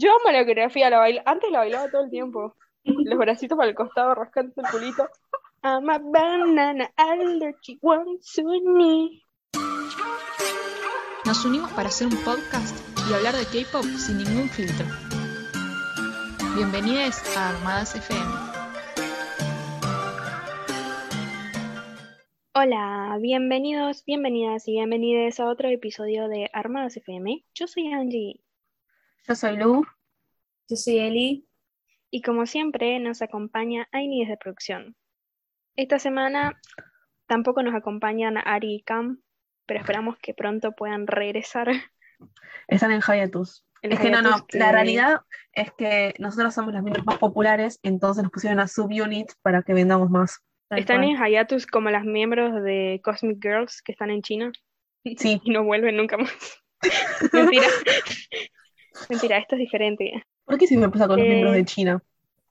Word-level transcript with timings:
Yo 0.00 0.12
amo 0.12 0.30
la 0.30 0.46
coreografía, 0.46 0.90
la 0.90 0.98
baila... 0.98 1.22
antes 1.26 1.50
la 1.50 1.58
bailaba 1.58 1.90
todo 1.90 2.04
el 2.04 2.10
tiempo. 2.10 2.54
Los 2.84 3.18
bracitos 3.18 3.58
para 3.58 3.68
el 3.68 3.74
costado, 3.74 4.14
rascando 4.14 4.52
el 4.56 4.70
culito. 4.70 5.08
I'm 5.64 5.90
a 5.90 5.98
banana 5.98 6.88
allergy 6.96 7.80
once 7.82 8.40
me. 8.44 9.24
Nos 11.24 11.44
unimos 11.44 11.72
para 11.72 11.88
hacer 11.88 12.06
un 12.06 12.16
podcast 12.18 12.78
y 13.10 13.12
hablar 13.12 13.34
de 13.34 13.44
K-pop 13.46 13.82
sin 13.96 14.18
ningún 14.18 14.48
filtro. 14.48 14.86
Bienvenidos 16.54 17.36
a 17.36 17.48
Armadas 17.48 17.96
FM. 17.96 18.32
Hola, 22.54 23.18
bienvenidos, 23.20 24.04
bienvenidas 24.04 24.68
y 24.68 24.72
bienvenidos 24.74 25.40
a 25.40 25.46
otro 25.46 25.68
episodio 25.68 26.28
de 26.28 26.48
Armadas 26.52 26.96
FM. 26.96 27.44
Yo 27.52 27.66
soy 27.66 27.92
Angie 27.92 28.40
Yo 29.28 29.34
soy 29.34 29.58
Lu. 29.58 29.84
Yo 30.70 30.76
soy 30.76 30.98
Eli. 31.00 31.46
y 32.10 32.22
como 32.22 32.46
siempre 32.46 32.98
nos 32.98 33.20
acompaña 33.20 33.86
Aini 33.92 34.20
desde 34.24 34.38
producción. 34.38 34.96
Esta 35.76 35.98
semana 35.98 36.58
tampoco 37.26 37.62
nos 37.62 37.74
acompañan 37.74 38.38
Ari 38.38 38.76
y 38.76 38.82
Cam, 38.82 39.20
pero 39.66 39.80
esperamos 39.80 40.16
que 40.16 40.32
pronto 40.32 40.72
puedan 40.72 41.06
regresar. 41.06 41.68
Están 42.68 42.92
en 42.92 43.02
Hiatus. 43.02 43.66
El 43.82 43.92
Es 43.92 44.00
que 44.00 44.10
no, 44.10 44.22
no, 44.22 44.46
que- 44.46 44.58
la 44.58 44.72
realidad 44.72 45.20
es 45.52 45.70
que 45.76 46.14
nosotros 46.18 46.54
somos 46.54 46.72
las 46.72 46.82
miembros 46.82 47.04
más 47.04 47.18
populares, 47.18 47.78
entonces 47.82 48.22
nos 48.22 48.32
pusieron 48.32 48.58
a 48.60 48.66
subunit 48.66 49.30
para 49.42 49.62
que 49.62 49.74
vendamos 49.74 50.08
más. 50.08 50.38
Están 50.70 51.02
cual. 51.02 51.10
en 51.10 51.16
hiatus 51.32 51.66
como 51.66 51.90
las 51.90 52.04
miembros 52.04 52.62
de 52.62 53.00
Cosmic 53.04 53.38
Girls 53.42 53.82
que 53.82 53.92
están 53.92 54.10
en 54.10 54.22
China 54.22 54.52
Sí, 55.04 55.40
y 55.44 55.50
no 55.50 55.64
vuelven 55.64 55.96
nunca 55.98 56.16
más. 56.16 56.32
Mentira. 57.32 57.66
Mentira, 59.08 59.38
esto 59.38 59.54
es 59.56 59.60
diferente. 59.60 60.22
¿por 60.44 60.56
qué 60.58 60.66
siempre 60.66 60.88
pasa 60.90 61.06
con 61.06 61.16
los 61.18 61.26
Eh, 61.26 61.28
miembros 61.30 61.54
de 61.54 61.64
China? 61.64 62.02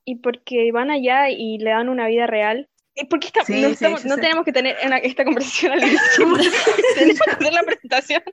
Y 0.05 0.17
porque 0.17 0.71
van 0.71 0.91
allá 0.91 1.29
y 1.29 1.57
le 1.57 1.71
dan 1.71 1.89
una 1.89 2.07
vida 2.07 2.27
real. 2.27 2.69
¿Y 2.95 3.05
por 3.05 3.19
qué 3.19 3.27
está- 3.27 3.43
Sí, 3.43 3.61
no, 3.61 3.67
sí, 3.69 3.73
estamos- 3.73 4.05
no 4.05 4.15
tenemos 4.17 4.45
que 4.45 4.51
tener 4.53 4.75
una- 4.85 4.97
esta 4.97 5.23
conversación 5.25 5.73
al 5.73 5.79
inicio? 5.79 5.97
tenemos 6.95 7.19
que 7.25 7.31
hacer 7.31 7.53
la 7.53 7.63
presentación. 7.63 8.23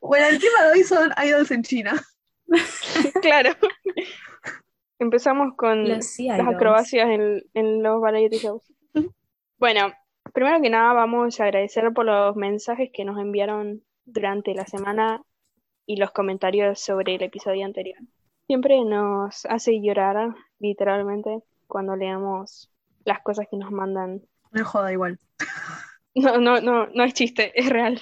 Bueno, 0.00 0.26
el 0.28 0.38
tema 0.40 0.64
de 0.66 0.72
hoy 0.72 0.82
son 0.84 1.10
idols 1.24 1.50
en 1.50 1.62
China. 1.62 1.92
Claro. 3.20 3.50
Empezamos 4.98 5.54
con 5.56 5.88
las 5.88 6.18
acrobacias 6.20 7.08
en, 7.10 7.42
en 7.54 7.82
los 7.82 8.00
variety 8.00 8.38
shows. 8.38 8.62
Bueno, 9.58 9.92
primero 10.32 10.60
que 10.62 10.70
nada 10.70 10.92
vamos 10.92 11.40
a 11.40 11.44
agradecer 11.44 11.92
por 11.92 12.04
los 12.04 12.36
mensajes 12.36 12.90
que 12.92 13.04
nos 13.04 13.18
enviaron 13.18 13.82
durante 14.04 14.54
la 14.54 14.64
semana 14.66 15.22
y 15.92 15.96
los 15.96 16.10
comentarios 16.10 16.80
sobre 16.80 17.16
el 17.16 17.22
episodio 17.22 17.66
anterior. 17.66 17.98
Siempre 18.46 18.82
nos 18.82 19.44
hace 19.44 19.78
llorar, 19.82 20.34
literalmente, 20.58 21.42
cuando 21.66 21.96
leamos 21.96 22.70
las 23.04 23.20
cosas 23.20 23.46
que 23.50 23.58
nos 23.58 23.70
mandan. 23.70 24.22
Me 24.52 24.62
joda 24.62 24.90
igual. 24.90 25.18
No, 26.14 26.38
no, 26.38 26.60
no, 26.60 26.86
no 26.86 27.04
es 27.04 27.12
chiste, 27.12 27.52
es 27.54 27.68
real. 27.68 28.00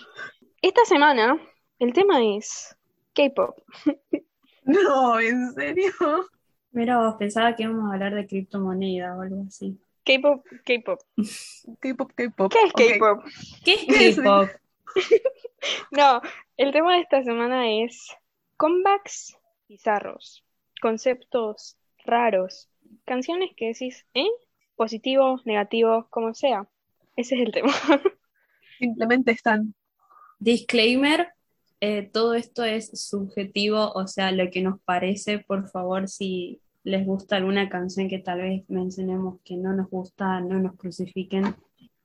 Esta 0.63 0.85
semana 0.85 1.37
el 1.81 1.93
tema 1.93 2.25
es 2.25 2.77
K-pop. 3.15 3.57
No, 4.63 5.19
¿en 5.19 5.53
serio? 5.55 5.91
Mira, 6.71 6.99
vos 6.99 7.17
pensaba 7.19 7.57
que 7.57 7.65
íbamos 7.65 7.91
a 7.91 7.95
hablar 7.95 8.15
de 8.15 8.27
criptomoneda 8.27 9.17
o 9.17 9.23
algo 9.23 9.45
así. 9.49 9.81
K-pop, 10.05 10.45
K-pop. 10.65 11.01
K-pop, 11.81 12.13
K-pop. 12.15 12.53
¿Qué 12.53 12.59
es. 12.67 12.73
K-pop? 12.73 13.25
¿Qué 13.65 13.73
es 13.75 13.85
¿Qué 13.87 14.09
es? 14.11 14.17
K-pop? 14.17 14.49
No, 15.91 16.23
el 16.57 16.73
tema 16.73 16.95
de 16.95 17.03
esta 17.03 17.23
semana 17.23 17.71
es 17.71 18.09
comebacks 18.57 19.37
bizarros, 19.69 20.43
conceptos 20.81 21.77
raros, 22.05 22.69
canciones 23.05 23.51
que 23.57 23.67
decís, 23.67 24.07
¿eh? 24.15 24.27
Positivo, 24.77 25.41
negativo, 25.45 26.07
como 26.11 26.33
sea. 26.35 26.67
Ese 27.17 27.35
es 27.35 27.43
el 27.43 27.53
tema. 27.53 27.73
Simplemente 28.79 29.33
están. 29.33 29.75
Disclaimer, 30.39 31.29
eh, 31.81 32.09
todo 32.11 32.35
esto 32.35 32.65
es 32.65 32.91
subjetivo, 33.09 33.93
o 33.93 34.07
sea, 34.07 34.33
lo 34.33 34.51
que 34.51 34.63
nos 34.63 34.81
parece, 34.81 35.41
por 35.41 35.69
favor, 35.69 36.09
si 36.09 36.61
les 36.83 37.05
gusta 37.05 37.37
alguna 37.37 37.69
canción 37.69 38.09
que 38.09 38.19
tal 38.21 38.41
vez 38.41 38.63
mencionemos 38.69 39.39
que 39.45 39.57
no 39.57 39.75
nos 39.75 39.91
gusta, 39.91 40.41
no 40.41 40.59
nos 40.59 40.77
crucifiquen. 40.77 41.55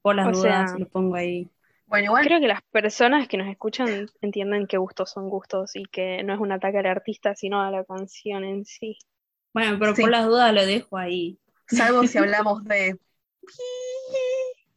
Por 0.02 0.16
las 0.18 0.28
O 0.28 0.32
dudas, 0.42 0.72
sea- 0.72 0.80
lo 0.80 0.88
pongo 0.90 1.16
ahí. 1.16 1.48
Bueno, 1.88 2.06
igual, 2.06 2.26
Creo 2.26 2.40
que 2.40 2.48
las 2.48 2.62
personas 2.72 3.28
que 3.28 3.38
nos 3.38 3.48
escuchan 3.48 4.08
entienden 4.22 4.68
que 4.68 4.78
gustos 4.78 5.12
son 5.12 5.30
gustos 5.30 5.76
y 5.76 5.84
que 5.86 6.24
no 6.24 6.34
es 6.34 6.40
un 6.40 6.52
ataque 6.52 6.80
al 6.80 6.88
artista, 6.88 7.36
sino 7.36 7.62
a 7.62 7.70
la 7.72 7.84
canción 7.84 8.44
en 8.44 8.66
sí. 8.66 8.98
Bueno, 9.54 9.78
pero 9.80 9.96
Sí. 9.96 10.02
por 10.02 10.12
las 10.12 10.26
dudas 10.26 10.54
lo 10.54 10.66
dejo 10.66 10.98
ahí. 10.98 11.40
salvo 11.68 12.06
si 12.08 12.18
hablamos 12.18 12.64
de. 12.66 12.98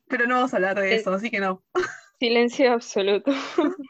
Pero 0.08 0.26
no 0.26 0.36
vamos 0.36 0.52
a 0.52 0.56
hablar 0.56 0.78
de 0.78 0.94
eso, 0.94 1.12
así 1.12 1.30
que 1.30 1.40
no. 1.40 1.62
Silencio 2.18 2.72
absoluto. 2.72 3.32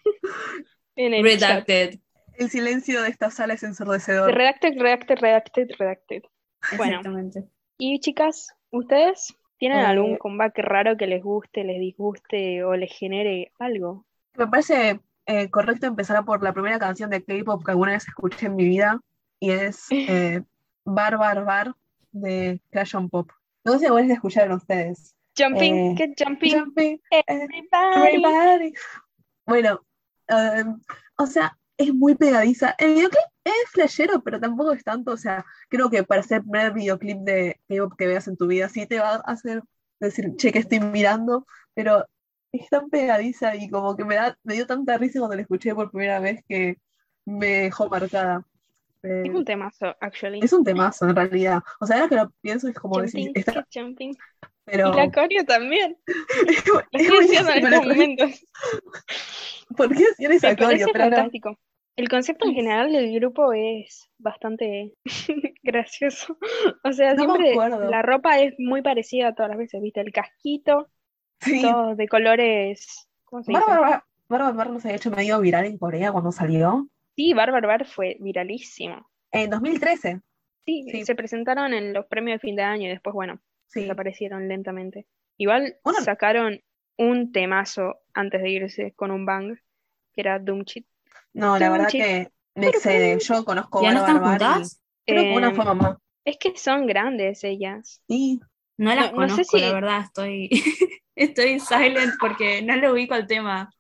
En 0.97 1.15
el 1.15 1.23
chat. 1.39 1.69
Redacted. 1.69 2.01
El 2.35 2.51
silencio 2.51 3.03
de 3.03 3.09
esta 3.09 3.31
sala 3.31 3.55
es 3.55 3.63
ensordecedor. 3.63 4.35
Redacted, 4.35 4.75
redacted, 4.81 5.17
redacted, 5.21 5.69
redacted. 5.79 6.23
Bueno. 6.77 6.97
Exactamente. 6.99 7.45
Y 7.79 8.01
chicas, 8.01 8.49
¿ustedes 8.71 9.33
tienen 9.59 9.81
Eh, 9.81 9.85
algún 9.87 10.17
comeback 10.17 10.59
raro 10.59 10.97
que 10.97 11.07
les 11.07 11.23
guste, 11.23 11.65
les 11.65 11.79
disguste 11.81 12.65
o 12.65 12.75
les 12.77 12.91
genere 12.97 13.53
algo? 13.59 14.05
Me 14.37 14.47
parece 14.47 15.01
eh, 15.27 15.51
correcto 15.51 15.87
empezar 15.87 16.25
por 16.25 16.43
la 16.43 16.53
primera 16.53 16.79
canción 16.79 17.11
de 17.11 17.23
K-pop 17.23 17.65
que 17.65 17.73
alguna 17.73 17.93
vez 17.93 18.07
escuché 18.09 18.47
en 18.47 18.57
mi 18.57 18.65
vida 18.65 19.01
y 19.41 19.51
es 19.51 19.87
eh, 19.91 20.43
Bar 20.85 21.19
Bar 21.19 21.45
Bar 21.45 21.75
de 22.13 22.61
Crash 22.71 22.97
on 22.97 23.09
Pop. 23.11 23.31
No 23.65 23.79
sé 23.79 23.89
si 23.89 23.93
la 23.93 24.15
escucharon 24.15 24.57
ustedes. 24.57 25.15
Jumping, 25.37 25.75
Eh, 25.93 25.95
get 25.97 26.15
jumping, 26.19 26.51
Jumping, 26.53 27.01
eh, 27.11 27.23
everybody. 27.27 28.07
everybody. 28.07 28.73
Bueno, 29.47 29.81
um, 30.31 30.81
o 31.17 31.27
sea, 31.27 31.57
es 31.79 31.95
muy 31.95 32.17
pegadiza. 32.17 32.75
El 32.79 32.95
videoclip 32.95 33.23
es 33.45 33.71
flashero, 33.73 34.21
pero 34.23 34.41
tampoco 34.41 34.73
es 34.73 34.85
tanto. 34.85 35.13
O 35.13 35.17
sea, 35.17 35.47
creo 35.69 35.89
que 35.89 36.03
para 36.03 36.23
ser 36.23 36.39
el 36.39 36.43
primer 36.43 36.73
videoclip 36.73 37.19
de 37.19 37.61
K-pop 37.69 37.95
que 37.97 38.07
veas 38.09 38.29
en 38.29 38.37
tu 38.37 38.47
vida, 38.49 38.69
sí 38.69 38.87
te 38.87 38.99
va 38.99 39.15
a 39.15 39.17
hacer 39.19 39.63
decir, 40.01 40.35
che, 40.37 40.53
que 40.53 40.59
estoy 40.59 40.81
mirando, 40.81 41.47
pero 41.75 42.05
es 42.53 42.69
tan 42.69 42.89
pegadiza 42.91 43.55
y 43.57 43.69
como 43.69 43.97
que 43.97 44.05
me 44.05 44.17
da, 44.17 44.37
me 44.43 44.55
dio 44.55 44.67
tanta 44.67 44.97
risa 44.99 45.21
cuando 45.21 45.37
la 45.37 45.43
escuché 45.43 45.75
por 45.75 45.91
primera 45.91 46.21
vez 46.21 46.43
que 46.49 46.79
me 47.25 47.47
dejó 47.65 47.89
marcada. 47.89 48.45
Eh, 49.03 49.23
Es 49.27 49.35
un 49.35 49.45
temazo, 49.45 49.95
actually. 50.01 50.41
es 50.43 50.53
un 50.53 50.65
temazo 50.65 51.09
en 51.09 51.15
realidad. 51.15 51.61
O 51.81 51.87
sea, 51.87 51.97
ahora 51.97 52.09
que 52.09 52.17
lo 52.17 52.31
pienso 52.41 52.69
es 52.69 52.75
como 52.75 53.01
decir, 53.01 53.27
Jumping, 53.27 53.41
está, 53.41 53.53
get 53.53 53.67
jumping. 53.73 54.17
pero 54.65 54.93
Y 54.93 54.97
la 54.97 55.11
coreo 55.13 55.45
también. 55.45 55.97
es, 56.49 56.67
Lo 56.67 56.81
estoy 56.91 57.21
diciendo 57.21 57.53
en 57.53 57.67
estos 57.67 57.87
momentos. 57.87 58.47
¿Por 59.77 59.95
qué 59.95 60.05
Me 60.19 60.41
parece 60.41 60.57
coreo? 60.57 60.89
Pero 60.93 61.05
fantástico. 61.05 61.59
El 61.99 62.09
concepto 62.09 62.47
en 62.47 62.55
general 62.55 62.93
del 62.93 63.13
grupo 63.13 63.53
es 63.53 64.09
bastante 64.19 64.95
gracioso. 65.65 66.39
O 66.85 66.93
sea, 66.93 67.15
No 67.15 67.25
siempre 67.25 67.55
la 67.91 68.03
ropa 68.03 68.39
es 68.39 68.55
muy 68.59 68.83
parecida 68.83 69.35
todas 69.35 69.49
las 69.51 69.59
veces, 69.59 69.83
¿viste? 69.83 70.01
El 70.01 70.13
casquito, 70.13 70.89
Sí, 71.41 71.61
todos 71.63 71.97
de 71.97 72.09
colores. 72.09 73.09
¿Cómo 73.25 73.43
se 73.43 73.51
dice? 73.53 73.61
Bárbara 73.67 74.05
Bárbara 74.29 74.45
Bárbara 74.51 74.71
no 74.71 74.81
se 74.81 74.89
había 74.89 74.97
hecho 74.97 75.11
medio 75.11 75.41
viral 75.41 75.65
en 75.67 75.77
Corea 75.79 76.13
cuando 76.13 76.31
salió. 76.31 76.89
Sí, 77.17 77.35
Bárbaro 77.35 77.67
Bar 77.67 77.85
fue 77.87 78.17
viralísimo. 78.21 79.09
En 79.33 79.51
2013. 79.51 80.21
Sí, 80.65 80.87
Sí. 80.91 81.05
se 81.05 81.15
presentaron 81.17 81.73
en 81.75 81.93
los 81.93 82.07
premios 82.07 82.37
de 82.37 82.47
fin 82.47 82.55
de 82.57 82.63
año 82.63 82.87
y 82.87 82.91
después, 82.91 83.13
bueno, 83.15 83.41
Sí. 83.69 83.81
desaparecieron 83.83 84.47
lentamente. 84.49 85.07
Igual 85.37 85.77
Bueno. 85.83 86.01
sacaron 86.01 86.61
un 86.97 87.33
temazo 87.33 87.97
antes 88.15 88.41
de 88.41 88.51
irse 88.51 88.93
con 88.95 89.11
un 89.11 89.27
bang, 89.27 89.57
que 90.15 90.21
era 90.21 90.39
Doomchit. 90.39 90.87
No, 91.35 91.59
la 91.59 91.71
verdad 91.71 91.89
que 91.91 92.29
me 92.55 92.69
excede. 92.69 93.19
Yo 93.21 93.45
conozco 93.45 93.83
¿Ya 93.83 93.93
no 93.93 94.01
están 94.01 94.21
juntas? 94.23 94.81
Creo 95.07 95.23
que 95.23 95.33
una 95.37 95.49
Em, 95.49 95.55
fue 95.57 95.65
mamá. 95.65 95.99
Es 96.25 96.37
que 96.39 96.57
son 96.57 96.87
grandes 96.87 97.45
ellas. 97.45 98.03
Sí. 98.09 98.41
No 98.77 98.95
las 98.95 99.13
No- 99.13 99.21
no 99.21 99.29
sé 99.29 99.35
conozco, 99.35 99.59
si- 99.59 99.65
la 99.65 99.73
verdad, 99.73 100.01
estoy, 100.05 100.49
estoy 101.17 101.61
silent 101.61 102.15
porque 102.21 102.63
no 102.63 102.77
le 102.77 102.91
ubico 102.91 103.15
al 103.15 103.27
tema. 103.27 103.71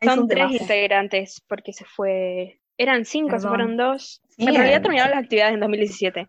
Es 0.00 0.12
Son 0.12 0.26
tres 0.28 0.46
temazo. 0.46 0.62
integrantes 0.62 1.42
porque 1.48 1.72
se 1.72 1.84
fue. 1.84 2.60
Eran 2.78 3.04
cinco, 3.04 3.38
se 3.38 3.48
fueron 3.48 3.76
dos. 3.76 4.20
Sí, 4.36 4.44
en 4.46 4.54
realidad 4.54 4.78
eh, 4.78 4.80
terminaron 4.82 5.10
las 5.12 5.22
actividades 5.24 5.54
en 5.54 5.60
2017. 5.60 6.28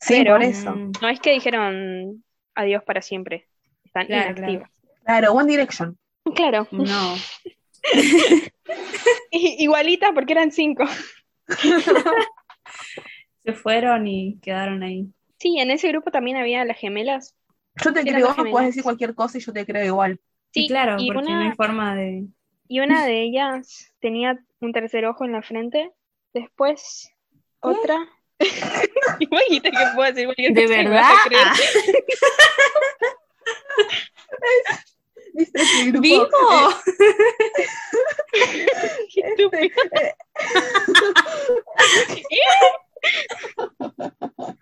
Sí, 0.00 0.14
pero- 0.18 0.34
por 0.34 0.42
eso. 0.42 0.72
Mm, 0.74 0.92
No 1.00 1.08
es 1.08 1.20
que 1.20 1.30
dijeron 1.32 2.22
adiós 2.54 2.82
para 2.84 3.00
siempre. 3.02 3.48
Están 3.84 4.06
Claro, 4.06 4.30
inactivas. 4.32 4.70
Claro, 5.04 5.32
One 5.32 5.50
Direction. 5.50 5.98
Claro. 6.34 6.66
no. 6.70 7.14
Igualita 9.30 10.12
porque 10.12 10.32
eran 10.32 10.52
cinco. 10.52 10.84
Se 13.44 13.52
fueron 13.52 14.06
y 14.06 14.38
quedaron 14.40 14.82
ahí. 14.82 15.06
Sí, 15.38 15.58
en 15.58 15.70
ese 15.70 15.88
grupo 15.88 16.10
también 16.10 16.36
había 16.36 16.64
las 16.64 16.78
gemelas. 16.78 17.36
Yo 17.82 17.92
te 17.92 18.02
creo, 18.02 18.34
puedes 18.50 18.68
decir 18.68 18.82
cualquier 18.82 19.14
cosa 19.14 19.38
y 19.38 19.40
yo 19.40 19.52
te 19.52 19.66
creo 19.66 19.84
igual. 19.84 20.20
Sí, 20.52 20.66
claro, 20.66 20.96
y 20.98 21.06
porque 21.08 21.28
no 21.28 21.36
una- 21.36 21.50
hay 21.50 21.56
forma 21.56 21.94
de. 21.94 22.24
Y 22.68 22.80
una 22.80 23.06
de 23.06 23.22
ellas 23.22 23.92
tenía 24.00 24.38
un 24.60 24.72
tercer 24.72 25.04
ojo 25.06 25.24
en 25.24 25.32
la 25.32 25.42
frente. 25.42 25.92
Después 26.32 27.10
Otra. 27.60 27.96
Imagínate 29.20 29.70
que 29.70 29.84
puedo 29.94 30.12
decir 30.12 30.26
cualquier 30.26 30.52
¿De 30.52 30.62
cosa 30.64 30.76
me 30.76 30.84
verdad? 30.84 31.14
¿Viste 35.36 35.60
ese 35.60 35.84
grupo? 35.90 36.00
¡Vivo! 36.02 36.26
Este, 39.14 39.62
eh, 39.62 40.14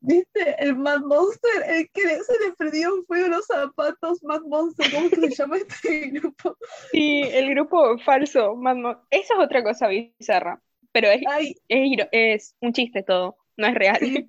¿Viste? 0.00 0.54
El 0.62 0.76
Mad 0.76 1.00
Monster, 1.00 1.62
el 1.66 1.90
que 1.90 2.02
se 2.02 2.38
le 2.38 2.52
perdió 2.56 2.96
en 2.96 3.04
fuego 3.06 3.26
los 3.28 3.46
zapatos, 3.46 4.22
Mad 4.22 4.42
Monster, 4.42 4.88
¿cómo 4.92 5.10
que 5.10 5.16
se 5.16 5.30
llama 5.30 5.56
este 5.56 6.10
grupo? 6.10 6.56
Sí, 6.92 7.22
el 7.24 7.50
grupo 7.50 7.98
falso. 7.98 8.54
Mad 8.54 8.76
Mon- 8.76 8.98
Esa 9.10 9.34
es 9.34 9.40
otra 9.40 9.64
cosa 9.64 9.88
bizarra. 9.88 10.62
Pero 10.92 11.08
es, 11.10 11.22
es, 11.68 12.54
un 12.60 12.72
chiste 12.72 13.02
todo. 13.02 13.36
No 13.56 13.66
es 13.66 13.74
real. 13.74 13.98
sí. 13.98 14.26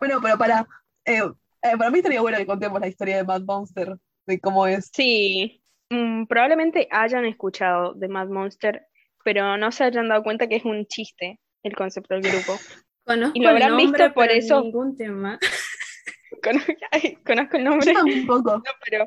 Bueno, 0.00 0.18
pero 0.22 0.38
para, 0.38 0.66
eh, 1.04 1.20
eh, 1.62 1.76
para 1.78 1.90
mí 1.90 1.98
estaría 1.98 2.20
bueno 2.20 2.38
que 2.38 2.46
contemos 2.46 2.80
la 2.80 2.88
historia 2.88 3.16
de 3.16 3.24
Mad 3.24 3.42
Monster, 3.42 3.96
de 4.26 4.40
cómo 4.40 4.66
es. 4.66 4.90
Sí, 4.92 5.62
mm, 5.90 6.26
probablemente 6.26 6.88
hayan 6.90 7.24
escuchado 7.24 7.94
de 7.94 8.08
Mad 8.08 8.28
Monster, 8.28 8.86
pero 9.24 9.56
no 9.56 9.70
se 9.72 9.84
hayan 9.84 10.08
dado 10.08 10.22
cuenta 10.22 10.46
que 10.48 10.56
es 10.56 10.64
un 10.64 10.86
chiste 10.86 11.38
el 11.62 11.74
concepto 11.76 12.14
del 12.14 12.22
grupo. 12.22 12.54
Conozco 13.04 13.32
Y 13.34 13.42
lo 13.42 13.48
habrán 13.50 13.70
el 13.72 13.76
nombre, 13.78 14.02
visto 14.04 14.14
por 14.14 14.26
pero 14.28 14.38
eso. 14.38 14.60
ningún 14.62 14.96
tema. 14.96 15.38
Conozco, 16.42 16.72
ay, 16.90 17.16
conozco 17.24 17.56
el 17.56 17.64
Yo 17.64 17.70
nombre, 17.70 17.92
tampoco. 17.92 18.56
no, 18.56 18.62
pero 18.84 19.06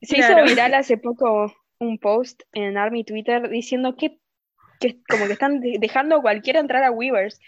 se 0.00 0.16
Claro. 0.16 0.44
hizo 0.44 0.50
viral 0.54 0.74
hace 0.74 0.96
poco 0.98 1.52
un 1.80 1.98
post 1.98 2.42
en 2.52 2.76
Army 2.76 3.02
Twitter 3.04 3.48
diciendo 3.48 3.96
que, 3.96 4.20
que 4.82 4.98
como 5.08 5.26
que 5.26 5.32
están 5.34 5.60
de- 5.60 5.78
dejando 5.80 6.16
a 6.16 6.20
cualquiera 6.22 6.60
entrar 6.60 6.84
a 6.84 6.90
Weavers. 6.90 7.40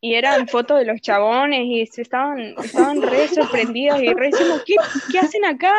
Y 0.00 0.14
eran 0.14 0.48
fotos 0.48 0.78
de 0.78 0.84
los 0.84 1.00
chabones 1.00 1.60
y 1.64 1.86
se 1.86 2.02
estaban, 2.02 2.54
estaban 2.62 3.00
re 3.00 3.28
sorprendidos 3.28 4.02
y 4.02 4.12
re 4.12 4.26
diciendo, 4.26 4.60
¿qué, 4.66 4.74
qué 5.10 5.18
hacen 5.20 5.44
acá? 5.46 5.72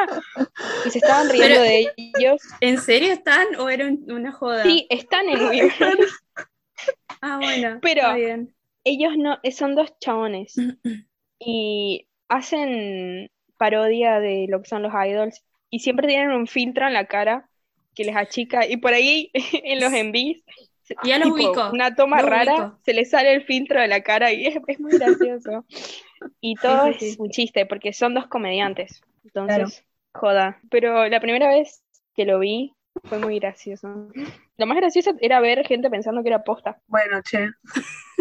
Y 0.85 0.89
se 0.89 0.97
estaban 0.97 1.29
riendo 1.29 1.47
Pero- 1.49 1.61
de 1.61 1.91
ellos. 1.97 2.41
¿En 2.61 2.79
serio 2.79 3.13
están 3.13 3.45
o 3.59 3.69
era 3.69 3.85
un- 3.85 4.09
una 4.11 4.31
joda? 4.31 4.63
Sí, 4.63 4.87
están 4.89 5.29
en 5.29 5.43
Weavers. 5.45 5.75
Ah, 7.21 7.37
bueno. 7.41 7.79
Pero- 7.81 8.13
bien. 8.15 8.53
ellos 8.83 9.13
no, 9.17 9.37
eh, 9.43 9.51
son 9.51 9.75
dos 9.75 9.97
chabones 9.99 10.55
y 11.39 12.07
hacen 12.27 13.29
parodia 13.57 14.19
de 14.19 14.47
lo 14.49 14.61
que 14.61 14.67
son 14.69 14.83
los 14.83 14.91
idols 14.93 15.41
y 15.69 15.79
siempre 15.79 16.07
tienen 16.07 16.31
un 16.31 16.47
filtro 16.47 16.85
en 16.87 16.93
la 16.93 17.05
cara 17.05 17.47
que 17.95 18.03
les 18.03 18.15
achica 18.15 18.67
y 18.67 18.75
por 18.77 18.93
ahí 18.93 19.31
en 19.33 19.79
los 19.79 19.93
envíos 19.93 20.41
Ya 21.03 21.17
los 21.17 21.29
ubico, 21.29 21.69
una 21.71 21.95
toma 21.95 22.21
los 22.21 22.29
rara 22.29 22.53
ubico. 22.53 22.79
se 22.83 22.93
les 22.93 23.09
sale 23.09 23.33
el 23.33 23.43
filtro 23.43 23.79
de 23.81 23.87
la 23.87 24.01
cara 24.01 24.31
y 24.31 24.45
es, 24.47 24.57
es 24.67 24.79
muy 24.79 24.91
gracioso 24.93 25.65
y 26.41 26.55
todo 26.55 26.87
sí, 26.93 26.99
sí. 26.99 27.09
es 27.09 27.19
un 27.19 27.29
chiste 27.29 27.65
porque 27.65 27.93
son 27.93 28.13
dos 28.13 28.27
comediantes 28.27 29.01
entonces 29.23 29.83
joda 30.13 30.59
pero 30.69 31.07
la 31.07 31.19
primera 31.19 31.47
vez 31.49 31.83
que 32.15 32.25
lo 32.25 32.39
vi 32.39 32.73
fue 33.05 33.19
muy 33.19 33.39
gracioso 33.39 34.09
lo 34.57 34.67
más 34.67 34.77
gracioso 34.77 35.13
era 35.19 35.39
ver 35.39 35.65
gente 35.65 35.89
pensando 35.89 36.21
que 36.21 36.29
era 36.29 36.43
posta 36.43 36.79
Bueno, 36.87 37.21
che. 37.23 37.49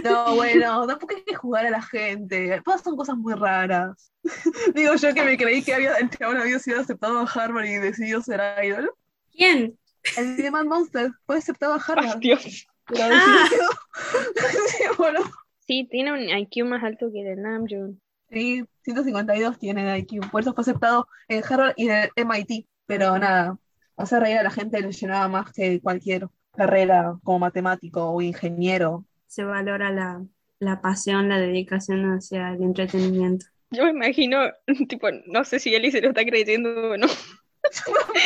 No, 0.02 0.34
bueno, 0.34 0.86
tampoco 0.86 1.14
hay 1.14 1.24
que 1.24 1.34
jugar 1.34 1.66
a 1.66 1.70
la 1.70 1.82
gente. 1.82 2.60
Pasan 2.64 2.96
cosas 2.96 3.16
muy 3.16 3.34
raras. 3.34 4.10
Digo 4.74 4.94
yo 4.94 5.12
que 5.14 5.22
me 5.22 5.36
creí 5.36 5.62
que 5.62 5.74
había, 5.74 5.94
el 5.96 6.08
chabón 6.10 6.38
había 6.38 6.58
sido 6.58 6.80
aceptado 6.80 7.18
a 7.18 7.30
Harvard 7.30 7.66
y 7.66 7.76
decidió 7.76 8.22
ser 8.22 8.40
idol. 8.64 8.90
¿Quién? 9.30 9.78
El 10.16 10.36
de 10.36 10.50
Mad 10.50 10.64
Monster 10.64 11.12
fue 11.26 11.38
aceptado 11.38 11.74
a 11.74 11.76
Harvard. 11.76 12.18
Dios 12.18 12.66
Pero 12.86 13.04
Ah. 13.12 13.48
Sí, 14.68 14.84
bueno, 14.98 15.20
Sí, 15.66 15.88
tiene 15.90 16.12
un 16.12 16.20
IQ 16.38 16.64
más 16.66 16.82
alto 16.82 17.10
que 17.12 17.20
el 17.20 17.36
de 17.36 17.42
Namjoon. 17.42 18.00
sí, 18.30 18.64
152 18.82 19.58
tiene 19.58 19.84
de 19.84 19.98
IQ. 20.00 20.30
Por 20.30 20.40
eso 20.42 20.54
fue 20.54 20.62
aceptado 20.62 21.06
en 21.28 21.42
Harvard 21.48 21.74
y 21.76 21.88
en 21.88 21.96
el 21.96 22.10
MIT. 22.16 22.66
Pero 22.86 23.16
nada, 23.18 23.56
hacer 23.96 24.20
reír 24.20 24.38
a 24.38 24.42
la 24.42 24.50
gente 24.50 24.80
le 24.80 24.90
llenaba 24.92 25.28
más 25.28 25.52
que 25.52 25.80
cualquier 25.80 26.28
carrera 26.52 27.16
como 27.22 27.38
matemático 27.38 28.10
o 28.10 28.20
ingeniero. 28.20 29.04
Se 29.28 29.44
valora 29.44 29.90
la, 29.90 30.24
la 30.58 30.80
pasión, 30.80 31.28
la 31.28 31.38
dedicación 31.38 32.04
hacia 32.12 32.50
el 32.50 32.62
entretenimiento. 32.62 33.46
Yo 33.70 33.84
me 33.84 33.90
imagino, 33.90 34.38
tipo, 34.88 35.08
no 35.26 35.44
sé 35.44 35.60
si 35.60 35.74
Eli 35.74 35.90
se 35.90 36.02
lo 36.02 36.08
está 36.08 36.24
creyendo 36.24 36.90
o 36.90 36.96
no. 36.96 37.06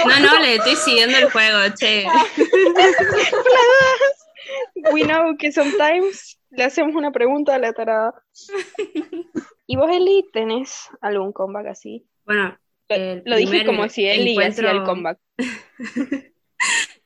No, 0.06 0.20
no, 0.20 0.40
le 0.40 0.56
estoy 0.56 0.76
siguiendo 0.76 1.16
el 1.18 1.30
juego, 1.30 1.58
che. 1.78 2.06
We 4.92 5.02
know 5.02 5.36
que 5.36 5.52
sometimes 5.52 6.38
le 6.50 6.64
hacemos 6.64 6.94
una 6.94 7.12
pregunta 7.12 7.54
a 7.54 7.58
la 7.58 7.72
tarada. 7.72 8.14
¿Y 9.66 9.76
vos, 9.76 9.90
Eli, 9.90 10.24
tenés 10.32 10.88
algún 11.00 11.32
comeback 11.32 11.66
así? 11.68 12.06
Bueno, 12.24 12.56
Lo, 13.24 13.36
dije 13.36 13.66
como 13.66 13.88
si 13.88 14.06
Eli 14.06 14.32
encuentro- 14.32 14.68
hacía 14.68 14.80
el 14.80 14.84
comeback. 14.84 15.18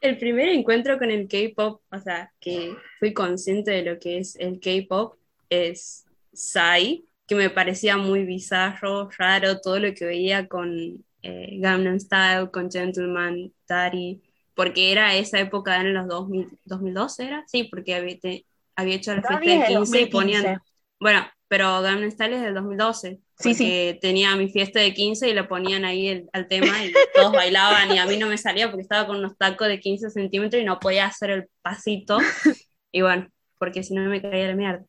el 0.01 0.19
primer 0.19 0.49
encuentro 0.51 0.99
con 0.99 1.11
el 1.11 1.29
K-pop, 1.29 1.83
o 1.91 1.99
sea, 1.99 2.33
que 2.41 2.75
fui 2.99 3.13
consciente 3.13 3.71
de 3.71 3.83
lo 3.83 3.99
que 3.99 4.19
es 4.19 4.37
el 4.37 4.61
K-pop, 4.61 5.17
es 5.49 6.07
Psy, 6.33 7.07
que 7.27 7.35
me 7.35 7.51
parecía 7.51 7.97
muy 7.97 8.25
bizarro, 8.25 9.09
raro, 9.17 9.61
todo 9.61 9.79
lo 9.79 9.95
que 9.95 10.05
veía 10.05 10.49
con 10.49 11.05
eh, 11.23 11.59
Gangnam 11.61 11.99
Style, 12.01 12.51
con 12.51 12.71
Gentleman, 12.71 13.53
Daddy, 13.69 14.23
porque 14.55 14.93
era 14.93 15.15
esa 15.17 15.41
época 15.41 15.81
en 15.81 15.95
los 15.95 16.09
2000, 16.09 16.49
2012, 16.65 17.25
¿era? 17.27 17.45
Sí, 17.47 17.65
porque 17.65 17.95
había, 17.95 18.19
te- 18.19 18.47
había 18.77 18.97
hecho 18.97 19.15
la 19.15 19.23
fiesta 19.23 19.51
de 19.51 19.65
15 19.67 20.01
y 20.03 20.07
ponían... 20.07 20.63
Bueno, 20.99 21.27
pero 21.49 21.81
Gangnam 21.83 22.11
Style 22.11 22.35
es 22.37 22.43
del 22.43 22.55
2012. 22.55 23.21
Sí, 23.39 23.55
sí. 23.55 23.99
tenía 24.03 24.37
mi 24.37 24.51
fiesta 24.51 24.81
de 24.81 24.93
15 24.93 25.29
y 25.29 25.35
le 25.35 25.45
ponían 25.45 25.85
ahí 25.85 26.09
el- 26.09 26.29
al 26.33 26.47
tema 26.47 26.85
y 26.85 26.93
todos 27.15 27.33
bailaban 27.33 27.91
y 27.91 27.99
a 27.99 28.07
mí 28.07 28.17
no 28.19 28.27
me 28.27 28.37
salía 28.39 28.71
porque 28.71 28.83
estaba 28.83 29.07
con 29.07 29.17
unos 29.17 29.37
tacos 29.39 29.67
de 29.69 29.81
15 29.81 30.11
centímetros 30.11 30.63
y 30.63 30.65
no 30.67 30.79
podía 30.79 31.07
hacer 31.07 31.31
el 31.31 31.49
pasito. 31.63 32.19
Y 32.93 33.03
bueno, 33.03 33.29
porque 33.59 33.85
si 33.85 33.95
no 33.95 34.03
me 34.09 34.21
caía 34.21 34.49
la 34.49 34.57
mierda. 34.57 34.85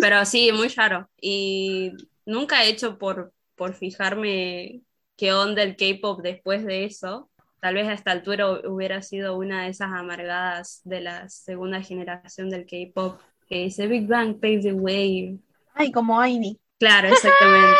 Pero 0.00 0.24
sí, 0.24 0.52
muy 0.52 0.68
raro. 0.68 1.08
Y 1.20 1.92
nunca 2.26 2.64
he 2.64 2.70
hecho 2.70 2.98
por, 2.98 3.32
por 3.56 3.74
fijarme 3.74 4.82
qué 5.22 5.32
onda 5.32 5.62
el 5.62 5.76
K-pop 5.76 6.20
después 6.20 6.64
de 6.66 6.84
eso. 6.84 7.30
Tal 7.60 7.76
vez 7.76 7.86
a 7.86 7.92
esta 7.92 8.10
altura 8.10 8.48
hu- 8.50 8.68
hubiera 8.68 9.02
sido 9.02 9.38
una 9.38 9.62
de 9.62 9.68
esas 9.68 9.92
amargadas 9.92 10.80
de 10.82 11.00
la 11.00 11.28
segunda 11.28 11.80
generación 11.80 12.50
del 12.50 12.66
K-pop 12.66 13.20
que 13.48 13.58
dice 13.58 13.86
Big 13.86 14.08
Bang 14.08 14.40
paved 14.40 14.62
the 14.62 14.72
way. 14.72 15.38
Ay, 15.74 15.92
como 15.92 16.20
Aini. 16.20 16.58
Claro, 16.80 17.06
exactamente. 17.06 17.78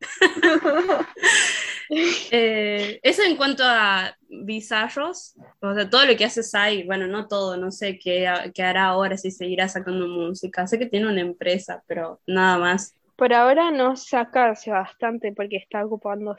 Eh, 2.30 3.00
eso 3.02 3.22
en 3.22 3.36
cuanto 3.36 3.62
a 3.64 4.14
bizarros, 4.28 5.34
o 5.60 5.74
sea, 5.74 5.88
todo 5.88 6.04
lo 6.04 6.16
que 6.16 6.24
hace 6.26 6.42
Sai, 6.42 6.84
bueno, 6.84 7.06
no 7.06 7.28
todo, 7.28 7.56
no 7.56 7.70
sé 7.70 7.98
qué, 7.98 8.28
qué 8.54 8.62
hará 8.62 8.86
ahora, 8.88 9.16
si 9.16 9.30
seguirá 9.30 9.68
sacando 9.68 10.06
música. 10.06 10.66
Sé 10.66 10.78
que 10.78 10.86
tiene 10.86 11.08
una 11.08 11.22
empresa, 11.22 11.82
pero 11.86 12.20
nada 12.26 12.58
más. 12.58 12.94
Por 13.18 13.34
ahora 13.34 13.72
no 13.72 13.96
saca 13.96 14.50
hace 14.50 14.70
bastante 14.70 15.32
porque 15.32 15.56
está 15.56 15.84
ocupando, 15.84 16.36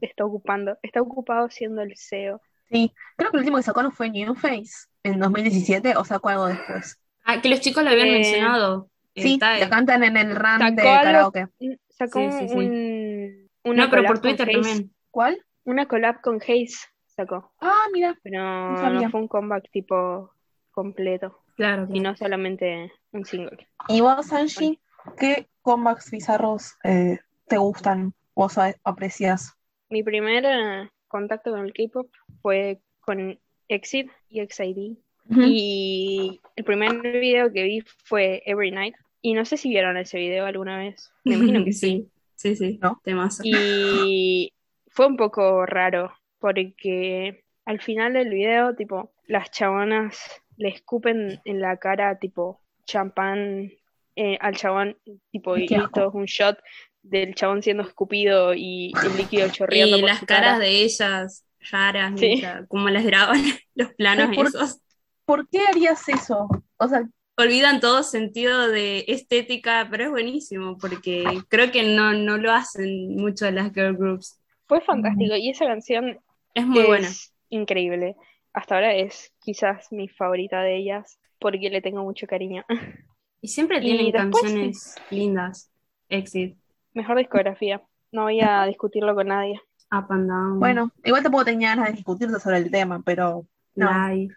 está 0.00 0.24
ocupando, 0.24 0.78
está 0.80 1.02
ocupado 1.02 1.50
siendo 1.50 1.82
el 1.82 1.94
CEO. 1.96 2.40
Sí, 2.70 2.92
creo 3.16 3.32
que 3.32 3.36
el 3.36 3.40
último 3.40 3.56
que 3.56 3.64
sacó 3.64 3.82
no 3.82 3.90
fue 3.90 4.10
New 4.10 4.36
Face 4.36 4.86
en 5.02 5.18
2017 5.18 5.96
o 5.96 6.04
sacó 6.04 6.28
algo 6.28 6.46
después. 6.46 7.00
Ah, 7.24 7.40
que 7.40 7.48
los 7.48 7.60
chicos 7.60 7.82
lo 7.82 7.90
habían 7.90 8.06
Eh, 8.06 8.12
mencionado. 8.12 8.88
Sí, 9.16 9.38
la 9.40 9.68
cantan 9.68 10.04
en 10.04 10.16
el 10.16 10.36
run 10.36 10.76
de 10.76 10.82
algo- 10.88 11.02
karaoke. 11.02 11.48
Sacó 11.88 12.20
Sí, 12.20 12.30
sí, 12.38 12.48
sí. 12.48 12.54
un, 12.56 13.48
una 13.64 13.84
No, 13.86 13.90
pero 13.90 14.04
por 14.04 14.20
Twitter 14.20 14.48
también. 14.52 14.94
¿Cuál? 15.10 15.44
Una 15.64 15.86
collab 15.86 16.20
con 16.20 16.36
Haze 16.36 16.86
sacó, 17.08 17.52
Ah, 17.60 17.82
mira. 17.92 18.16
pero 18.22 18.38
No 18.40 18.70
no, 18.70 18.78
sabía. 18.78 19.10
fue 19.10 19.20
un 19.20 19.26
comeback 19.28 19.68
tipo 19.72 20.32
completo, 20.70 21.42
Claro, 21.56 21.88
y 21.92 21.98
no 21.98 22.16
solamente 22.16 22.92
un 23.10 23.24
single. 23.24 23.68
¿Y 23.88 24.00
vos, 24.00 24.26
Sanji, 24.26 24.78
qué 25.18 25.48
comebacks 25.62 26.10
bizarros 26.10 26.76
eh, 26.84 27.18
te 27.46 27.58
gustan? 27.58 28.14
¿Vos 28.34 28.58
a- 28.58 28.74
aprecias? 28.84 29.54
Mi 29.88 30.02
primer 30.02 30.44
eh, 30.46 30.90
contacto 31.08 31.50
con 31.50 31.60
el 31.66 31.72
K-pop 31.72 32.10
fue 32.42 32.80
con 33.00 33.38
Exit 33.68 34.10
y 34.28 34.40
XID. 34.40 34.96
Y 35.32 36.40
el 36.56 36.64
primer 36.64 37.00
video 37.02 37.52
que 37.52 37.62
vi 37.62 37.82
fue 38.04 38.42
Every 38.46 38.70
Night. 38.70 38.94
Y 39.22 39.34
no 39.34 39.44
sé 39.44 39.56
si 39.56 39.68
vieron 39.68 39.96
ese 39.96 40.18
video 40.18 40.46
alguna 40.46 40.78
vez. 40.78 41.12
Me 41.24 41.34
imagino 41.34 41.64
que 41.64 41.72
sí. 41.72 42.10
Sí, 42.36 42.56
sí, 42.56 42.78
¿No? 42.80 43.00
temazo. 43.04 43.42
Y 43.44 44.52
fue 44.88 45.06
un 45.06 45.16
poco 45.16 45.66
raro 45.66 46.12
porque 46.38 47.44
al 47.66 47.80
final 47.80 48.14
del 48.14 48.30
video, 48.30 48.74
tipo, 48.74 49.12
las 49.26 49.50
chabonas 49.50 50.42
le 50.56 50.70
escupen 50.70 51.40
en 51.44 51.60
la 51.60 51.76
cara, 51.76 52.18
tipo, 52.18 52.60
champán 52.86 53.70
eh, 54.16 54.36
al 54.40 54.56
chabón, 54.56 54.96
tipo, 55.30 55.56
y, 55.56 55.64
y 55.64 55.68
todo 55.92 56.08
es 56.08 56.14
un 56.14 56.24
shot 56.26 56.58
del 57.02 57.34
chabón 57.34 57.62
siendo 57.62 57.82
escupido 57.82 58.52
y 58.54 58.92
el 59.04 59.16
líquido 59.16 59.48
chorreando 59.50 59.96
Y 59.96 60.00
por 60.00 60.10
las 60.10 60.18
su 60.20 60.26
caras 60.26 60.44
cara. 60.54 60.58
de 60.58 60.68
ellas 60.82 61.46
raras, 61.70 62.18
Sí. 62.20 62.42
como 62.68 62.88
las 62.90 63.04
graban 63.04 63.40
los 63.74 63.94
planos 63.94 64.34
por- 64.36 64.46
esos. 64.46 64.80
¿por 65.24 65.48
qué 65.48 65.60
harías 65.66 66.08
eso? 66.08 66.48
O 66.76 66.88
sea, 66.88 67.08
olvidan 67.38 67.80
todo 67.80 68.02
sentido 68.02 68.68
de 68.68 69.04
estética, 69.08 69.86
pero 69.90 70.04
es 70.04 70.10
buenísimo 70.10 70.76
porque 70.78 71.24
creo 71.48 71.70
que 71.70 71.82
no, 71.84 72.12
no 72.12 72.36
lo 72.36 72.52
hacen 72.52 73.16
mucho 73.16 73.44
de 73.46 73.52
las 73.52 73.72
girl 73.72 73.96
groups. 73.96 74.40
Fue 74.66 74.80
fantástico 74.80 75.34
y 75.36 75.50
esa 75.50 75.66
canción 75.66 76.18
Es 76.54 76.66
muy 76.66 76.80
es 76.80 76.86
buena. 76.86 77.08
increíble. 77.48 78.16
Hasta 78.52 78.74
ahora 78.74 78.94
es 78.94 79.32
quizás 79.40 79.90
mi 79.92 80.08
favorita 80.08 80.60
de 80.62 80.76
ellas 80.76 81.18
porque 81.38 81.70
le 81.70 81.80
tengo 81.80 82.02
mucho 82.02 82.26
cariño. 82.26 82.64
Y 83.40 83.48
siempre 83.48 83.78
Y 83.78 83.82
tienen 83.82 84.12
después- 84.12 84.42
canciones 84.42 84.94
lindas. 85.10 85.70
Exit, 86.08 86.56
Mejor 86.92 87.18
discografía. 87.18 87.80
No 88.12 88.22
voy 88.24 88.40
a 88.40 88.64
discutirlo 88.64 89.14
con 89.14 89.28
nadie. 89.28 89.60
Up 89.92 90.06
and 90.10 90.28
Down, 90.28 90.58
bueno, 90.60 90.90
igual 91.04 91.22
tampoco 91.22 91.44
tenía 91.44 91.70
ganas 91.70 91.86
de 91.88 91.92
discutirte 91.94 92.38
sobre 92.40 92.58
el 92.58 92.70
tema, 92.70 93.00
pero 93.04 93.46
no. 93.74 94.08
Live. 94.08 94.34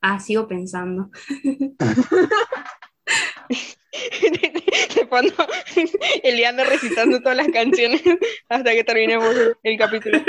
Ah, 0.00 0.18
sigo 0.20 0.46
pensando. 0.46 1.10
De 4.94 5.06
fondo, 5.08 5.32
Eliana 6.22 6.64
recitando 6.64 7.20
todas 7.20 7.36
las 7.36 7.48
canciones 7.48 8.02
hasta 8.48 8.72
que 8.72 8.84
terminemos 8.84 9.34
el, 9.36 9.56
el 9.62 9.78
capítulo. 9.78 10.18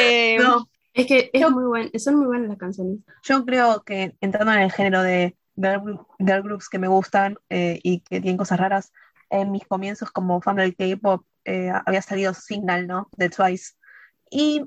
Eh, 0.00 0.36
no, 0.38 0.68
Es 0.94 1.06
que 1.06 1.30
es 1.32 1.40
Yo- 1.40 1.50
muy 1.50 1.64
buen, 1.64 2.00
son 2.00 2.16
muy 2.16 2.26
buenas 2.26 2.48
las 2.48 2.58
canciones. 2.58 2.98
yo 3.22 3.44
creo 3.44 3.82
que 3.84 4.16
entrando 4.20 4.52
en 4.52 4.60
el 4.60 4.72
género 4.72 5.02
de 5.02 5.36
girl, 5.56 6.06
girl 6.18 6.42
groups 6.42 6.68
que 6.68 6.78
me 6.78 6.88
gustan 6.88 7.36
eh, 7.48 7.80
y 7.82 8.00
que 8.00 8.20
tienen 8.20 8.36
cosas 8.38 8.58
raras, 8.60 8.92
en 9.30 9.50
mis 9.52 9.66
comienzos 9.66 10.10
como 10.10 10.40
fan 10.40 10.56
del 10.56 10.74
K-pop 10.76 11.24
eh, 11.44 11.70
había 11.86 12.02
salido 12.02 12.34
Signal, 12.34 12.86
¿no? 12.86 13.08
De 13.16 13.30
Twice. 13.30 13.74
Y 14.30 14.64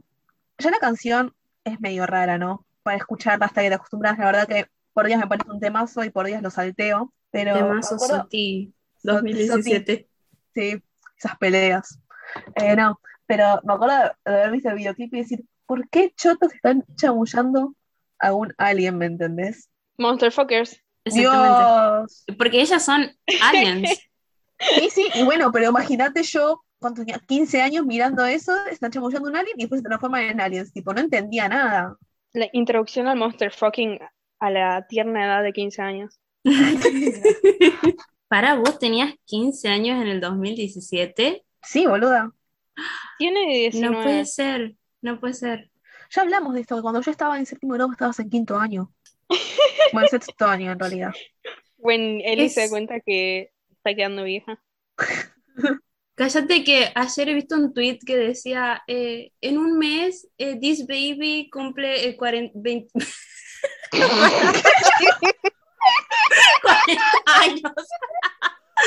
ya 0.58 0.72
la 0.72 0.80
canción 0.80 1.34
es 1.64 1.80
medio 1.82 2.06
rara, 2.06 2.38
¿no? 2.38 2.66
Para 2.84 2.98
escucharla 2.98 3.46
hasta 3.46 3.62
que 3.62 3.70
te 3.70 3.76
acostumbras, 3.76 4.18
la 4.18 4.26
verdad 4.26 4.48
que 4.48 4.68
por 4.94 5.06
días 5.08 5.20
me 5.20 5.28
parece 5.28 5.50
un 5.50 5.60
temazo 5.60 6.04
y 6.04 6.10
por 6.10 6.26
días 6.26 6.42
lo 6.42 6.50
salteo, 6.50 7.14
pero 7.32 7.56
De 7.56 7.64
me 7.64 7.70
Mazo 7.76 7.96
acuerdo- 7.96 8.18
Soti 8.24 8.74
Soti, 8.98 9.04
2017. 9.04 10.10
Sí, 10.54 10.84
esas 11.18 11.38
peleas. 11.38 12.00
Eh, 12.56 12.76
no, 12.76 13.00
pero 13.26 13.60
me 13.64 13.74
acuerdo 13.74 13.96
de 14.26 14.32
haber 14.32 14.52
visto 14.52 14.70
el 14.70 14.76
videoclip 14.76 15.14
y 15.14 15.18
decir, 15.20 15.46
¿por 15.66 15.90
qué 15.90 16.14
chotos 16.16 16.54
están 16.54 16.84
chamullando 16.96 17.76
a 18.20 18.34
un 18.34 18.54
alien, 18.58 18.98
¿me 18.98 19.06
entendés? 19.08 19.70
Monster 19.98 20.32
Fuckers. 20.32 20.80
Exactamente. 21.06 21.48
Dios. 21.50 22.26
Porque 22.38 22.62
ellas 22.62 22.84
son 22.84 23.12
aliens. 23.42 24.00
Sí, 24.60 24.90
sí, 24.90 25.08
y 25.16 25.24
bueno, 25.24 25.52
pero 25.52 25.70
imagínate 25.70 26.24
yo, 26.24 26.64
cuando 26.80 27.02
tenía 27.02 27.20
15 27.20 27.62
años 27.62 27.86
mirando 27.86 28.26
eso, 28.26 28.54
están 28.72 28.92
chamullando 28.92 29.30
un 29.30 29.36
alien 29.36 29.56
y 29.58 29.64
después 29.64 29.82
se 29.82 29.88
transforman 29.88 30.24
en 30.24 30.42
aliens. 30.42 30.72
Tipo, 30.72 30.94
no 30.94 31.02
entendía 31.02 31.50
nada. 31.50 31.98
La 32.34 32.48
introducción 32.54 33.08
al 33.08 33.18
Monster 33.18 33.52
Fucking 33.52 34.00
a 34.40 34.50
la 34.50 34.86
tierna 34.88 35.26
edad 35.26 35.44
de 35.44 35.54
15 35.54 35.82
años. 35.82 36.20
Para 38.28 38.56
vos 38.56 38.80
tenías 38.80 39.14
15 39.26 39.70
años 39.70 40.02
en 40.02 40.08
el 40.08 40.20
2017. 40.20 41.46
Sí, 41.62 41.86
boluda. 41.86 42.32
Tiene 43.18 43.46
19. 43.46 43.96
No 43.96 44.04
puede 44.04 44.26
ser, 44.26 44.76
no 45.02 45.20
puede 45.20 45.34
ser. 45.34 45.72
Ya 46.10 46.22
hablamos 46.22 46.54
de 46.54 46.62
esto, 46.62 46.76
que 46.76 46.82
cuando 46.82 47.02
yo 47.02 47.12
estaba 47.12 47.38
en 47.38 47.46
séptimo 47.46 47.74
grado 47.74 47.92
estabas 47.92 48.20
en 48.20 48.30
quinto 48.30 48.58
año. 48.58 48.92
Bueno, 49.92 50.08
sexto 50.08 50.46
año 50.46 50.72
en 50.72 50.80
realidad. 50.80 51.12
When 51.78 52.22
Ellie 52.22 52.50
se 52.50 52.62
da 52.62 52.66
Es- 52.66 52.72
cuenta 52.72 53.00
que 53.06 53.52
está 53.72 53.94
quedando 53.96 54.24
vieja. 54.24 54.62
Cállate 56.16 56.64
que 56.64 56.92
ayer 56.94 57.30
he 57.30 57.34
visto 57.34 57.56
un 57.56 57.74
tweet 57.74 57.98
que 58.06 58.16
decía, 58.16 58.84
eh, 58.88 59.32
en 59.42 59.58
un 59.58 59.80
mes, 59.80 60.28
eh, 60.38 60.60
this 60.62 60.86
baby 60.86 61.50
cumple 61.52 62.08
eh, 62.08 62.16
40, 62.16 62.52
20 62.56 62.88
40 66.62 67.02
años. 67.26 67.62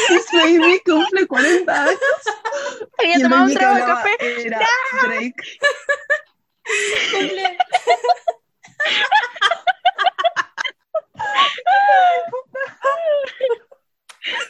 This 0.08 0.26
baby 0.32 0.80
cumple 0.84 1.26
40 1.26 1.82
años. 1.84 1.98
Había 2.98 3.18
tomado 3.20 3.44
un 3.46 3.54
trago 3.54 3.74
de 3.74 3.82
café. 3.82 4.10
Era 4.46 4.60
Drake. 5.02 5.34
Cumple- 7.12 7.56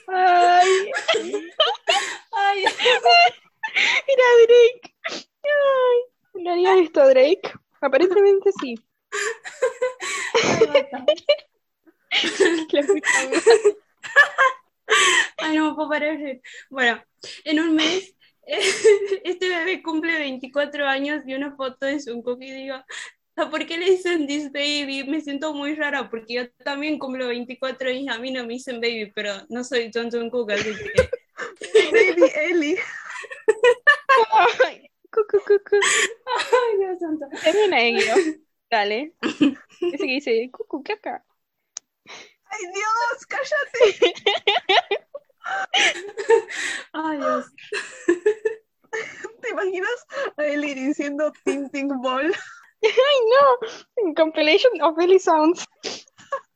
Ay, 0.08 0.90
Ay, 2.32 2.64
era 4.06 4.26
Drake. 4.46 4.94
Ay, 5.44 6.42
¿le 6.42 6.50
haría 6.50 6.78
esto 6.82 7.00
a 7.02 7.08
Drake? 7.08 7.52
Aparentemente 7.80 8.50
sí. 8.60 8.74
Ay, 15.38 15.54
no 15.56 15.70
me 15.70 15.74
puedo 15.74 15.88
parar. 15.88 16.18
Bueno, 16.70 17.02
en 17.44 17.60
un 17.60 17.74
mes, 17.74 18.14
este 18.46 19.48
bebé 19.48 19.82
cumple 19.82 20.18
24 20.18 20.86
años 20.86 21.22
y 21.26 21.34
una 21.34 21.54
foto 21.56 21.86
de 21.86 22.00
Jungkook 22.02 22.40
y 22.42 22.50
digo, 22.52 22.74
"Ah, 22.76 22.86
¿por 23.50 23.66
qué 23.66 23.76
le 23.76 23.90
dicen 23.90 24.26
this 24.26 24.50
baby? 24.50 25.04
Me 25.06 25.20
siento 25.20 25.52
muy 25.52 25.74
rara 25.74 26.08
porque 26.08 26.34
yo 26.34 26.50
también 26.64 26.98
cumplo 26.98 27.28
24 27.28 27.90
y 27.90 28.08
a 28.08 28.18
mí 28.18 28.30
no 28.30 28.42
me 28.46 28.54
dicen 28.54 28.80
baby, 28.80 29.12
pero 29.14 29.32
no 29.48 29.62
soy 29.62 29.90
John 29.92 30.10
Jungkook, 30.10 30.50
así 30.52 30.74
que... 30.74 31.10
Baby 31.92 32.32
Ellie. 32.34 32.78
Ay, 34.64 34.90
cu, 35.12 35.20
cu, 35.30 35.38
cu, 35.40 35.58
cu. 35.68 35.76
Ay, 36.26 36.78
Dios 36.78 36.98
santo. 36.98 37.26
Termina, 37.44 37.76
Guido. 37.76 38.14
Dale. 38.70 39.12
Ese 39.20 39.98
que 39.98 40.14
dice, 40.16 40.50
cucu, 40.50 40.82
caca. 40.82 41.22
¡Ay, 42.06 42.64
Dios! 42.72 43.26
¡Cállate! 43.28 44.14
Ay, 46.92 47.18
Dios. 47.18 47.52
¿Te 49.42 49.50
imaginas 49.50 50.06
a 50.38 50.44
Ellie 50.46 50.74
diciendo 50.74 51.32
Ting 51.44 51.68
Ting 51.70 52.00
Ball? 52.00 52.34
Ay, 52.88 54.06
no. 54.06 54.14
Compilation 54.14 54.80
of 54.82 54.98
Ellie 54.98 55.18
Sounds. 55.18 55.64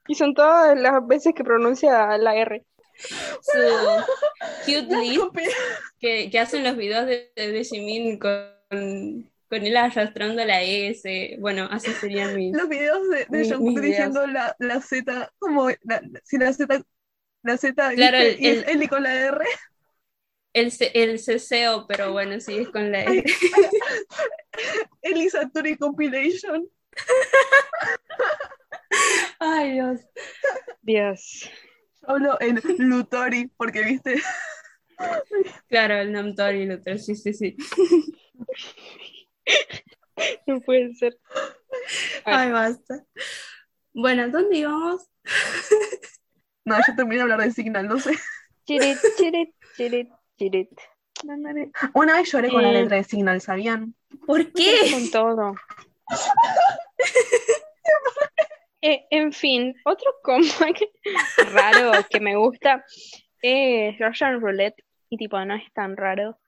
Y 0.08 0.14
son 0.14 0.34
todas 0.34 0.78
las 0.78 1.06
veces 1.06 1.34
que 1.34 1.44
pronuncia 1.44 2.16
la 2.18 2.34
R. 2.36 2.64
Su 2.98 3.58
cute 4.66 4.96
list 4.96 5.22
que, 5.98 6.30
que 6.30 6.38
hacen 6.38 6.64
los 6.64 6.76
videos 6.76 7.06
de, 7.06 7.30
de 7.36 7.64
Jimin 7.64 8.18
con, 8.18 9.30
con 9.48 9.66
él 9.66 9.76
arrastrando 9.76 10.44
la 10.44 10.62
S. 10.62 11.36
Bueno, 11.38 11.68
así 11.70 11.90
serían 11.92 12.34
mis... 12.36 12.54
Los 12.56 12.68
videos 12.68 13.08
de, 13.08 13.26
de 13.28 13.42
videos. 13.42 13.80
diciendo 13.82 14.26
la, 14.26 14.54
la 14.58 14.80
Z, 14.80 15.32
como 15.38 15.70
la, 15.82 16.02
si 16.24 16.38
la 16.38 16.52
Z, 16.52 16.82
la 17.42 17.56
Z, 17.56 17.92
el- 17.92 18.40
y 18.40 18.48
es 18.48 18.62
el- 18.64 18.68
Ellie 18.70 18.88
con 18.88 19.02
la 19.02 19.14
R. 19.14 19.44
El, 20.52 20.72
el 20.94 21.18
ceseo, 21.18 21.86
pero 21.86 22.12
bueno, 22.12 22.40
sí, 22.40 22.58
es 22.58 22.68
con 22.70 22.90
la 22.90 23.00
Ay, 23.00 23.18
S. 23.24 23.34
Ellie 25.02 25.30
Satori 25.30 25.76
Compilation. 25.76 26.68
Ay, 29.38 29.72
Dios. 29.72 30.00
Dios. 30.82 31.50
Yo 32.02 32.10
hablo 32.10 32.36
en 32.40 32.60
Lutori, 32.78 33.46
porque 33.56 33.84
viste, 33.84 34.20
Claro, 35.68 35.94
el 35.94 36.12
Namtori 36.12 36.70
otro, 36.70 36.98
sí, 36.98 37.14
sí, 37.14 37.32
sí. 37.32 37.56
No 40.46 40.60
puede 40.60 40.94
ser. 40.94 41.16
Ay, 42.26 42.50
basta. 42.50 43.06
Bueno, 43.94 44.28
¿dónde 44.28 44.58
íbamos? 44.58 45.08
no, 46.64 46.76
yo 46.76 46.94
terminé 46.94 47.16
de 47.16 47.22
hablar 47.22 47.40
de 47.40 47.50
Signal, 47.52 47.88
no 47.88 47.98
sé. 47.98 48.12
Chirit, 48.66 48.98
chirit, 49.16 49.54
chirit, 49.76 50.10
chirit. 50.40 50.70
Una 51.92 52.16
vez 52.16 52.32
lloré 52.32 52.48
con 52.48 52.62
la 52.62 52.70
Eh. 52.70 52.72
letra 52.72 52.96
de 52.96 53.04
Signal, 53.04 53.40
¿sabían? 53.42 53.94
¿Por 54.26 54.50
qué? 54.52 54.74
Con 54.92 55.10
todo. 55.10 55.54
Eh, 58.82 59.04
en 59.10 59.30
fin, 59.34 59.74
otro 59.84 60.10
comeback 60.22 60.80
raro 61.52 61.92
que 62.08 62.18
me 62.18 62.34
gusta 62.36 62.82
es 63.42 63.98
Russian 63.98 64.40
Roulette. 64.40 64.82
Y 65.10 65.18
tipo, 65.18 65.38
no 65.44 65.54
es 65.54 65.70
tan 65.74 65.98
raro, 65.98 66.38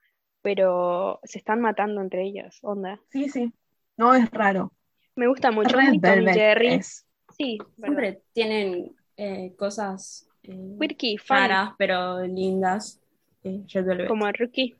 pero 0.41 1.19
se 1.25 1.37
están 1.37 1.61
matando 1.61 2.01
entre 2.01 2.23
ellas, 2.23 2.57
onda. 2.63 2.99
Sí, 3.11 3.29
sí. 3.29 3.53
No 3.97 4.15
es 4.15 4.31
raro. 4.31 4.73
Me 5.15 5.27
gusta 5.27 5.51
mucho. 5.51 5.77
Red 5.77 5.99
Velvet 5.99 6.33
Jerry. 6.33 6.67
es. 6.73 7.05
Sí, 7.37 7.59
verdad. 7.77 7.97
Siempre 7.97 8.21
tienen 8.33 8.95
eh, 9.15 9.53
cosas 9.55 10.27
eh, 10.41 10.57
Quirky, 10.79 11.17
raras, 11.29 11.73
pero 11.77 12.21
lindas. 12.21 12.99
Eh, 13.43 13.63
Red 13.73 13.85
Velvet. 13.85 14.07
como 14.07 14.31
Rookie. 14.31 14.75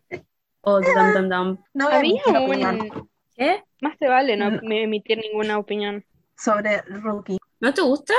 O 0.61 0.79
Dum 0.79 1.13
Dum 1.13 1.29
Dum. 1.29 1.57
No 1.73 1.87
Había 1.89 2.21
un... 2.25 3.09
¿Qué? 3.35 3.63
Más 3.81 3.97
te 3.97 4.07
vale 4.07 4.37
no 4.37 4.51
No. 4.51 4.59
emitir 4.71 5.17
ninguna 5.19 5.57
opinión. 5.57 6.05
sobre 6.37 6.81
Rookie. 6.83 7.37
¿No 7.59 7.73
te 7.73 7.81
gusta? 7.81 8.13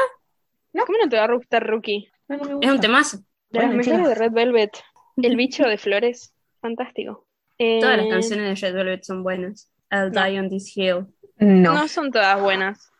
¿Cómo 0.72 0.98
no 1.02 1.08
te 1.08 1.16
va 1.16 1.24
a 1.24 1.32
gustar 1.34 1.66
Rookie? 1.66 2.08
No, 2.28 2.36
no 2.36 2.44
me 2.44 2.50
Es 2.50 2.54
un 2.54 2.60
gusta. 2.66 2.80
temazo. 2.80 3.16
De 3.50 3.60
las 3.60 3.66
Bueno, 3.68 3.76
mejores 3.76 4.08
de. 4.08 4.14
Red 4.14 4.32
Velvet. 4.32 4.70
El 5.16 5.36
bicho 5.36 5.64
de 5.64 5.78
flores. 5.78 6.34
Fantástico. 6.60 7.26
Todas 7.58 7.96
las 7.98 8.06
Eh, 8.06 8.10
canciones 8.10 8.60
de 8.60 8.66
Red 8.68 8.74
Velvet 8.74 9.04
son 9.04 9.22
buenas. 9.22 9.70
I'll 9.90 10.10
no. 10.10 10.24
die 10.24 10.38
on 10.40 10.48
this 10.48 10.76
hill. 10.76 11.06
No. 11.38 11.74
No 11.74 11.88
son 11.88 12.10
todas 12.10 12.40
buenas. 12.40 12.90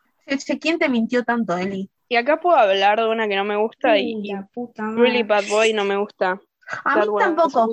¿Quién 0.61 0.79
te 0.79 0.89
mintió 0.89 1.25
tanto, 1.25 1.57
Eli? 1.57 1.91
Y 2.09 2.17
acá 2.17 2.39
puedo 2.41 2.57
hablar 2.57 3.01
de 3.01 3.09
una 3.09 3.27
que 3.29 3.37
no 3.37 3.45
me 3.45 3.57
gusta 3.57 3.99
y, 3.99 4.15
Uy, 4.15 4.31
y. 4.31 4.97
Really 4.97 5.23
Bad 5.23 5.45
Boy 5.49 5.73
no 5.73 5.85
me 5.85 5.97
gusta. 5.97 6.41
A 6.85 7.05
mí 7.05 7.07
tampoco. 7.19 7.69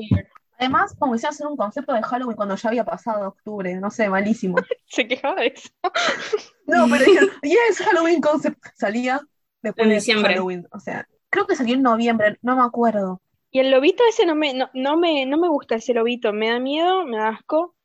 Además, 0.58 0.96
comencé 1.00 1.26
a 1.26 1.32
hacer 1.32 1.48
un 1.48 1.58
concepto 1.58 1.92
de 1.94 2.04
Halloween 2.04 2.36
cuando 2.36 2.56
ya 2.56 2.70
había 2.70 2.86
pasado 2.86 3.30
octubre, 3.30 3.74
no 3.76 3.90
sé, 3.90 4.10
malísimo. 4.10 4.58
Se 4.86 5.08
quejaba 5.08 5.42
de 5.42 5.48
eso. 5.48 5.70
No, 6.68 6.88
pero 6.90 7.04
dijeron, 7.04 7.30
yes, 7.42 7.80
Halloween 7.80 8.22
concept. 8.22 8.64
Salía 8.76 9.20
después 9.62 9.84
En 9.84 9.90
de 9.90 9.96
diciembre. 9.96 10.34
Halloween. 10.34 10.68
O 10.72 10.80
sea, 10.80 11.06
creo 11.30 11.48
que 11.48 11.56
salió 11.56 11.74
en 11.76 11.82
noviembre, 11.82 12.38
no 12.44 12.56
me 12.56 12.62
acuerdo. 12.62 13.22
Y 13.50 13.60
el 13.60 13.72
lobito 13.72 14.04
ese 14.08 14.26
no 14.26 14.36
me, 14.36 14.54
no, 14.54 14.70
no 14.74 14.96
me, 14.98 15.26
no 15.26 15.38
me 15.38 15.50
gusta 15.50 15.76
ese 15.76 15.94
lobito. 15.94 16.32
Me 16.32 16.50
da 16.50 16.60
miedo, 16.60 17.06
me 17.06 17.18
da 17.18 17.30
asco, 17.30 17.76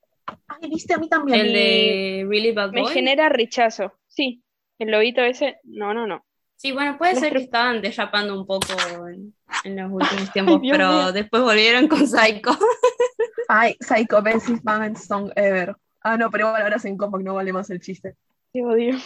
Ay, 0.48 0.68
viste, 0.68 0.94
a 0.94 0.98
mí 0.98 1.08
también. 1.08 1.40
El 1.40 1.52
de 1.52 2.26
Really 2.28 2.52
Bad 2.52 2.72
me 2.72 2.82
Boy. 2.82 2.92
genera 2.92 3.28
rechazo. 3.28 3.94
Sí, 4.06 4.42
el 4.78 4.90
lobito 4.90 5.22
ese, 5.22 5.58
no, 5.64 5.94
no, 5.94 6.06
no. 6.06 6.25
Sí, 6.56 6.72
bueno, 6.72 6.96
puede 6.96 7.16
ser 7.16 7.32
que 7.34 7.42
estaban 7.42 7.82
derrapando 7.82 8.38
un 8.38 8.46
poco 8.46 8.72
en, 9.08 9.34
en 9.64 9.76
los 9.76 9.92
últimos 9.92 10.32
tiempos, 10.32 10.60
pero 10.70 10.88
mío. 10.90 11.12
después 11.12 11.42
volvieron 11.42 11.86
con 11.86 12.06
Psycho. 12.06 12.50
Ay, 13.48 13.76
Psycho, 13.80 14.22
best 14.22 14.48
moment 14.64 14.96
song 14.96 15.30
ever. 15.36 15.76
Ah, 16.02 16.16
no, 16.16 16.30
pero 16.30 16.46
igual 16.48 16.62
ahora 16.62 16.78
se 16.78 16.96
compact, 16.96 17.24
no 17.24 17.34
vale 17.34 17.52
más 17.52 17.68
el 17.70 17.80
chiste. 17.80 18.16
Te 18.52 18.64
odio. 18.64 18.96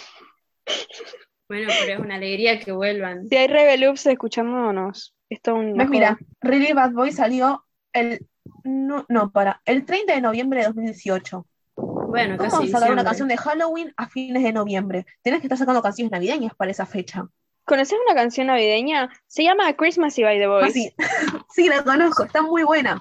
Bueno, 1.49 1.69
pero 1.81 1.95
es 1.95 1.99
una 1.99 2.15
alegría 2.15 2.61
que 2.61 2.71
vuelvan. 2.71 3.27
Si 3.27 3.37
hay 3.37 3.49
Reveloops 3.49 4.07
escuchándonos, 4.07 5.15
esto 5.29 5.51
es 5.51 5.57
un 5.57 5.77
¿Ves? 5.77 5.89
Mira, 5.89 6.19
Really 6.41 6.73
Bad 6.73 6.93
Boy 6.93 7.11
salió 7.11 7.65
el. 7.93 8.25
No, 8.63 9.05
no, 9.09 9.33
para. 9.33 9.61
El 9.65 9.85
30 9.85 10.15
de 10.15 10.21
noviembre 10.21 10.61
de 10.61 10.67
2018. 10.67 11.47
Bueno, 11.75 12.37
¿Cómo 12.37 12.51
casi 12.51 12.69
sacar 12.69 12.93
una 12.93 13.05
canción 13.05 13.29
de 13.29 13.37
Halloween 13.37 13.93
a 13.97 14.09
fines 14.09 14.43
de 14.43 14.53
noviembre? 14.53 15.07
Tenés 15.23 15.41
que 15.41 15.47
estar 15.47 15.59
sacando 15.59 15.83
canciones 15.83 16.13
navideñas 16.13 16.55
para 16.55 16.71
esa 16.71 16.87
fecha. 16.87 17.27
¿Conoces 17.71 17.97
una 18.05 18.17
canción 18.17 18.49
navideña? 18.49 19.09
Se 19.29 19.45
llama 19.45 19.73
Christmassy 19.75 20.25
by 20.25 20.41
the 20.41 20.49
Boys. 20.49 20.65
Ah, 20.67 20.71
sí. 20.73 20.93
sí, 21.55 21.69
la 21.69 21.85
conozco, 21.85 22.25
está 22.25 22.43
muy 22.43 22.65
buena. 22.65 23.01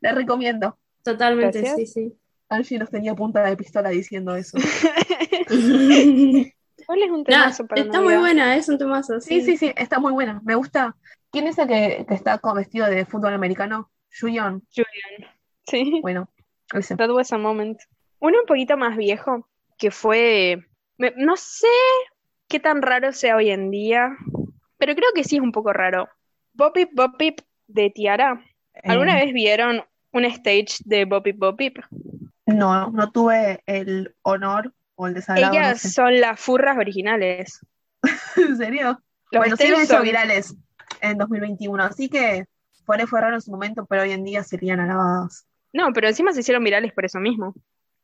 La 0.00 0.12
recomiendo. 0.12 0.78
Totalmente, 1.04 1.60
Gracias. 1.60 1.92
sí, 1.92 2.14
Angie 2.48 2.78
nos 2.78 2.88
tenía 2.90 3.14
punta 3.14 3.42
de 3.42 3.54
pistola 3.54 3.90
diciendo 3.90 4.34
eso. 4.34 4.56
sí. 5.48 6.54
¿Cuál 6.86 7.02
es 7.02 7.10
un 7.10 7.22
temazo 7.22 7.66
para 7.66 7.82
está 7.82 8.00
muy 8.00 8.16
buena, 8.16 8.56
es 8.56 8.66
un 8.70 8.78
temazo. 8.78 9.20
Sí, 9.20 9.42
sí, 9.42 9.58
sí, 9.58 9.74
está 9.76 9.98
muy 9.98 10.14
buena. 10.14 10.40
Me 10.42 10.54
gusta. 10.54 10.96
¿Quién 11.30 11.46
es 11.46 11.58
el 11.58 11.68
que, 11.68 12.06
que 12.08 12.14
está 12.14 12.38
con 12.38 12.56
vestido 12.56 12.86
de 12.86 13.04
fútbol 13.04 13.34
americano? 13.34 13.90
Julian. 14.18 14.62
Julian. 14.74 15.30
Sí, 15.66 15.98
Bueno, 16.00 16.30
ese. 16.72 16.96
that 16.96 17.10
was 17.10 17.30
a 17.30 17.36
moment. 17.36 17.78
Uno 18.20 18.38
un 18.40 18.46
poquito 18.46 18.78
más 18.78 18.96
viejo, 18.96 19.46
que 19.76 19.90
fue, 19.90 20.66
me- 20.96 21.12
no 21.18 21.36
sé 21.36 21.66
qué 22.48 22.60
tan 22.60 22.82
raro 22.82 23.12
sea 23.12 23.36
hoy 23.36 23.50
en 23.50 23.70
día, 23.70 24.16
pero 24.78 24.94
creo 24.94 25.10
que 25.14 25.24
sí 25.24 25.36
es 25.36 25.42
un 25.42 25.52
poco 25.52 25.72
raro. 25.72 26.08
Bopip 26.52 26.90
Bopip 26.94 27.40
de 27.66 27.90
Tiara. 27.90 28.44
¿Alguna 28.86 29.14
Eh, 29.14 29.16
vez 29.16 29.32
vieron 29.32 29.82
un 30.12 30.24
stage 30.26 30.78
de 30.84 31.04
Bopip 31.04 31.38
Bopip? 31.38 31.78
No, 32.46 32.90
no 32.90 33.12
tuve 33.12 33.62
el 33.66 34.16
honor 34.22 34.74
o 34.96 35.06
el 35.06 35.14
desagrado, 35.14 35.62
no 35.62 35.74
Ellas 35.74 35.80
sé. 35.80 35.94
son 35.94 36.20
las 36.20 36.38
furras 36.38 36.76
originales. 36.76 37.60
¿En 38.36 38.56
serio? 38.56 39.02
Los 39.30 39.40
bueno, 39.40 39.56
sí 39.56 39.68
son- 39.86 40.02
virales 40.02 40.54
en 41.00 41.18
2021, 41.18 41.82
así 41.84 42.08
que 42.08 42.46
por 42.86 42.98
ahí 42.98 43.06
fue 43.06 43.20
raro 43.20 43.34
en 43.36 43.42
su 43.42 43.50
momento, 43.50 43.86
pero 43.86 44.02
hoy 44.02 44.12
en 44.12 44.24
día 44.24 44.42
serían 44.44 44.80
alabados. 44.80 45.44
No, 45.72 45.92
pero 45.92 46.08
encima 46.08 46.32
se 46.32 46.40
hicieron 46.40 46.64
virales 46.64 46.92
por 46.92 47.04
eso 47.04 47.20
mismo. 47.20 47.54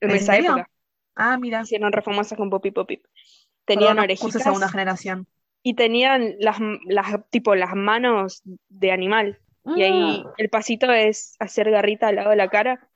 En, 0.00 0.10
¿En 0.10 0.16
esa 0.16 0.34
serio? 0.34 0.50
época. 0.52 0.70
Ah, 1.14 1.38
mira, 1.38 1.60
Se 1.60 1.66
hicieron 1.66 1.92
re 1.92 2.02
famosas 2.02 2.38
con 2.38 2.50
Bopip 2.50 2.74
Bopip. 2.74 3.04
Tenían 3.64 3.98
orejitas 3.98 4.42
generación. 4.70 5.26
y 5.62 5.74
tenían 5.74 6.34
las, 6.38 6.58
las, 6.86 7.06
tipo, 7.30 7.54
las 7.54 7.74
manos 7.74 8.42
de 8.68 8.92
animal. 8.92 9.38
Y 9.76 9.82
ahí 9.82 10.22
Mm. 10.22 10.28
el 10.36 10.50
pasito 10.50 10.92
es 10.92 11.36
hacer 11.38 11.70
garrita 11.70 12.08
al 12.08 12.16
lado 12.16 12.30
de 12.30 12.36
la 12.36 12.48
cara. 12.50 12.88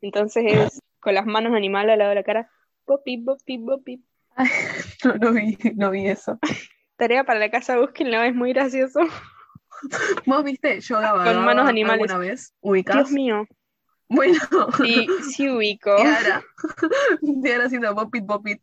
Entonces 0.00 0.44
es 0.74 0.80
con 1.00 1.14
las 1.14 1.26
manos 1.26 1.52
de 1.52 1.58
animal 1.58 1.88
al 1.90 1.98
lado 1.98 2.08
de 2.10 2.16
la 2.16 2.24
cara. 2.24 2.50
Bopip, 2.86 3.24
bopip, 3.24 3.60
bopip. 3.62 4.04
No, 5.04 5.14
no 5.14 5.32
vi, 5.32 5.56
no 5.76 5.90
vi 5.90 6.08
eso. 6.08 6.38
Tarea 6.96 7.24
para 7.24 7.38
la 7.38 7.50
casa, 7.50 7.78
búsquenlo, 7.78 8.22
es 8.22 8.34
muy 8.34 8.52
gracioso. 8.52 9.00
¿Vos 10.24 10.42
viste 10.44 10.80
Yoga 10.80 11.12
Con 11.24 11.44
manos 11.44 11.68
animales. 11.68 12.00
alguna 12.10 12.18
vez? 12.18 12.54
¿Ubicás? 12.60 12.96
Dios 12.96 13.10
mío, 13.12 13.46
Bueno, 14.08 14.38
sí, 14.78 15.06
sí 15.30 15.48
ubico. 15.50 15.94
Tiara. 15.96 16.42
Tiara 17.42 17.64
haciendo 17.66 17.94
Bopit 17.94 18.24
Bopit. 18.24 18.62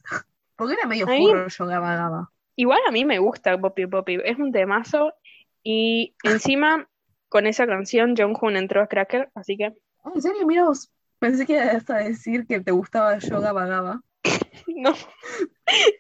Porque 0.56 0.74
era 0.74 0.88
medio 0.88 1.08
furro 1.08 1.48
Yoga 1.48 1.80
Vagaba. 1.80 2.32
Igual 2.56 2.80
a 2.88 2.92
mí 2.92 3.06
me 3.06 3.20
gusta 3.20 3.56
Bopip, 3.56 3.90
bopip. 3.90 4.22
Es 4.24 4.38
un 4.38 4.52
temazo. 4.52 5.14
Y 5.64 6.16
encima, 6.24 6.88
con 7.30 7.48
esa 7.48 7.66
canción, 7.66 8.16
John 8.18 8.36
Hoon 8.40 8.58
entró 8.58 8.82
a 8.82 8.88
Cracker, 8.88 9.30
así 9.34 9.58
que 9.58 9.74
¿En 10.14 10.22
serio? 10.22 10.46
Mira 10.46 10.66
vos. 10.66 10.92
Pensé 11.20 11.46
que 11.46 11.54
ibas 11.54 11.90
a 11.90 11.98
decir 11.98 12.46
que 12.46 12.60
te 12.60 12.72
gustaba 12.72 13.18
Yoga 13.18 13.54
Vagaba. 13.54 14.02
no, 14.68 14.94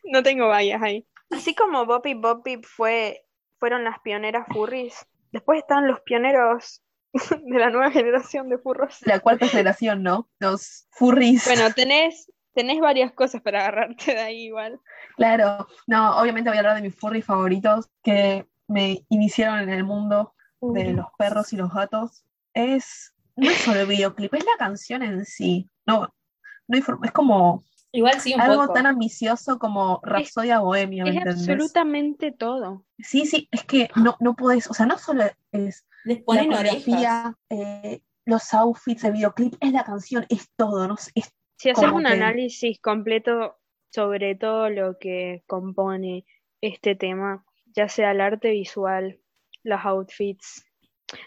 no 0.04 0.24
tengo 0.24 0.48
vallas 0.48 0.82
ahí. 0.82 1.08
Así 1.32 1.56
como 1.56 1.86
Bopip 1.86 2.20
Bopip 2.22 2.66
fue, 2.66 3.26
fueron 3.58 3.84
las 3.84 4.00
pioneras 4.02 4.46
furries, 4.52 5.06
después 5.32 5.60
están 5.60 5.88
los 5.88 6.02
pioneros 6.02 6.84
de 7.13 7.60
la 7.60 7.70
nueva 7.70 7.92
generación 7.92 8.50
de 8.50 8.58
furros. 8.58 9.00
La 9.06 9.20
cuarta 9.20 9.48
generación, 9.48 10.04
¿no? 10.04 10.30
Los 10.39 10.88
furries. 10.92 11.46
Bueno, 11.46 11.74
tenés, 11.74 12.32
tenés 12.54 12.80
varias 12.80 13.12
cosas 13.12 13.42
para 13.42 13.60
agarrarte 13.62 14.13
de 14.16 14.22
ahí 14.22 14.44
igual. 14.46 14.80
Claro. 15.18 15.68
No, 15.88 16.18
obviamente 16.20 16.50
voy 16.50 16.58
a 16.58 16.60
hablar 16.62 16.76
de 16.76 16.82
mis 16.82 16.96
furries 16.96 17.26
favoritos 17.26 17.89
que 18.04 18.48
me 18.68 19.06
iniciaron 19.10 19.60
en 19.60 19.70
el 19.70 19.84
mundo 19.84 20.34
de 20.62 20.94
los 20.94 21.08
perros 21.18 21.52
y 21.54 21.58
los 21.58 21.74
gatos. 21.74 22.26
Es. 22.54 23.13
No 23.36 23.50
es 23.50 23.58
solo 23.58 23.82
el 23.82 23.88
videoclip, 23.88 24.34
es 24.36 24.46
la 24.46 24.58
canción 24.60 25.02
en 25.02 25.26
sí. 25.26 25.70
No, 25.86 26.13
no 26.68 26.76
hay 26.78 26.84
es 27.04 27.12
como 27.12 27.63
Igual 27.92 28.20
sí, 28.22 28.34
un 28.34 28.42
algo 28.42 28.62
poco. 28.62 28.74
tan 28.74 28.86
ambicioso 28.88 29.60
como 29.60 30.00
Rapsodia 30.04 30.60
Bohemia, 30.60 31.04
¿me 31.04 31.12
Es 31.12 31.18
entendés? 31.18 31.48
absolutamente 31.50 32.32
todo. 32.32 32.86
Sí, 33.00 33.26
sí, 33.28 33.48
es 33.52 33.63
que 33.66 33.89
no, 33.96 34.18
no 34.20 34.36
podés, 34.36 34.70
o 34.70 34.74
sea, 34.74 34.88
no 34.88 34.98
solo 34.98 35.24
es 35.52 35.86
Les 36.04 36.20
la 36.20 36.24
ponen 36.26 36.54
orejas. 36.54 36.84
coreografía, 36.86 37.38
eh, 37.50 38.02
los 38.26 38.54
outfits, 38.54 39.04
el 39.04 39.13
videoclip, 39.13 39.56
es 39.60 39.72
la 39.72 39.84
canción, 39.84 40.26
es 40.30 40.50
todo, 40.56 40.88
¿no? 40.88 40.96
Es, 41.13 41.34
Si 41.63 41.69
haces 41.69 41.89
un 41.93 42.04
que- 42.04 42.10
análisis 42.12 42.78
completo 42.82 43.58
sobre 43.89 44.36
todo 44.36 44.69
lo 44.69 44.99
que 44.99 45.43
compone 45.47 46.26
este 46.60 46.93
tema, 46.93 47.45
ya 47.73 47.88
sea 47.88 48.12
el 48.12 48.19
arte 48.19 48.49
visual, 48.49 49.21
los 49.63 49.80
outfits, 49.86 50.65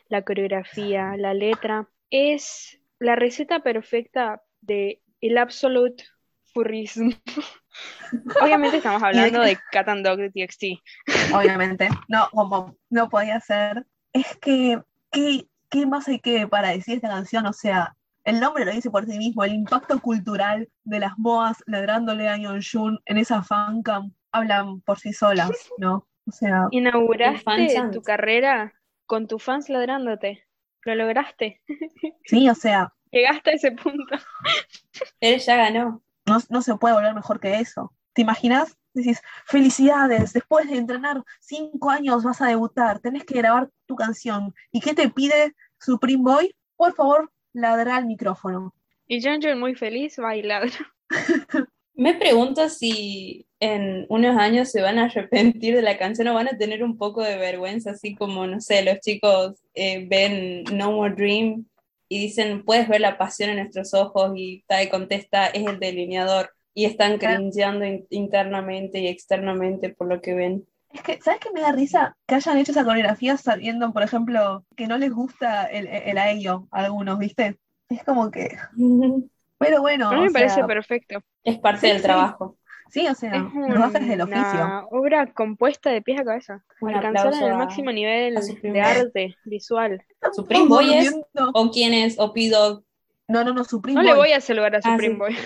la 0.09 0.20
coreografía, 0.20 1.16
la 1.16 1.33
letra, 1.33 1.88
es 2.11 2.79
la 2.99 3.16
receta 3.16 3.61
perfecta 3.61 4.42
de 4.61 5.01
el 5.22 5.38
absolute 5.38 6.05
furrismo. 6.53 7.12
Obviamente 8.42 8.77
estamos 8.77 9.03
hablando 9.03 9.40
de 9.40 9.57
Cat 9.72 9.88
and 9.88 10.05
Dog 10.05 10.18
de 10.18 10.31
TXT. 10.31 11.35
obviamente, 11.35 11.88
no, 12.09 12.29
como 12.31 12.77
no 12.90 13.09
podía 13.09 13.40
ser. 13.40 13.87
Es 14.12 14.37
que, 14.37 14.83
¿qué, 15.11 15.46
qué 15.70 15.87
más 15.87 16.09
hay 16.09 16.20
que 16.20 16.46
para 16.46 16.68
decir 16.68 16.96
esta 16.96 17.09
canción? 17.09 17.46
O 17.46 17.55
sea, 17.55 17.96
el 18.27 18.41
nombre 18.41 18.65
lo 18.65 18.73
dice 18.73 18.91
por 18.91 19.07
sí 19.07 19.17
mismo, 19.19 19.45
el 19.45 19.55
impacto 19.55 20.01
cultural 20.01 20.69
de 20.83 20.99
las 20.99 21.17
moas 21.17 21.62
ladrándole 21.67 22.29
a 22.29 22.37
Yeonjun 22.37 23.01
en 23.07 23.19
esa 23.19 23.45
fancam 23.45 24.12
hablan 24.33 24.81
por 24.81 24.99
sí 24.99 25.12
solas, 25.12 25.51
¿no? 25.79 26.09
O 26.27 26.33
sea, 26.33 26.67
Inauguraste 26.73 27.91
tu 27.93 28.03
carrera 28.03 28.75
con 29.07 29.29
tus 29.29 29.43
fans 29.43 29.69
ladrándote. 29.69 30.45
Lo 30.85 30.97
lograste. 30.97 31.62
sí, 32.25 32.49
o 32.49 32.55
sea, 32.55 32.93
Llegaste 33.12 33.51
a 33.51 33.53
ese 33.55 33.71
punto. 33.71 34.17
Él 35.21 35.39
ya 35.39 35.57
ganó. 35.57 36.03
no, 36.27 36.39
no 36.51 36.62
se 36.62 36.75
puede 36.75 36.95
volver 36.95 37.15
mejor 37.15 37.39
que 37.39 37.61
eso. 37.61 37.95
¿Te 38.12 38.23
imaginas? 38.23 38.77
Decís, 38.93 39.23
felicidades, 39.45 40.33
después 40.33 40.69
de 40.69 40.79
entrenar 40.79 41.23
cinco 41.39 41.91
años 41.91 42.25
vas 42.25 42.41
a 42.41 42.49
debutar, 42.49 42.99
tenés 42.99 43.25
que 43.25 43.39
grabar 43.39 43.71
tu 43.87 43.95
canción. 43.95 44.53
¿Y 44.73 44.81
qué 44.81 44.95
te 44.95 45.09
pide 45.11 45.55
Supreme 45.79 46.23
Boy? 46.23 46.57
Por 46.77 46.95
favor, 46.95 47.31
ladra 47.57 47.97
al 47.97 48.07
micrófono. 48.07 48.75
Y 49.09 49.23
John 49.23 49.40
John 49.42 49.59
muy 49.59 49.75
feliz 49.75 50.16
bailando. 50.16 50.73
Me 51.95 52.14
pregunto 52.14 52.69
si 52.69 53.47
en 53.59 54.05
unos 54.11 54.37
años 54.37 54.71
se 54.71 54.83
van 54.83 54.99
a 54.99 55.05
arrepentir 55.07 55.75
de 55.75 55.81
la 55.83 55.97
canción 55.97 56.29
o 56.29 56.35
van 56.35 56.49
a 56.49 56.59
tener 56.59 56.85
un 56.85 56.99
poco 56.99 57.23
de 57.23 57.37
vergüenza, 57.38 57.92
así 57.92 58.14
como, 58.14 58.47
no 58.47 58.61
sé, 58.61 58.83
los 58.85 59.01
chicos 59.01 59.55
eh, 59.75 60.07
ven 60.07 60.64
No 60.75 60.92
More 60.92 61.14
Dream 61.14 61.64
y 62.09 62.19
dicen, 62.21 62.64
puedes 62.64 62.87
ver 62.88 63.01
la 63.01 63.16
pasión 63.16 63.49
en 63.51 63.57
nuestros 63.57 63.95
ojos 63.95 64.33
y 64.37 64.62
Tai 64.66 64.90
contesta, 64.90 65.47
es 65.47 65.66
el 65.66 65.81
delineador 65.81 66.51
y 66.75 66.85
están 66.85 67.16
cringeando 67.19 67.87
in- 67.87 68.07
internamente 68.11 68.99
y 69.01 69.07
externamente 69.09 69.88
por 69.88 70.07
lo 70.09 70.21
que 70.21 70.35
ven. 70.35 70.66
Es 70.97 71.03
que, 71.03 71.21
¿sabes 71.21 71.41
qué 71.41 71.51
me 71.53 71.61
da 71.61 71.73
risa? 71.73 72.17
Que 72.27 72.37
hayan 72.37 72.57
hecho 72.57 72.73
esa 72.73 72.83
coreografía 72.85 73.37
sabiendo, 73.37 73.93
por 73.93 74.03
ejemplo, 74.03 74.65
que 74.77 74.87
no 74.87 74.97
les 74.97 75.13
gusta 75.13 75.65
el, 75.67 75.87
el 75.87 76.17
aello 76.17 76.67
a 76.71 76.85
algunos, 76.85 77.19
¿viste? 77.19 77.59
Es 77.91 78.03
como 78.03 78.31
que, 78.31 78.57
pero 79.59 79.83
bueno, 79.83 80.09
A 80.09 80.15
mí 80.15 80.23
me 80.23 80.31
parece 80.31 80.55
sea, 80.57 80.67
perfecto. 80.67 81.21
Es 81.45 81.59
parte 81.59 81.81
Sí, 81.83 81.87
del 81.89 81.99
sí. 81.99 82.03
trabajo. 82.03 82.57
Sí, 82.89 83.07
o 83.07 83.15
sea, 83.15 83.35
Es 83.35 83.43
los 83.53 83.93
del 83.93 84.21
oficio. 84.23 84.41
una 84.55 84.87
obra 84.91 85.27
compuesta 85.35 85.91
de 85.91 86.01
pies 86.01 86.21
a 86.21 86.25
cabeza. 86.25 86.65
Alcanzaron 86.81 87.43
el 87.43 87.57
máximo 87.59 87.93
nivel 87.93 88.35
de 88.63 88.81
arte 88.81 89.37
visual. 89.45 90.03
Supreme 90.33 90.67
Boy 90.67 90.95
es, 90.95 91.15
o 91.53 91.71
quién 91.71 91.93
es, 91.93 92.19
o 92.19 92.33
P-Dog. 92.33 92.85
No, 93.29 93.45
no, 93.45 93.53
no, 93.53 93.65
Supreme 93.65 93.97
No 93.97 94.03
le 94.03 94.13
Boy. 94.13 94.19
voy 94.21 94.33
a 94.33 94.41
saludar 94.41 94.77
a 94.77 94.79
Ah, 94.79 94.93
Supreme 94.93 95.15
sí. 95.15 95.19
Boy. 95.19 95.37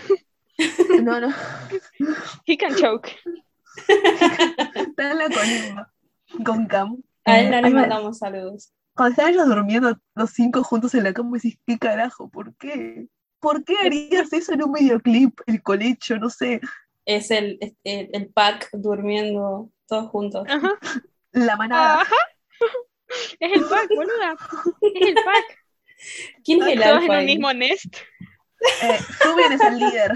No, 1.02 1.18
no. 1.18 1.28
He 2.46 2.56
can 2.58 2.74
choke. 2.76 3.08
Está 3.88 5.10
en 5.10 5.18
la 5.18 5.28
colimba. 5.28 5.92
Con 6.44 6.66
Cam. 6.66 7.02
A 7.24 7.40
él 7.40 7.50
no 7.50 7.56
Eh, 7.58 7.62
le 7.62 7.70
mandamos 7.70 8.18
saludos. 8.18 8.72
Cuando 8.94 9.12
están 9.12 9.32
ellos 9.32 9.46
durmiendo 9.46 9.96
los 10.14 10.30
cinco 10.30 10.62
juntos 10.62 10.94
en 10.94 11.04
la 11.04 11.12
cama, 11.12 11.30
decís, 11.36 11.58
¿qué 11.66 11.78
carajo? 11.78 12.28
¿Por 12.28 12.54
qué? 12.56 13.06
¿Por 13.40 13.64
qué 13.64 13.74
harías 13.84 14.32
eso 14.32 14.52
en 14.52 14.62
un 14.64 14.72
videoclip? 14.72 15.40
El 15.46 15.62
colecho, 15.62 16.18
no 16.18 16.28
sé. 16.28 16.60
Es 17.06 17.30
el, 17.30 17.58
el, 17.84 18.10
el 18.12 18.28
pack 18.28 18.68
durmiendo 18.72 19.70
todos 19.86 20.10
juntos. 20.10 20.46
Ajá. 20.48 20.78
La 21.32 21.56
manada. 21.56 22.02
Ajá. 22.02 22.14
Es 23.40 23.52
el 23.52 23.64
pack, 23.64 23.88
boluda. 23.94 24.36
Es 24.82 25.08
el 25.08 25.14
pack. 25.14 25.58
¿Quién 26.44 26.62
es 26.62 26.68
el 26.68 26.78
Todos 26.80 27.02
en 27.02 27.02
alfa? 27.02 27.12
un 27.12 27.18
ahí? 27.18 27.26
mismo 27.26 27.52
nest. 27.52 27.96
Eh, 28.82 28.98
es 29.52 29.60
el 29.62 29.78
líder. 29.78 30.12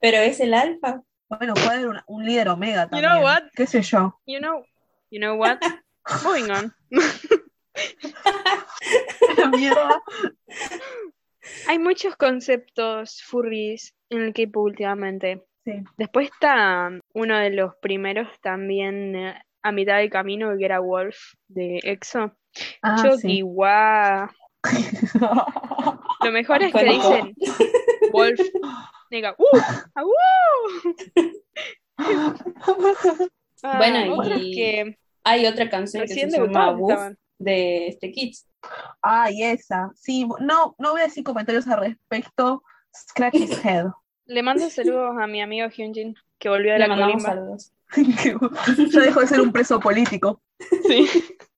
Pero 0.00 0.16
es 0.18 0.40
el 0.40 0.54
alfa. 0.54 1.02
Bueno, 1.30 1.54
puede 1.54 1.68
haber 1.68 1.88
un, 1.88 2.00
un 2.08 2.24
líder 2.24 2.48
omega 2.48 2.84
You 2.84 2.90
también. 2.90 3.10
know 3.12 3.22
what? 3.22 3.42
¿Qué 3.54 3.66
sé 3.66 3.82
yo? 3.82 4.18
You 4.26 4.38
know, 4.40 4.64
you 5.10 5.20
know 5.20 5.36
what? 5.36 5.58
Moving 6.24 6.50
on. 6.50 6.74
La 9.38 9.46
mierda. 9.48 10.02
Hay 11.68 11.78
muchos 11.78 12.16
conceptos 12.16 13.22
furries 13.22 13.94
en 14.10 14.22
el 14.22 14.32
K-pop 14.34 14.64
últimamente. 14.64 15.44
Sí. 15.64 15.72
Después 15.96 16.30
está 16.30 16.90
uno 17.14 17.38
de 17.38 17.50
los 17.50 17.76
primeros 17.76 18.28
también 18.40 19.14
eh, 19.14 19.40
a 19.62 19.72
mitad 19.72 19.98
del 19.98 20.10
camino, 20.10 20.56
que 20.58 20.64
era 20.64 20.80
Wolf 20.80 21.16
de 21.48 21.78
EXO. 21.82 22.32
Ah, 22.82 22.96
Chucky, 23.02 23.18
sí. 23.18 23.42
Lo 26.24 26.32
mejor 26.32 26.62
es 26.62 26.72
que 26.72 26.84
dicen 26.84 27.34
Wolf, 28.12 28.40
nega, 29.10 29.34
¡uh! 29.38 29.58
¡Ah, 29.94 30.02
uh! 30.04 30.12
Ah, 31.98 32.34
Bueno, 33.78 34.24
y- 34.38 34.54
que 34.54 34.98
Hay 35.24 35.46
otra 35.46 35.68
canción 35.68 36.02
que 36.04 36.08
recién 36.08 36.30
se 36.30 36.38
llama 36.40 36.70
Woof 36.72 37.12
de 37.38 37.88
este 37.88 38.10
Kids. 38.12 38.46
Ay, 39.02 39.42
esa. 39.44 39.90
Sí, 39.94 40.26
no, 40.40 40.74
no 40.78 40.92
voy 40.92 41.00
a 41.02 41.04
decir 41.04 41.24
comentarios 41.24 41.66
al 41.68 41.80
respecto. 41.80 42.62
Scratch 42.94 43.34
his 43.34 43.50
head. 43.64 43.86
Le 44.26 44.42
mando 44.42 44.68
saludos 44.70 45.16
a 45.20 45.26
mi 45.26 45.40
amigo 45.42 45.68
Hyunjin, 45.68 46.14
que 46.38 46.48
volvió 46.48 46.72
de 46.72 46.78
Le 46.78 46.88
la 46.88 46.96
mandamos 46.96 47.24
colimba. 47.24 47.34
saludos. 47.34 47.72
ya 48.94 49.00
dejó 49.00 49.20
de 49.20 49.26
ser 49.26 49.40
un 49.40 49.52
preso 49.52 49.80
político. 49.80 50.40
Sí. 50.86 51.06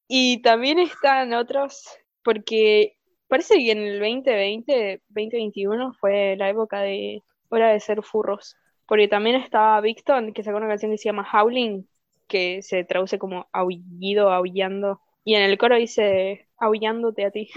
Y 0.08 0.42
también 0.42 0.78
están 0.78 1.34
otros, 1.34 1.84
porque 2.24 2.96
parece 3.28 3.56
que 3.58 3.72
en 3.72 3.78
el 3.78 3.98
2020, 4.00 5.02
2021 5.08 5.92
fue 6.00 6.36
la 6.36 6.48
época 6.48 6.80
de 6.80 7.22
hora 7.56 7.70
de 7.70 7.80
ser 7.80 8.02
furros. 8.02 8.56
Porque 8.86 9.08
también 9.08 9.36
estaba 9.36 9.80
Victon, 9.80 10.32
que 10.32 10.42
sacó 10.42 10.58
una 10.58 10.68
canción 10.68 10.90
que 10.90 10.98
se 10.98 11.08
llama 11.08 11.26
Howling, 11.32 11.86
que 12.28 12.62
se 12.62 12.84
traduce 12.84 13.18
como 13.18 13.46
aullido, 13.52 14.30
aullando. 14.32 15.00
Y 15.24 15.34
en 15.34 15.42
el 15.42 15.58
coro 15.58 15.76
dice 15.76 16.48
aullándote 16.58 17.24
a 17.24 17.30
ti. 17.30 17.50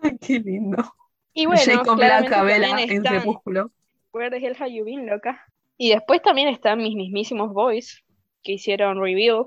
Ay, 0.00 0.18
qué 0.18 0.40
lindo. 0.40 0.82
Y 1.32 1.46
bueno, 1.46 1.96
Vela 1.96 2.24
también 2.24 2.64
en 2.78 3.02
Crepúsculo. 3.02 3.70
Where 4.12 4.30
the 4.30 4.44
hell 4.44 4.56
have 4.58 4.72
you 4.72 4.84
been, 4.84 5.06
loca? 5.06 5.44
Y 5.76 5.90
después 5.90 6.22
también 6.22 6.48
están 6.48 6.78
mis 6.78 6.94
mismísimos 6.94 7.52
boys, 7.52 8.02
que 8.42 8.52
hicieron 8.52 9.00
Reveal, 9.00 9.46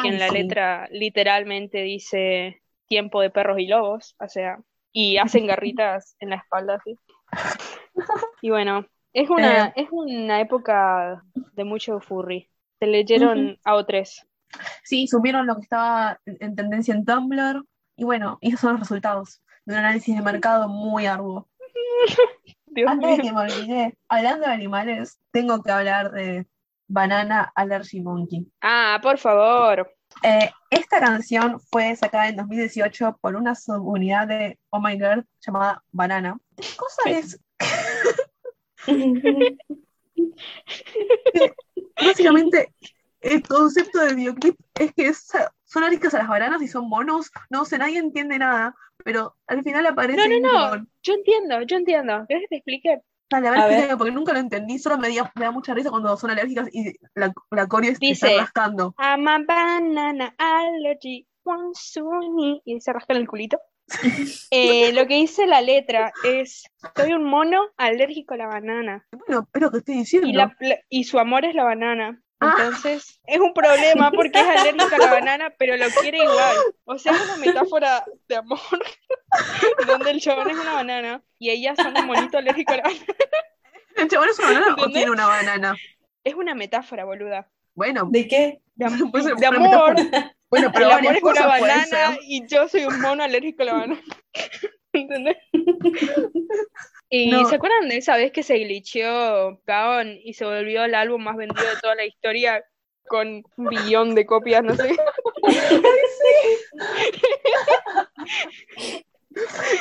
que 0.00 0.08
en 0.08 0.18
la 0.18 0.28
sí. 0.28 0.38
letra 0.38 0.88
literalmente 0.90 1.82
dice 1.82 2.62
tiempo 2.86 3.20
de 3.20 3.30
perros 3.30 3.58
y 3.58 3.66
lobos, 3.66 4.16
o 4.18 4.28
sea, 4.28 4.58
y 4.92 5.18
hacen 5.18 5.46
garritas 5.46 6.16
en 6.20 6.30
la 6.30 6.36
espalda 6.36 6.76
así. 6.76 6.96
Y 8.42 8.50
bueno, 8.50 8.86
es 9.12 9.30
una, 9.30 9.68
Eh. 9.68 9.72
es 9.76 9.88
una 9.90 10.40
época 10.40 11.22
de 11.34 11.64
mucho 11.64 12.00
furry. 12.00 12.48
Se 12.78 12.86
leyeron 12.86 13.58
a 13.64 13.74
O3. 13.74 14.26
Sí, 14.84 15.06
subieron 15.06 15.46
lo 15.46 15.56
que 15.56 15.62
estaba 15.62 16.20
en 16.26 16.36
en 16.40 16.54
tendencia 16.54 16.94
en 16.94 17.04
Tumblr. 17.04 17.64
Y 17.96 18.04
bueno, 18.04 18.38
esos 18.42 18.60
son 18.60 18.72
los 18.72 18.80
resultados 18.80 19.42
de 19.64 19.74
un 19.74 19.78
análisis 19.80 20.14
de 20.14 20.22
mercado 20.22 20.68
muy 20.68 21.06
arduo. 21.06 21.48
Dios 22.66 22.90
Antes 22.90 23.16
de 23.16 23.22
que 23.22 23.32
me 23.32 23.40
olvide, 23.40 23.98
hablando 24.08 24.46
de 24.46 24.52
animales, 24.52 25.18
tengo 25.30 25.62
que 25.62 25.72
hablar 25.72 26.10
de 26.12 26.46
Banana 26.88 27.50
Allergy 27.54 28.00
Monkey. 28.02 28.46
Ah, 28.60 29.00
por 29.02 29.16
favor. 29.16 29.95
Eh, 30.22 30.50
esta 30.70 30.98
canción 31.00 31.60
fue 31.70 31.94
sacada 31.96 32.28
en 32.28 32.36
2018 32.36 33.18
por 33.20 33.36
una 33.36 33.54
subunidad 33.54 34.26
de 34.26 34.58
Oh 34.70 34.80
My 34.80 34.94
Girl 34.94 35.26
llamada 35.40 35.82
Banana. 35.92 36.38
La 36.56 36.64
cosa 36.76 37.02
es, 37.10 37.38
básicamente, 42.00 42.72
el 43.20 43.42
concepto 43.42 44.00
del 44.00 44.16
videoclip 44.16 44.56
es 44.78 44.92
que 44.94 45.08
es- 45.08 45.28
son 45.64 45.82
alérgicas 45.82 46.14
a 46.14 46.18
las 46.18 46.28
bananas 46.28 46.62
y 46.62 46.68
son 46.68 46.88
monos. 46.88 47.30
No 47.50 47.64
sé, 47.64 47.78
nadie 47.78 47.98
entiende 47.98 48.38
nada, 48.38 48.74
pero 49.04 49.36
al 49.46 49.62
final 49.62 49.86
aparece 49.86 50.28
No, 50.28 50.40
no, 50.40 50.52
no. 50.64 50.70
con- 50.70 50.88
Yo 51.02 51.14
entiendo, 51.14 51.62
yo 51.62 51.76
entiendo. 51.76 52.24
¿Querés 52.28 52.42
que 52.44 52.48
te 52.48 52.56
explique? 52.56 53.00
Dale, 53.30 53.48
a 53.48 53.50
ver, 53.50 53.60
A 53.60 53.66
ver. 53.66 53.72
explícame, 53.74 53.98
porque 53.98 54.12
nunca 54.12 54.32
lo 54.32 54.38
entendí, 54.38 54.78
solo 54.78 54.98
me, 54.98 55.08
dio- 55.08 55.30
me 55.34 55.44
da 55.44 55.50
mucha 55.50 55.74
risa 55.74 55.90
cuando 55.90 56.16
son 56.16 56.30
alérgicas 56.30 56.68
y 56.72 56.94
la, 57.14 57.32
la 57.50 57.66
coreo 57.66 57.92
Dice- 57.98 58.26
está 58.28 58.40
rascando. 58.42 58.94
I'm 58.98 59.26
a 59.28 59.38
banana 59.40 60.34
allergy, 60.38 61.26
one 61.44 61.70
soon 61.74 62.60
y 62.64 62.80
se 62.80 62.92
rascan 62.92 63.16
el 63.16 63.26
culito. 63.28 63.58
Eh, 64.50 64.92
lo 64.92 65.06
que 65.06 65.14
dice 65.14 65.46
la 65.46 65.60
letra 65.60 66.12
es, 66.24 66.64
soy 66.96 67.12
un 67.12 67.24
mono 67.24 67.60
alérgico 67.76 68.34
a 68.34 68.36
la 68.36 68.46
banana 68.46 69.06
Bueno, 69.12 69.48
es 69.52 69.60
lo 69.60 69.70
que 69.70 69.78
estoy 69.78 69.94
diciendo. 69.96 70.28
y, 70.28 70.32
la, 70.32 70.56
la- 70.60 70.78
y 70.88 71.04
su 71.04 71.18
amor 71.18 71.44
es 71.44 71.54
la 71.54 71.64
banana. 71.64 72.20
Ah. 72.38 72.54
Entonces, 72.58 73.18
es 73.26 73.40
un 73.40 73.54
problema 73.54 74.10
porque 74.10 74.38
es 74.40 74.46
alérgico 74.58 74.94
a 74.94 74.98
la 74.98 75.10
banana, 75.12 75.54
pero 75.58 75.76
lo 75.76 75.86
quiere 76.00 76.18
igual. 76.18 76.56
O 76.84 76.98
sea, 76.98 77.12
es 77.12 77.20
una 77.22 77.36
metáfora 77.38 78.04
de 78.28 78.36
amor, 78.36 78.58
donde 79.86 80.10
el 80.10 80.20
chabón 80.20 80.50
es 80.50 80.56
una 80.58 80.74
banana 80.74 81.22
y 81.38 81.50
ellas 81.50 81.76
son 81.76 81.96
un 81.96 82.06
monito 82.06 82.36
alérgico 82.38 82.72
a 82.74 82.76
la 82.76 82.82
banana. 82.82 83.04
¿El 83.96 84.08
chabón 84.08 84.28
es 84.28 84.38
una 84.38 84.48
banana 84.48 84.66
o 84.66 84.70
¿Entendés? 84.70 84.92
tiene 84.94 85.10
una 85.10 85.26
banana? 85.26 85.76
Es 86.24 86.34
una 86.34 86.54
metáfora, 86.54 87.04
boluda. 87.04 87.48
Bueno, 87.74 88.08
¿De 88.10 88.28
qué? 88.28 88.60
De, 88.74 88.84
am- 88.84 89.10
de 89.12 89.46
amor. 89.46 89.94
metáfora. 89.94 90.36
Bueno, 90.50 90.70
pero 90.72 90.86
el 90.86 90.92
amor 90.92 91.16
es 91.16 91.22
una 91.22 91.46
banana 91.46 92.18
y 92.22 92.46
yo 92.46 92.68
soy 92.68 92.84
un 92.84 93.00
mono 93.00 93.22
alérgico 93.24 93.62
a 93.62 93.66
la 93.66 93.72
banana. 93.74 94.00
¿Entendés? 94.92 95.36
¿Y 97.08 97.30
No. 97.30 97.44
se 97.48 97.54
acuerdan 97.56 97.88
de 97.88 97.98
esa 97.98 98.16
vez 98.16 98.32
que 98.32 98.42
se 98.42 98.58
glitcheó 98.58 99.60
Gaon 99.66 100.18
y 100.22 100.34
se 100.34 100.44
volvió 100.44 100.84
el 100.84 100.94
álbum 100.94 101.22
más 101.22 101.36
vendido 101.36 101.62
de 101.68 101.80
toda 101.80 101.94
la 101.94 102.04
historia 102.04 102.64
con 103.08 103.44
un 103.56 103.64
billón 103.66 104.14
de 104.16 104.26
copias, 104.26 104.64
no 104.64 104.74
sé? 104.74 104.96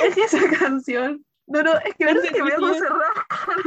Es 0.03 0.15
que 0.15 0.21
esa 0.23 0.49
canción. 0.59 1.25
No, 1.47 1.61
no, 1.63 1.73
es 1.79 1.93
que 1.95 2.05
No 2.05 2.21
sé 2.21 2.29
que 2.29 2.43
me 2.43 2.51
hago 2.53 2.69
es. 2.69 2.79
cerrar 2.79 3.13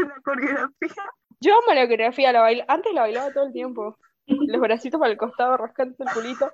en 0.03 0.09
la 0.09 0.21
coreografía. 0.25 1.05
Yo 1.41 1.55
amo 1.55 1.75
la 1.75 1.83
coreografía, 1.87 2.33
la, 2.33 2.41
baila- 2.43 2.65
antes 2.69 2.93
la 2.93 3.03
bailaba 3.03 3.33
todo 3.33 3.47
el 3.47 3.53
tiempo. 3.53 3.97
Los 4.27 4.61
bracitos 4.61 4.99
para 5.01 5.13
el 5.13 5.19
costado, 5.19 5.57
rascando 5.57 5.97
el 6.01 6.13
culito. 6.13 6.51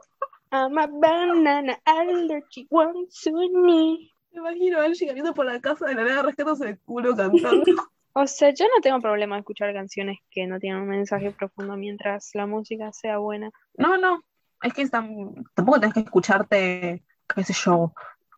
I'm 0.52 0.78
a 0.78 0.86
banana 0.86 1.78
allergy, 1.84 2.66
one 2.70 3.06
sunny. 3.10 4.12
Me 4.34 4.40
imagino 4.40 4.80
a 4.80 4.86
él 4.86 4.94
llegando 4.94 5.32
por 5.32 5.46
la 5.46 5.60
casa 5.60 5.86
de 5.86 5.94
la 5.94 6.04
nada 6.04 6.22
rascándose 6.22 6.68
el 6.70 6.78
culo 6.80 7.14
cantando. 7.16 7.62
O 8.16 8.28
sea, 8.28 8.50
yo 8.54 8.64
no 8.66 8.80
tengo 8.80 9.00
problema 9.00 9.34
de 9.34 9.40
escuchar 9.40 9.72
canciones 9.74 10.18
que 10.30 10.46
no 10.46 10.60
tienen 10.60 10.82
un 10.82 10.88
mensaje 10.88 11.32
profundo 11.32 11.76
mientras 11.76 12.30
la 12.34 12.46
música 12.46 12.92
sea 12.92 13.18
buena. 13.18 13.50
No, 13.76 13.98
no, 13.98 14.22
es 14.62 14.72
que 14.72 14.84
tam- 14.84 15.44
tampoco 15.52 15.80
tenés 15.80 15.94
que 15.94 16.00
escucharte, 16.00 17.02
qué 17.34 17.42
sé 17.42 17.52
yo, 17.54 17.92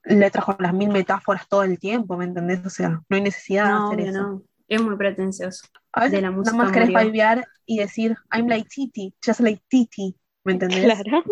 letras 0.05 0.47
con 0.47 0.57
las 0.61 0.73
mil 0.73 0.89
metáforas 0.89 1.47
todo 1.47 1.63
el 1.63 1.79
tiempo, 1.79 2.17
¿me 2.17 2.25
entendés? 2.25 2.65
O 2.65 2.71
sea, 2.71 2.89
no 2.89 3.05
hay 3.11 3.21
necesidad 3.21 3.69
No, 3.69 3.91
de 3.91 3.97
hacer 4.05 4.09
eso. 4.09 4.23
no. 4.23 4.43
Es 4.67 4.81
muy 4.81 4.97
pretencioso. 4.97 5.67
A 5.93 6.01
veces 6.01 6.13
de 6.13 6.23
la 6.23 6.29
nada 6.31 6.39
música 6.39 6.57
más 6.57 6.73
querés 6.73 6.89
vibear 6.89 7.47
y 7.67 7.77
decir, 7.79 8.17
I'm 8.33 8.49
like 8.49 8.69
Titi, 8.75 9.15
just 9.23 9.41
like 9.41 9.63
Titi, 9.69 10.17
¿me 10.45 10.55
entendés? 10.55 10.85
Claro. 10.85 11.23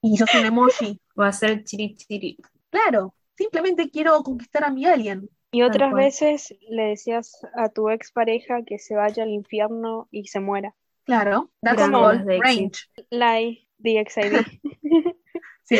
Y 0.00 0.16
yo 0.16 0.26
soy 0.26 0.40
un 0.40 0.46
emoji. 0.46 0.98
O 1.14 1.22
hacer 1.22 1.62
chiri 1.64 1.94
chiri. 1.94 2.38
Claro, 2.70 3.14
simplemente 3.36 3.90
quiero 3.90 4.22
conquistar 4.22 4.64
a 4.64 4.70
mi 4.70 4.86
alien. 4.86 5.28
Y 5.52 5.62
otras 5.62 5.94
veces 5.94 6.54
le 6.68 6.84
decías 6.84 7.40
a 7.54 7.68
tu 7.68 7.88
expareja 7.88 8.62
que 8.64 8.78
se 8.78 8.94
vaya 8.94 9.22
al 9.22 9.30
infierno 9.30 10.08
y 10.10 10.26
se 10.26 10.40
muera. 10.40 10.74
Claro, 11.04 11.50
that's 11.62 11.88
called 11.88 12.22
de 12.24 12.38
range. 12.40 12.88
Lie. 13.10 13.66
Sí. 15.62 15.76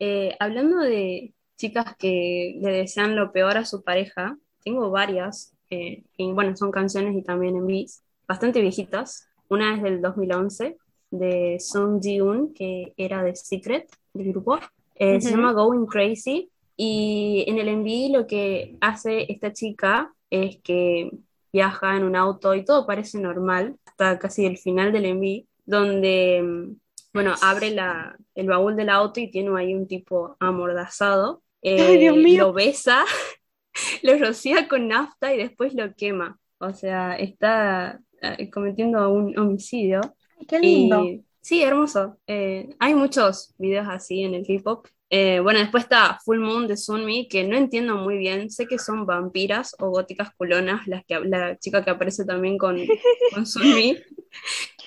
Eh, 0.00 0.36
hablando 0.38 0.78
de 0.80 1.32
chicas 1.56 1.96
que 1.96 2.58
le 2.60 2.72
desean 2.72 3.16
lo 3.16 3.32
peor 3.32 3.56
a 3.56 3.64
su 3.64 3.82
pareja, 3.82 4.36
tengo 4.62 4.90
varias, 4.90 5.54
eh, 5.70 6.04
y 6.16 6.32
bueno, 6.32 6.54
son 6.56 6.70
canciones 6.70 7.16
y 7.16 7.22
también 7.22 7.56
en 7.56 7.66
beats, 7.66 8.02
bastante 8.28 8.60
viejitas. 8.60 9.28
Una 9.48 9.76
es 9.76 9.82
del 9.82 10.02
2011, 10.02 10.76
de 11.10 11.56
Sung 11.60 12.02
Ji-un, 12.02 12.52
que 12.52 12.92
era 12.96 13.22
de 13.22 13.34
Secret, 13.34 13.88
del 14.12 14.32
grupo. 14.32 14.58
Eh, 14.96 15.20
Se 15.20 15.30
llama 15.30 15.52
Going 15.52 15.86
Crazy. 15.86 16.50
Y 16.76 17.44
en 17.46 17.58
el 17.58 17.68
MV 17.68 18.16
lo 18.16 18.26
que 18.26 18.76
hace 18.80 19.30
esta 19.30 19.52
chica 19.52 20.12
es 20.30 20.58
que 20.62 21.10
viaja 21.52 21.96
en 21.96 22.02
un 22.02 22.16
auto 22.16 22.54
y 22.54 22.64
todo 22.64 22.84
parece 22.86 23.20
normal, 23.20 23.76
hasta 23.84 24.18
casi 24.18 24.44
el 24.44 24.58
final 24.58 24.92
del 24.92 25.06
MV, 25.06 25.46
donde, 25.64 26.42
mm, 26.42 26.76
bueno, 27.12 27.34
abre 27.42 27.70
la, 27.70 28.16
el 28.34 28.48
baúl 28.48 28.74
del 28.74 28.88
auto 28.88 29.20
y 29.20 29.30
tiene 29.30 29.56
ahí 29.56 29.72
un 29.74 29.86
tipo 29.86 30.36
amordazado. 30.40 31.42
Ay, 31.62 31.98
Dios 31.98 32.16
eh, 32.16 32.20
mío. 32.20 32.44
Lo 32.46 32.52
besa, 32.52 33.04
lo 34.02 34.18
rocía 34.18 34.66
con 34.66 34.88
nafta 34.88 35.32
y 35.32 35.38
después 35.38 35.74
lo 35.74 35.94
quema. 35.94 36.38
O 36.58 36.72
sea, 36.72 37.14
está 37.14 38.00
eh, 38.20 38.50
cometiendo 38.50 39.08
un 39.10 39.38
homicidio. 39.38 40.00
Qué 40.48 40.58
lindo. 40.58 41.04
Y, 41.04 41.24
sí, 41.40 41.62
hermoso. 41.62 42.18
Eh, 42.26 42.70
hay 42.80 42.94
muchos 42.94 43.54
videos 43.58 43.86
así 43.88 44.22
en 44.22 44.34
el 44.34 44.46
K-pop. 44.46 44.88
Eh, 45.16 45.38
bueno, 45.38 45.60
después 45.60 45.84
está 45.84 46.18
Full 46.24 46.40
Moon 46.40 46.66
de 46.66 46.76
Sunmi, 46.76 47.28
que 47.28 47.44
no 47.44 47.56
entiendo 47.56 47.94
muy 47.94 48.18
bien. 48.18 48.50
Sé 48.50 48.66
que 48.66 48.80
son 48.80 49.06
vampiras 49.06 49.76
o 49.78 49.90
góticas 49.90 50.34
culonas, 50.34 50.88
las 50.88 51.04
que, 51.04 51.20
la 51.20 51.56
chica 51.56 51.84
que 51.84 51.90
aparece 51.90 52.24
también 52.24 52.58
con, 52.58 52.76
con 53.32 53.46
Sunmi, 53.46 53.96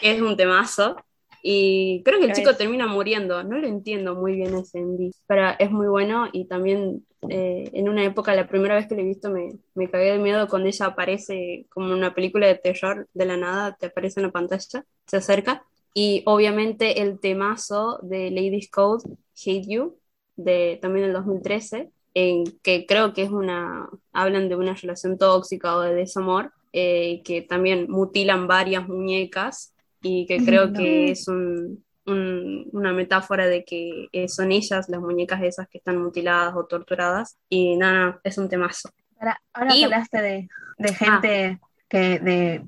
que 0.02 0.12
es 0.12 0.22
un 0.22 0.36
temazo. 0.36 0.98
Y 1.42 2.02
creo 2.04 2.20
que 2.20 2.26
el 2.26 2.34
chico 2.34 2.58
termina 2.58 2.88
muriendo. 2.88 3.42
No 3.46 3.58
lo 3.58 3.68
entiendo 3.68 4.16
muy 4.16 4.34
bien 4.34 4.54
ese 4.56 4.82
MV, 4.82 5.14
pero 5.28 5.52
es 5.58 5.72
muy 5.72 5.88
bueno. 5.88 6.28
Y 6.34 6.44
también 6.44 7.06
eh, 7.30 7.70
en 7.72 7.88
una 7.88 8.04
época, 8.04 8.36
la 8.36 8.50
primera 8.50 8.76
vez 8.76 8.86
que 8.86 8.96
lo 8.96 9.04
he 9.04 9.06
visto, 9.06 9.30
me, 9.30 9.52
me 9.76 9.90
cagué 9.90 10.12
de 10.12 10.18
miedo 10.18 10.50
cuando 10.50 10.68
ella 10.68 10.88
aparece 10.88 11.68
como 11.70 11.88
en 11.88 11.94
una 11.94 12.14
película 12.14 12.48
de 12.48 12.56
terror 12.56 13.08
de 13.14 13.26
la 13.26 13.38
nada, 13.38 13.78
te 13.80 13.86
aparece 13.86 14.20
en 14.20 14.26
la 14.26 14.34
pantalla, 14.34 14.84
se 15.06 15.16
acerca. 15.16 15.64
Y 15.94 16.24
obviamente 16.26 17.02
el 17.02 17.18
temazo 17.22 18.00
de 18.04 18.30
Ladies 18.30 18.70
Code, 18.70 19.06
Hate 19.34 19.66
You, 19.70 19.98
de, 20.38 20.80
también 20.82 21.06
del 21.08 21.14
2013, 21.14 21.90
en 22.14 22.46
que 22.64 22.86
creo 22.88 23.14
que 23.14 23.24
es 23.24 23.30
una, 23.30 23.90
hablan 24.14 24.48
de 24.50 24.56
una 24.56 24.74
relación 24.74 25.18
tóxica 25.18 25.76
o 25.76 25.82
de 25.82 25.94
desamor, 25.94 26.52
eh, 26.74 27.22
que 27.24 27.42
también 27.42 27.88
mutilan 27.90 28.48
varias 28.48 28.88
muñecas 28.88 29.74
y 30.02 30.26
que 30.26 30.44
creo 30.46 30.72
que 30.74 31.12
es 31.12 31.28
un, 31.28 31.84
un- 32.06 32.70
una 32.72 32.94
metáfora 32.94 33.48
de 33.48 33.64
que 33.66 34.08
eh, 34.12 34.30
son 34.30 34.52
ellas, 34.52 34.88
las 34.90 35.02
muñecas 35.02 35.42
esas 35.44 35.68
que 35.68 35.80
están 35.80 35.98
mutiladas 36.02 36.56
o 36.56 36.66
torturadas. 36.66 37.38
Y 37.50 37.76
nada, 37.78 38.20
es 38.24 38.38
un 38.38 38.48
temazo. 38.50 38.90
Ahora, 39.20 39.42
ahora 39.54 39.76
Y- 39.76 39.80
que 39.80 39.86
hablaste 39.86 40.22
de, 40.22 40.48
de 40.78 40.94
gente 40.94 41.60
que 41.90 42.20
de, 42.20 42.64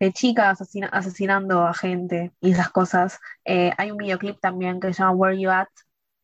de 0.00 0.12
chicas 0.12 0.60
asesina- 0.60 0.88
asesinando 0.92 1.62
a 1.66 1.72
gente 1.74 2.32
y 2.40 2.50
esas 2.52 2.68
cosas, 2.70 3.18
eh, 3.44 3.72
hay 3.78 3.90
un 3.90 3.96
videoclip 3.98 4.38
también 4.40 4.80
que 4.80 4.92
se 4.92 5.02
llama 5.02 5.12
Where 5.12 5.38
You 5.40 5.50
At 5.50 5.68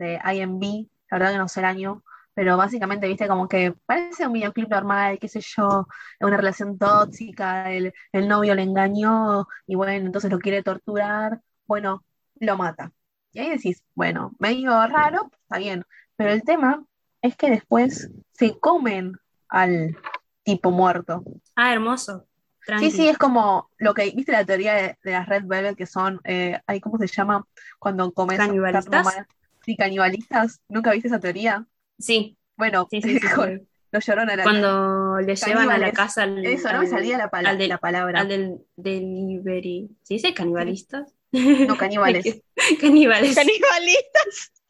de 0.00 0.18
IMB, 0.24 0.88
la 1.10 1.18
verdad 1.18 1.32
que 1.32 1.38
no 1.38 1.48
sé 1.48 1.60
el 1.60 1.66
año, 1.66 2.02
pero 2.34 2.56
básicamente, 2.56 3.06
viste, 3.06 3.28
como 3.28 3.48
que 3.48 3.74
parece 3.86 4.26
un 4.26 4.32
videoclip 4.32 4.68
normal, 4.70 5.18
qué 5.20 5.28
sé 5.28 5.40
yo, 5.40 5.86
una 6.20 6.36
relación 6.36 6.78
tóxica, 6.78 7.70
el, 7.70 7.92
el 8.12 8.28
novio 8.28 8.54
le 8.54 8.62
engañó 8.62 9.46
y 9.66 9.74
bueno, 9.74 9.92
entonces 9.92 10.30
lo 10.30 10.38
quiere 10.38 10.62
torturar, 10.62 11.40
bueno, 11.66 12.04
lo 12.36 12.56
mata. 12.56 12.92
Y 13.32 13.40
ahí 13.40 13.50
decís, 13.50 13.82
bueno, 13.94 14.32
medio 14.38 14.70
raro, 14.86 15.30
está 15.42 15.58
bien, 15.58 15.84
pero 16.16 16.30
el 16.32 16.42
tema 16.42 16.82
es 17.20 17.36
que 17.36 17.50
después 17.50 18.10
se 18.32 18.58
comen 18.58 19.12
al 19.48 19.96
tipo 20.42 20.70
muerto. 20.70 21.22
Ah, 21.54 21.72
hermoso. 21.72 22.26
Tranqui. 22.64 22.90
Sí, 22.90 22.96
sí, 22.96 23.08
es 23.08 23.18
como 23.18 23.70
lo 23.78 23.94
que, 23.94 24.10
¿viste 24.12 24.32
la 24.32 24.44
teoría 24.44 24.74
de, 24.74 24.98
de 25.02 25.12
las 25.12 25.28
Red 25.28 25.44
Velvet 25.44 25.76
que 25.76 25.86
son, 25.86 26.20
eh, 26.24 26.58
¿cómo 26.82 26.98
se 26.98 27.06
llama? 27.06 27.46
Cuando 27.78 28.12
comes 28.12 28.38
¿Canibalistas? 28.38 29.26
Sí, 29.64 29.76
canibalistas. 29.76 30.60
¿Nunca 30.68 30.92
viste 30.92 31.08
esa 31.08 31.20
teoría? 31.20 31.66
Sí, 31.98 32.36
Bueno, 32.56 32.86
sí, 32.90 33.02
sí, 33.02 33.18
sí, 33.18 33.26
sí. 33.28 33.34
con- 33.34 33.66
llorón 33.92 34.30
a 34.30 34.36
la 34.36 34.42
Cuando 34.44 35.18
le 35.20 35.34
llevan 35.34 35.70
a 35.70 35.76
la 35.78 35.92
casa 35.92 36.22
al, 36.22 36.44
Eso, 36.46 36.68
no 36.72 36.78
me 36.78 36.84
al- 36.86 36.90
salía 36.90 37.18
la, 37.18 37.28
pala- 37.28 37.50
al 37.50 37.58
del- 37.58 37.68
la 37.70 37.78
palabra. 37.78 38.20
al 38.20 38.28
del 38.28 38.58
delivery. 38.76 39.90
¿Se 40.02 40.14
dice 40.14 40.32
canibalistas? 40.32 41.12
No, 41.32 41.76
caníbales. 41.78 42.42
Caníbales. 42.80 43.34
Canibalistas. 43.34 44.52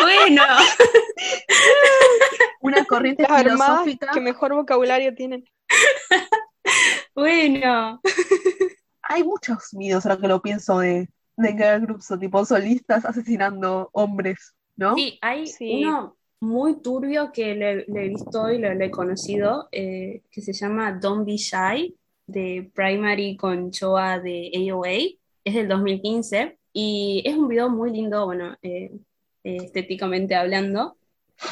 Bueno, 0.00 0.42
Una 2.62 2.84
corriente 2.86 3.22
Las 3.24 3.32
armadas 3.32 3.84
filosófica. 3.84 4.10
que 4.12 4.20
mejor 4.20 4.54
vocabulario 4.54 5.14
tienen. 5.14 5.44
bueno. 7.14 8.00
Hay 9.02 9.24
muchos 9.24 9.68
videos 9.72 10.06
ahora 10.06 10.20
que 10.20 10.28
lo 10.28 10.40
pienso 10.40 10.78
de, 10.78 11.08
de 11.40 11.52
girl 11.52 11.80
groups 11.82 12.10
o 12.10 12.18
tipo 12.18 12.44
solistas 12.44 13.04
asesinando 13.04 13.90
hombres, 13.92 14.54
¿no? 14.76 14.94
Sí, 14.96 15.18
hay 15.22 15.46
Sí. 15.46 15.82
uno 15.84 16.16
muy 16.40 16.80
turbio 16.80 17.32
que 17.32 17.54
le, 17.54 17.84
le 17.86 18.04
he 18.06 18.08
visto 18.08 18.50
y 18.50 18.58
lo, 18.58 18.72
lo 18.74 18.84
he 18.84 18.90
conocido, 18.90 19.68
eh, 19.72 20.22
que 20.30 20.40
se 20.40 20.52
llama 20.52 20.92
Don't 20.92 21.26
Be 21.26 21.36
Shy, 21.36 21.96
de 22.26 22.70
Primary 22.74 23.36
con 23.36 23.70
Choa 23.72 24.18
de 24.20 24.50
AOA. 24.70 25.18
Es 25.44 25.54
del 25.54 25.68
2015 25.68 26.58
y 26.72 27.22
es 27.26 27.36
un 27.36 27.48
video 27.48 27.68
muy 27.70 27.90
lindo, 27.92 28.24
bueno, 28.26 28.56
eh, 28.62 28.90
eh, 29.44 29.56
estéticamente 29.64 30.34
hablando. 30.34 30.96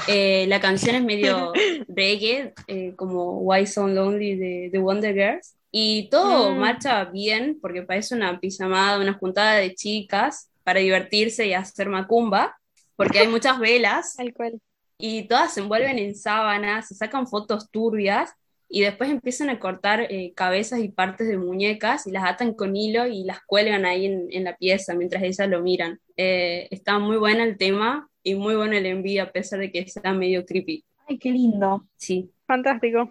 Eh, 0.06 0.46
la 0.48 0.60
canción 0.60 0.96
es 0.96 1.04
medio 1.04 1.52
reggae, 1.88 2.54
eh, 2.66 2.94
como 2.96 3.38
Why 3.40 3.66
So 3.66 3.88
Lonely 3.88 4.36
de, 4.36 4.70
de 4.70 4.78
Wonder 4.78 5.14
Girls. 5.14 5.57
Y 5.70 6.08
todo 6.10 6.54
Mm. 6.54 6.58
marcha 6.58 7.04
bien 7.06 7.58
porque 7.60 7.82
parece 7.82 8.14
una 8.14 8.38
pijamada, 8.40 8.98
una 9.00 9.14
juntada 9.14 9.54
de 9.56 9.74
chicas 9.74 10.50
para 10.64 10.80
divertirse 10.80 11.46
y 11.46 11.54
hacer 11.54 11.88
macumba, 11.88 12.56
porque 12.96 13.18
hay 13.20 13.28
muchas 13.28 13.58
velas 13.60 14.14
Tal 14.16 14.32
cual. 14.32 14.60
y 14.98 15.24
todas 15.28 15.52
se 15.54 15.60
envuelven 15.60 15.98
en 15.98 16.14
sábanas, 16.16 16.88
se 16.88 16.94
sacan 16.94 17.26
fotos 17.26 17.70
turbias 17.70 18.32
y 18.70 18.82
después 18.82 19.08
empiezan 19.10 19.48
a 19.50 19.58
cortar 19.58 20.00
eh, 20.10 20.32
cabezas 20.34 20.80
y 20.80 20.88
partes 20.90 21.26
de 21.28 21.38
muñecas 21.38 22.06
y 22.06 22.10
las 22.12 22.24
atan 22.24 22.52
con 22.54 22.76
hilo 22.76 23.06
y 23.06 23.24
las 23.24 23.40
cuelgan 23.46 23.86
ahí 23.86 24.04
en, 24.06 24.26
en 24.30 24.44
la 24.44 24.56
pieza 24.56 24.94
mientras 24.94 25.22
ellas 25.22 25.48
lo 25.48 25.62
miran. 25.62 26.00
Eh, 26.16 26.68
está 26.70 26.98
muy 26.98 27.16
bueno 27.16 27.44
el 27.44 27.56
tema 27.56 28.10
y 28.22 28.34
muy 28.34 28.56
bueno 28.56 28.74
el 28.76 28.84
envío 28.84 29.22
a 29.22 29.30
pesar 29.32 29.60
de 29.60 29.70
que 29.72 29.86
sea 29.88 30.12
medio 30.12 30.44
creepy. 30.44 30.84
Ay, 31.06 31.18
qué 31.18 31.30
lindo. 31.30 31.86
Sí, 31.96 32.30
Fantástico. 32.46 33.10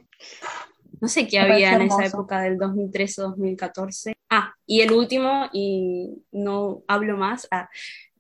No 1.02 1.08
sé 1.08 1.28
qué 1.28 1.40
Me 1.42 1.54
había 1.54 1.74
en 1.74 1.82
esa 1.84 2.06
época 2.06 2.42
del 2.42 2.58
2013 2.58 3.22
o 3.22 3.26
2014. 3.30 4.16
Ah, 4.30 4.54
y 4.66 4.82
el 4.82 4.92
último, 4.92 5.50
y 5.54 6.10
no 6.32 6.84
hablo 6.88 7.18
más, 7.18 7.48
ah, 7.52 7.70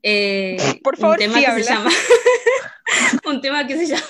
eh, 0.04 0.58
Por 0.84 0.96
favor, 0.98 1.18
un 1.18 1.20
tema 1.20 1.34
sí 1.36 1.40
que 1.42 1.48
habla. 1.52 1.64
se 1.64 1.70
llama, 1.74 1.90
un 3.26 3.42
tema 3.42 3.68
que 3.68 3.78
se 3.78 3.86
llama, 3.88 4.06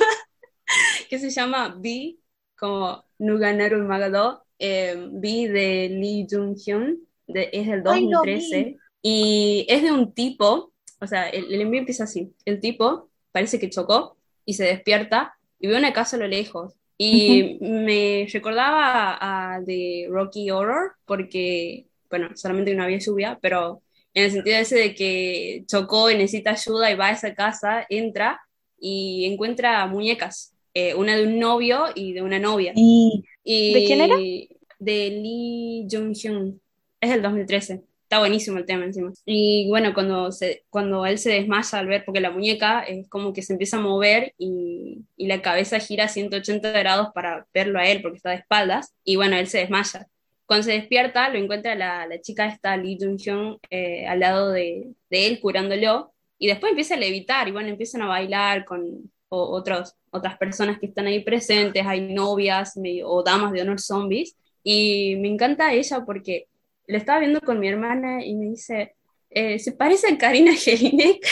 que 1.10 1.20
se 1.20 1.30
llama 1.30 1.76
B, 1.80 2.18
como 2.56 3.06
Nuganaru 3.20 3.84
Magado, 3.84 4.44
eh, 4.60 4.96
B 5.12 5.50
de 5.50 5.90
Lee 5.90 6.28
Jung-hyun, 6.30 6.98
de- 7.28 7.50
es 7.54 7.68
del 7.68 7.84
Ay, 7.88 8.04
lo 8.08 8.18
2013, 8.20 8.78
y 9.02 9.66
es 9.70 9.82
de 9.84 9.92
un 9.92 10.14
tipo, 10.14 10.74
o 11.00 11.08
sea, 11.08 11.30
el, 11.30 11.54
el 11.54 11.62
envío 11.62 11.80
empieza 11.80 12.04
así, 12.04 12.34
el 12.46 12.60
tipo 12.60 13.10
parece 13.32 13.60
que 13.60 13.70
chocó 13.70 14.18
y 14.46 14.54
se 14.56 14.64
despierta 14.66 15.38
y 15.60 15.68
ve 15.68 15.78
una 15.78 15.94
casa 15.94 16.16
a 16.18 16.20
lo 16.20 16.28
lejos. 16.28 16.74
Y 16.98 17.58
me 17.62 18.28
recordaba 18.32 19.14
a, 19.14 19.56
a 19.56 19.62
de 19.62 20.08
Rocky 20.10 20.50
Horror, 20.50 20.94
porque, 21.06 21.86
bueno, 22.10 22.30
solamente 22.36 22.74
no 22.74 22.84
había 22.84 22.98
lluvia, 22.98 23.38
pero 23.42 23.82
en 24.14 24.24
el 24.24 24.32
sentido 24.32 24.58
ese 24.58 24.76
de 24.78 24.96
que 24.96 25.64
chocó 25.68 26.10
y 26.10 26.16
necesita 26.16 26.52
ayuda 26.52 26.92
y 26.92 26.96
va 26.96 27.08
a 27.08 27.12
esa 27.12 27.36
casa, 27.36 27.86
entra 27.90 28.42
y 28.80 29.26
encuentra 29.26 29.86
muñecas, 29.86 30.54
eh, 30.74 30.96
una 30.96 31.16
de 31.16 31.28
un 31.28 31.40
novio 31.40 31.86
y 31.94 32.14
de 32.14 32.22
una 32.22 32.40
novia. 32.40 32.74
Y 32.76 33.24
Y 33.50 33.74
¿De 33.74 33.86
quién 33.86 34.02
era? 34.02 34.16
De 34.18 35.10
Lee 35.10 35.88
Jung-hyun. 35.90 36.60
Es 37.00 37.10
del 37.10 37.22
2013. 37.22 37.82
Está 38.08 38.20
buenísimo 38.20 38.58
el 38.58 38.66
tema 38.66 38.86
encima. 38.86 39.12
Y 39.26 39.68
bueno, 39.68 39.94
cuando, 39.94 40.30
cuando 40.70 41.06
él 41.06 41.18
se 41.18 41.30
desmaya 41.30 41.78
al 41.78 41.88
ver, 41.88 42.06
porque 42.06 42.22
la 42.22 42.32
muñeca 42.32 42.80
es 42.84 43.10
como 43.10 43.34
que 43.34 43.42
se 43.42 43.52
empieza 43.52 43.76
a 43.76 43.82
mover 43.82 44.34
y, 44.38 45.00
y 45.18 45.28
la 45.28 45.42
cabeza 45.42 45.78
gira 45.80 46.08
180 46.08 46.72
grados 46.72 47.10
para 47.14 47.46
verlo 47.54 47.80
a 47.80 47.86
él 47.86 48.02
porque 48.02 48.16
está 48.16 48.30
de 48.30 48.38
espaldas. 48.38 48.96
Y 49.04 49.18
bueno, 49.18 49.36
él 49.36 49.48
se 49.48 49.58
desmaya. 49.58 50.08
Cuando 50.46 50.64
se 50.64 50.72
despierta, 50.72 51.28
lo 51.28 51.38
encuentra 51.38 51.76
la, 51.76 52.08
la 52.08 52.22
chica 52.22 52.48
esta, 52.48 52.78
Lee 52.78 52.98
Jung-hyun, 52.98 53.60
eh, 53.70 54.08
al 54.08 54.22
lado 54.22 54.52
de, 54.54 54.88
de 55.10 55.28
él, 55.28 55.42
curándolo. 55.42 56.14
Y 56.40 56.48
después 56.48 56.70
empieza 56.70 56.94
a 56.96 57.00
levitar 57.00 57.50
y 57.50 57.52
bueno, 57.52 57.68
empiezan 57.68 58.04
a 58.04 58.08
bailar 58.08 58.64
con 58.64 59.12
otros, 59.28 59.96
otras 60.12 60.38
personas 60.38 60.80
que 60.80 60.86
están 60.86 61.08
ahí 61.08 61.26
presentes. 61.26 61.86
Hay 61.86 62.14
novias 62.14 62.80
o 63.04 63.22
damas 63.22 63.52
de 63.52 63.64
honor 63.64 63.82
zombies. 63.82 64.38
Y 64.64 65.18
me 65.18 65.28
encanta 65.28 65.74
ella 65.74 66.06
porque 66.06 66.48
la 66.88 66.98
estaba 66.98 67.20
viendo 67.20 67.42
con 67.42 67.60
mi 67.60 67.68
hermana 67.68 68.26
y 68.26 68.36
me 68.36 68.48
dice, 68.48 68.96
eh, 69.30 69.60
se 69.60 69.74
parece 69.74 70.12
a 70.12 70.18
Karina 70.18 70.54
Jelinek. 70.54 71.26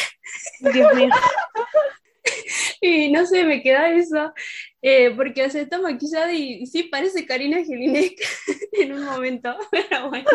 Dios 0.73 0.95
mío. 0.95 1.09
Y 2.81 3.11
no 3.11 3.25
sé, 3.25 3.43
me 3.45 3.61
queda 3.63 3.89
eso, 3.89 4.33
eh, 4.81 5.11
porque 5.15 5.49
sea, 5.49 5.61
está 5.61 5.79
maquillada 5.79 6.31
y, 6.33 6.61
y 6.61 6.65
sí 6.67 6.83
parece 6.83 7.25
Karina 7.25 7.63
Jelinek 7.63 8.13
en 8.73 8.93
un 8.93 9.05
momento, 9.05 9.55
pero 9.71 10.09
bueno, 10.09 10.29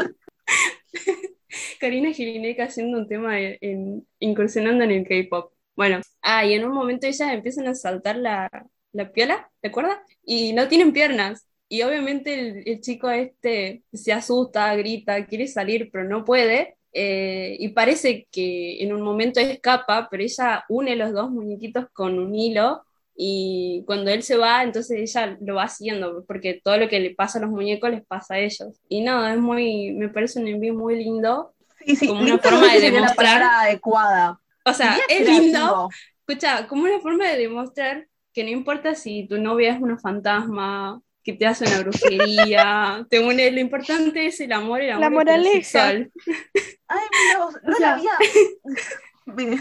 Karina 1.78 2.12
Gilinek 2.12 2.60
haciendo 2.60 2.98
un 2.98 3.08
tema 3.08 3.38
en, 3.40 4.06
incursionando 4.18 4.84
en 4.84 4.90
el 4.90 5.06
K-pop. 5.06 5.52
Bueno, 5.74 6.00
ah, 6.22 6.44
y 6.44 6.54
en 6.54 6.64
un 6.64 6.72
momento 6.72 7.06
ellas 7.06 7.32
empiezan 7.32 7.66
a 7.68 7.74
saltar 7.74 8.16
la, 8.16 8.50
la 8.92 9.12
piola, 9.12 9.50
¿te 9.60 9.68
acuerdas? 9.68 9.98
Y 10.24 10.52
no 10.52 10.68
tienen 10.68 10.92
piernas. 10.92 11.46
Y 11.70 11.82
obviamente 11.82 12.34
el, 12.34 12.62
el 12.66 12.80
chico 12.80 13.08
este 13.08 13.84
se 13.92 14.12
asusta, 14.12 14.74
grita, 14.74 15.24
quiere 15.26 15.46
salir, 15.46 15.88
pero 15.92 16.04
no 16.04 16.24
puede. 16.24 16.76
Eh, 16.92 17.56
y 17.60 17.68
parece 17.68 18.26
que 18.32 18.82
en 18.82 18.92
un 18.92 19.02
momento 19.02 19.38
escapa, 19.38 20.08
pero 20.10 20.24
ella 20.24 20.64
une 20.68 20.96
los 20.96 21.12
dos 21.12 21.30
muñequitos 21.30 21.86
con 21.92 22.18
un 22.18 22.34
hilo 22.34 22.82
y 23.14 23.84
cuando 23.86 24.10
él 24.10 24.24
se 24.24 24.36
va, 24.36 24.64
entonces 24.64 24.98
ella 24.98 25.36
lo 25.40 25.54
va 25.56 25.64
haciendo, 25.64 26.24
porque 26.26 26.60
todo 26.62 26.76
lo 26.76 26.88
que 26.88 26.98
le 26.98 27.14
pasa 27.14 27.38
a 27.38 27.42
los 27.42 27.50
muñecos 27.50 27.90
les 27.90 28.04
pasa 28.04 28.34
a 28.34 28.38
ellos. 28.40 28.80
Y 28.88 29.02
no, 29.02 29.24
es 29.28 29.38
muy, 29.38 29.92
me 29.92 30.08
parece 30.08 30.40
un 30.40 30.48
envío 30.48 30.74
muy 30.74 30.96
lindo. 30.96 31.54
Sí, 31.86 31.94
sí, 31.94 32.08
como 32.08 32.22
una 32.22 32.38
forma 32.38 32.72
de 32.74 32.90
demostrar. 32.90 33.42
adecuada. 33.42 34.40
O 34.64 34.72
sea, 34.72 34.96
es 35.08 35.28
lindo. 35.28 35.88
Escucha, 36.26 36.66
como 36.66 36.84
una 36.84 36.98
forma 36.98 37.28
de 37.28 37.38
demostrar 37.38 38.08
que 38.32 38.42
no 38.42 38.50
importa 38.50 38.94
si 38.94 39.26
tu 39.28 39.38
novia 39.38 39.74
es 39.74 39.80
una 39.80 39.98
fantasma, 39.98 41.00
que 41.32 41.38
te 41.38 41.46
hace 41.46 41.64
una 41.66 41.80
brujería, 41.80 43.06
te 43.10 43.20
une, 43.20 43.50
lo 43.50 43.60
importante 43.60 44.26
es 44.26 44.40
el 44.40 44.52
amor, 44.52 44.80
el 44.82 44.90
amor 44.90 45.00
La 45.02 45.10
moraleja. 45.10 45.54
sexual. 45.62 46.12
Ay, 46.88 47.00
mira, 47.10 47.38
no 47.62 47.78
la 47.78 47.94
había. 47.94 48.10
Me, 49.26 49.60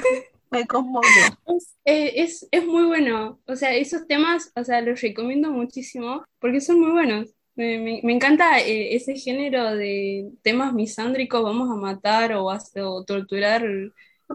me 0.51 0.65
conmovió. 0.65 1.09
Es, 1.55 1.75
eh, 1.85 2.13
es, 2.15 2.47
es 2.49 2.65
muy 2.65 2.85
bueno, 2.85 3.39
o 3.45 3.55
sea, 3.55 3.75
esos 3.75 4.07
temas, 4.07 4.51
o 4.55 4.63
sea, 4.63 4.81
los 4.81 4.99
recomiendo 5.01 5.51
muchísimo 5.51 6.23
porque 6.39 6.59
son 6.61 6.79
muy 6.79 6.91
buenos. 6.91 7.29
Me, 7.55 7.77
me- 7.77 7.99
me 8.03 8.13
encanta 8.13 8.59
eh, 8.59 8.95
ese 8.95 9.15
género 9.15 9.75
de 9.75 10.29
temas 10.41 10.73
misándricos, 10.73 11.43
vamos 11.43 11.69
a 11.69 11.75
matar 11.75 12.33
o, 12.33 12.49
a- 12.49 12.59
o 12.83 13.03
torturar 13.05 13.63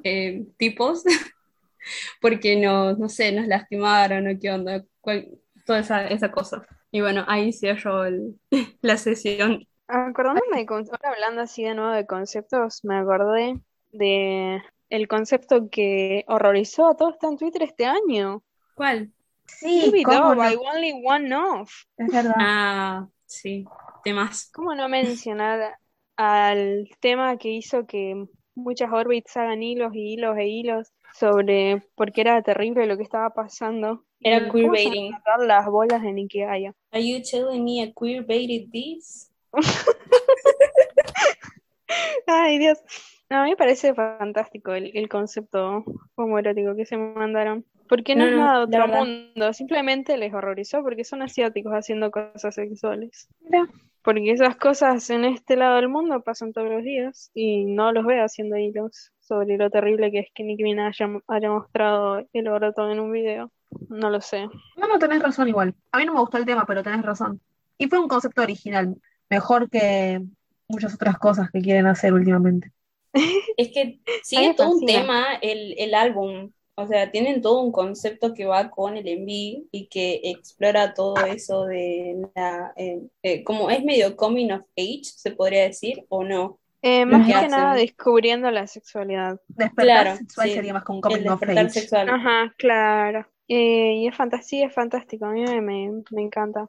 eh, 0.04 0.44
tipos 0.56 1.02
porque 2.20 2.56
nos, 2.56 2.98
no 2.98 3.08
sé, 3.08 3.32
nos 3.32 3.46
lastimaron 3.48 4.28
o 4.28 4.38
qué 4.40 4.50
onda, 4.50 4.84
cual- 5.00 5.28
toda 5.66 5.80
esa, 5.80 6.06
esa 6.08 6.30
cosa. 6.30 6.66
Y 6.94 7.00
bueno, 7.00 7.24
ahí 7.26 7.52
cierro 7.52 8.04
el- 8.04 8.38
la 8.80 8.96
sesión. 8.96 9.66
Acordándome 9.88 10.58
de 10.58 10.66
con- 10.66 10.86
ahora 10.92 11.10
hablando 11.10 11.42
así 11.42 11.64
de 11.64 11.74
nuevo 11.74 11.90
de 11.90 12.06
conceptos, 12.06 12.84
me 12.84 12.96
acordé 12.98 13.58
de 13.90 14.62
el 14.90 15.08
concepto 15.08 15.68
que 15.70 16.24
horrorizó 16.28 16.86
a 16.86 16.96
todos 16.96 17.16
en 17.22 17.36
Twitter 17.36 17.64
este 17.64 17.84
año. 17.86 18.44
¿Cuál? 18.76 19.12
Sí, 19.46 20.04
no, 20.06 20.36
by 20.36 20.54
Only 20.54 20.92
One 21.04 21.34
Off. 21.34 21.72
es 21.96 22.12
verdad. 22.12 22.34
Ah, 22.38 23.08
sí, 23.26 23.64
temas. 24.04 24.50
¿Cómo 24.52 24.74
no 24.76 24.88
mencionar 24.88 25.78
al 26.16 26.88
tema 27.00 27.36
que 27.38 27.50
hizo 27.50 27.86
que 27.86 28.24
muchas 28.54 28.92
orbits 28.92 29.36
hagan 29.36 29.62
hilos 29.64 29.92
y 29.94 30.12
hilos 30.14 30.36
e 30.38 30.46
hilos 30.46 30.92
sobre 31.14 31.82
por 31.94 32.12
qué 32.12 32.22
era 32.22 32.42
terrible 32.42 32.86
lo 32.86 32.96
que 32.96 33.04
estaba 33.04 33.30
pasando? 33.30 34.04
Era 34.20 34.50
queerbaiting. 34.50 35.12
las 35.46 35.66
bolas 35.66 36.02
en 36.02 36.16
Ikea. 36.16 36.74
Are 36.90 37.06
you 37.06 37.22
telling 37.22 37.64
me 37.64 37.82
a 37.82 37.92
queer 37.92 38.24
baited 38.24 38.70
this? 38.72 39.30
Ay, 42.26 42.58
Dios. 42.58 42.82
No, 43.30 43.38
a 43.38 43.44
mí 43.44 43.50
me 43.50 43.56
parece 43.56 43.94
fantástico 43.94 44.72
el, 44.72 44.90
el 44.94 45.08
concepto 45.08 45.84
homoerótico 46.16 46.74
que 46.74 46.86
se 46.86 46.96
mandaron. 46.96 47.64
Porque 47.88 48.16
no, 48.16 48.24
No, 48.24 48.30
es 48.30 48.36
nada 48.36 48.66
de 48.66 48.80
otro 48.80 49.04
mundo, 49.04 49.52
simplemente 49.52 50.16
les 50.16 50.32
horrorizó 50.32 50.82
porque 50.82 51.04
son 51.04 51.22
asiáticos 51.22 51.72
haciendo 51.72 52.10
cosas 52.10 52.54
sexuales. 52.54 53.28
Mira. 53.40 53.68
Porque 54.02 54.32
esas 54.32 54.56
cosas 54.56 55.08
en 55.10 55.24
este 55.24 55.56
lado 55.56 55.76
del 55.76 55.88
mundo 55.88 56.22
pasan 56.22 56.52
todos 56.52 56.70
los 56.70 56.82
días 56.82 57.30
y 57.34 57.64
no 57.64 57.92
los 57.92 58.04
veo 58.04 58.24
haciendo 58.24 58.56
hilos 58.56 59.12
sobre 59.26 59.56
lo 59.56 59.70
terrible 59.70 60.10
que 60.10 60.20
es 60.20 60.28
que 60.34 60.44
Nicki 60.44 60.62
Minaj 60.62 60.94
haya, 61.00 61.20
haya 61.28 61.50
mostrado 61.50 62.24
el 62.32 62.50
broto 62.50 62.90
en 62.90 63.00
un 63.00 63.12
video. 63.12 63.50
No 63.88 64.10
lo 64.10 64.20
sé. 64.20 64.46
No, 64.76 64.86
no, 64.86 64.98
tenés 64.98 65.22
razón 65.22 65.48
igual. 65.48 65.74
A 65.92 65.98
mí 65.98 66.04
no 66.04 66.14
me 66.14 66.20
gustó 66.20 66.38
el 66.38 66.44
tema, 66.44 66.64
pero 66.66 66.82
tenés 66.82 67.02
razón. 67.02 67.40
Y 67.78 67.88
fue 67.88 67.98
un 67.98 68.08
concepto 68.08 68.42
original, 68.42 68.94
mejor 69.28 69.68
que 69.68 70.22
muchas 70.68 70.94
otras 70.94 71.18
cosas 71.18 71.50
que 71.50 71.60
quieren 71.60 71.86
hacer 71.86 72.12
últimamente. 72.12 72.70
Es 73.56 73.68
que 73.68 74.00
sigue 74.22 74.54
todo 74.54 74.70
un 74.70 74.86
tema 74.86 75.36
el, 75.40 75.74
el 75.78 75.94
álbum. 75.94 76.50
O 76.76 76.88
sea, 76.88 77.12
tienen 77.12 77.40
todo 77.40 77.60
un 77.60 77.70
concepto 77.70 78.34
que 78.34 78.46
va 78.46 78.68
con 78.70 78.96
el 78.96 79.06
enví 79.06 79.68
y 79.70 79.86
que 79.86 80.20
explora 80.24 80.92
todo 80.92 81.24
eso 81.24 81.66
de 81.66 82.26
la. 82.34 82.72
eh, 82.76 83.00
eh, 83.22 83.44
como 83.44 83.70
es 83.70 83.84
medio 83.84 84.16
coming 84.16 84.50
of 84.50 84.62
age, 84.76 85.04
se 85.04 85.30
podría 85.30 85.62
decir, 85.62 86.04
o 86.08 86.24
no. 86.24 86.58
Eh, 86.84 87.06
más 87.06 87.26
que 87.26 87.32
que 87.32 87.48
nada 87.48 87.74
descubriendo 87.74 88.50
la 88.50 88.66
sexualidad. 88.66 89.40
Despertar 89.48 89.86
Claro, 89.86 90.18
sexual 90.18 90.48
sí. 90.48 90.54
sería 90.54 90.72
más 90.74 90.84
como 90.84 90.98
un 90.98 91.02
coming 91.02 91.28
of 91.28 91.40
despertar 91.40 91.64
age. 91.66 91.70
sexual. 91.70 92.08
Ajá, 92.10 92.54
claro. 92.58 93.26
Eh, 93.48 93.94
y 93.96 94.06
es 94.08 94.16
fantasía, 94.16 94.66
es 94.66 94.74
fantástico. 94.74 95.26
A 95.26 95.30
mí 95.32 95.42
me, 95.42 95.60
me, 95.60 96.02
me 96.10 96.22
encanta. 96.22 96.68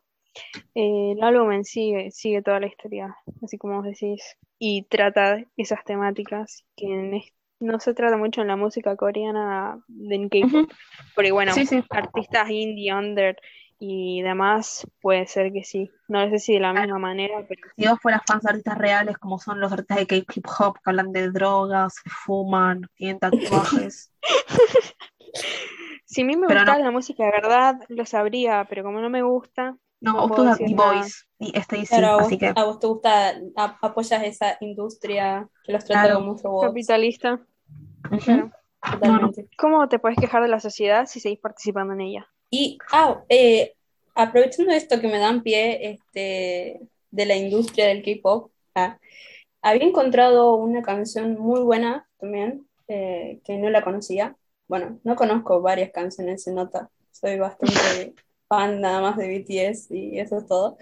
Eh, 0.75 1.13
el 1.17 1.23
álbum 1.23 1.51
en 1.51 1.65
sí 1.65 1.93
eh, 1.95 2.11
sigue 2.11 2.41
toda 2.41 2.59
la 2.59 2.67
historia, 2.67 3.15
así 3.43 3.57
como 3.57 3.75
vos 3.77 3.85
decís, 3.85 4.37
y 4.59 4.83
trata 4.83 5.43
esas 5.57 5.83
temáticas 5.85 6.65
que 6.75 6.87
en 6.87 7.21
no 7.59 7.79
se 7.79 7.93
trata 7.93 8.17
mucho 8.17 8.41
en 8.41 8.47
la 8.47 8.57
música 8.57 8.95
coreana 8.97 9.83
de 9.87 10.29
K-pop, 10.29 10.45
Ujú. 10.45 10.67
porque 11.15 11.31
bueno, 11.31 11.53
Sí, 11.53 11.65
sí. 11.65 11.83
artistas 11.89 12.49
indie, 12.49 12.93
under 12.93 13.37
y 13.79 14.21
demás, 14.21 14.87
puede 15.01 15.27
ser 15.27 15.51
que 15.51 15.63
sí. 15.63 15.91
No 16.07 16.29
sé 16.29 16.39
si 16.39 16.53
de 16.53 16.59
la 16.59 16.73
misma 16.73 16.97
manera, 16.99 17.45
pero 17.47 17.61
Si 17.75 17.87
vos 17.87 17.99
fueras 18.01 18.21
fans 18.25 18.43
de 18.43 18.49
artistas 18.49 18.77
reales, 18.77 19.17
como 19.17 19.39
son 19.39 19.59
los 19.59 19.71
artistas 19.71 19.97
de 19.97 20.07
K-hip 20.07 20.45
hop, 20.59 20.75
que 20.75 20.89
hablan 20.89 21.11
de 21.11 21.29
drogas, 21.31 21.95
se 21.95 22.09
fuman, 22.09 22.87
tienen 22.95 23.19
tatuajes. 23.19 24.11
si 26.05 26.21
a 26.21 26.25
mí 26.25 26.35
me 26.37 26.47
Pero 26.47 26.63
no. 26.65 26.77
la 26.79 26.91
música 26.91 27.25
de 27.25 27.31
verdad, 27.31 27.75
lo 27.89 28.05
sabría, 28.05 28.65
pero 28.69 28.83
como 28.83 28.99
no 29.01 29.09
me 29.09 29.21
gusta, 29.23 29.77
No, 30.01 30.13
No 30.13 30.19
vos 30.21 30.29
puedo 30.29 30.43
tus 30.49 30.59
decir 30.59 30.67
The 30.69 30.75
nada. 30.75 30.93
Boys 31.01 31.27
y 31.39 31.51
Claro, 31.87 32.07
a 32.07 32.15
vos, 32.15 32.25
así 32.27 32.37
que 32.37 32.47
a 32.55 32.63
vos 32.63 32.79
te 32.79 32.87
gusta, 32.87 33.29
a- 33.57 33.77
apoyas 33.81 34.23
esa 34.23 34.57
industria 34.61 35.47
que 35.63 35.73
los 35.73 35.83
trata 35.83 36.01
Claro. 36.03 36.15
como 36.19 36.27
muchos 36.31 36.43
robots. 36.43 36.67
capitalista, 36.67 37.45
claro. 38.23 38.51
Totalmente. 38.81 39.49
¿Cómo 39.57 39.87
te 39.89 39.99
puedes 39.99 40.17
quejar 40.17 40.43
de 40.43 40.47
la 40.47 40.59
sociedad 40.59 41.05
si 41.07 41.19
seguís 41.19 41.39
participando 41.39 41.93
en 41.93 42.01
ella? 42.01 42.27
Y 42.49 42.77
ah, 42.91 43.23
eh, 43.29 43.75
aprovechando 44.13 44.71
esto 44.71 44.99
que 45.01 45.07
me 45.07 45.19
dan 45.19 45.43
pie 45.43 45.91
este, 45.91 46.81
de 47.11 47.25
la 47.25 47.35
industria 47.35 47.87
del 47.87 48.03
K-pop, 48.03 48.51
ah, 48.75 48.99
había 49.61 49.87
encontrado 49.87 50.55
una 50.55 50.81
canción 50.83 51.37
muy 51.39 51.61
buena 51.61 52.07
también, 52.19 52.67
eh, 52.87 53.41
que 53.43 53.57
no 53.57 53.69
la 53.69 53.83
conocía. 53.83 54.37
Bueno, 54.67 54.99
no 55.03 55.15
conozco 55.15 55.61
varias 55.61 55.91
canciones, 55.91 56.43
se 56.43 56.53
nota. 56.53 56.89
Soy 57.11 57.37
bastante 57.37 58.13
fan 58.47 58.81
nada 58.81 59.01
más 59.01 59.17
de 59.17 59.27
BTS 59.39 59.91
y 59.91 60.19
eso 60.19 60.37
es 60.37 60.47
todo. 60.47 60.77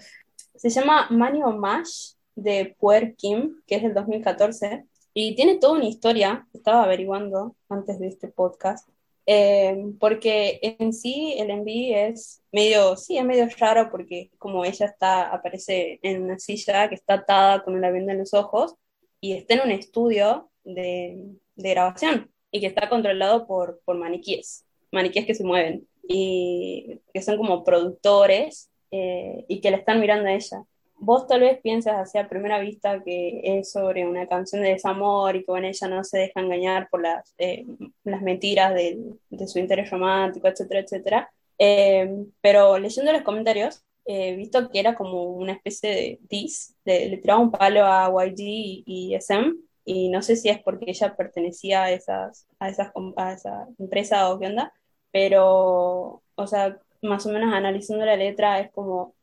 Se 0.54 0.70
llama 0.70 1.08
Money 1.10 1.42
on 1.42 1.58
Mash 1.58 2.14
de 2.34 2.76
Puer 2.78 3.14
Kim, 3.16 3.62
que 3.66 3.76
es 3.76 3.82
del 3.82 3.94
2014, 3.94 4.84
y 5.14 5.36
tiene 5.36 5.58
toda 5.58 5.74
una 5.74 5.86
historia, 5.86 6.46
estaba 6.52 6.82
averiguando 6.82 7.56
antes 7.68 8.00
de 8.00 8.08
este 8.08 8.28
podcast, 8.28 8.88
eh, 9.26 9.76
porque 9.98 10.60
en 10.62 10.92
sí 10.92 11.34
el 11.38 11.50
enví 11.50 11.94
es 11.94 12.42
medio, 12.52 12.96
sí, 12.96 13.16
es 13.16 13.24
medio 13.24 13.48
raro 13.58 13.90
porque 13.90 14.30
como 14.38 14.64
ella 14.64 14.86
está, 14.86 15.32
aparece 15.32 15.98
en 16.02 16.22
una 16.24 16.38
silla 16.38 16.88
que 16.88 16.94
está 16.94 17.14
atada 17.14 17.64
con 17.64 17.74
una 17.74 17.90
venda 17.90 18.12
en 18.12 18.18
los 18.18 18.34
ojos 18.34 18.74
y 19.20 19.32
está 19.32 19.54
en 19.54 19.60
un 19.60 19.70
estudio 19.70 20.50
de, 20.64 21.36
de 21.56 21.70
grabación 21.70 22.30
y 22.50 22.60
que 22.60 22.66
está 22.66 22.88
controlado 22.88 23.46
por, 23.46 23.80
por 23.84 23.96
maniquíes, 23.96 24.64
maniquíes 24.92 25.26
que 25.26 25.34
se 25.34 25.44
mueven 25.44 25.88
y 26.06 27.00
que 27.12 27.22
son 27.22 27.36
como 27.36 27.64
productores 27.64 28.70
eh, 28.90 29.44
y 29.48 29.60
que 29.60 29.70
la 29.70 29.78
están 29.78 30.00
mirando 30.00 30.28
a 30.28 30.34
ella. 30.34 30.64
Vos 31.06 31.26
tal 31.26 31.40
vez 31.40 31.60
piensas 31.60 31.96
así 31.96 32.16
a 32.18 32.28
primera 32.28 32.58
vista 32.60 33.02
que 33.04 33.40
es 33.42 33.70
sobre 33.72 34.06
una 34.06 34.26
canción 34.26 34.62
de 34.62 34.70
desamor 34.70 35.36
y 35.36 35.40
que 35.44 35.50
bueno, 35.52 35.66
ella 35.66 35.88
no 35.88 36.02
se 36.02 36.18
deja 36.18 36.40
engañar 36.40 36.88
por 36.88 37.02
las, 37.02 37.34
eh, 37.38 37.66
las 38.04 38.22
mentiras 38.22 38.72
de, 38.74 38.98
de 39.28 39.48
su 39.48 39.58
interés 39.58 39.90
romántico, 39.90 40.48
etcétera, 40.48 40.80
etcétera. 40.80 41.30
Eh, 41.58 42.10
pero 42.40 42.78
leyendo 42.78 43.12
los 43.12 43.22
comentarios, 43.22 43.84
he 44.06 44.34
visto 44.36 44.70
que 44.70 44.80
era 44.80 44.94
como 44.94 45.24
una 45.24 45.52
especie 45.52 45.90
de 45.90 46.18
diss, 46.28 46.74
de- 46.86 47.08
le 47.10 47.18
tiraba 47.18 47.40
un 47.40 47.50
palo 47.50 47.84
a 47.84 48.08
YG 48.10 48.42
y, 48.42 48.84
y 48.86 49.14
SM, 49.14 49.52
y 49.84 50.08
no 50.08 50.22
sé 50.22 50.36
si 50.36 50.48
es 50.48 50.62
porque 50.62 50.86
ella 50.90 51.14
pertenecía 51.16 51.82
a 51.84 51.90
esas, 51.92 52.46
a 52.58 52.68
esas, 52.70 52.90
a 53.16 53.32
esa 53.34 53.66
empresa 53.78 54.30
o 54.30 54.38
qué 54.38 54.46
onda, 54.46 54.72
pero, 55.12 56.22
o 56.34 56.46
sea, 56.46 56.78
más 57.02 57.26
o 57.26 57.30
menos 57.32 57.52
analizando 57.52 58.04
la 58.06 58.16
letra 58.16 58.60
es 58.60 58.70
como 58.72 59.13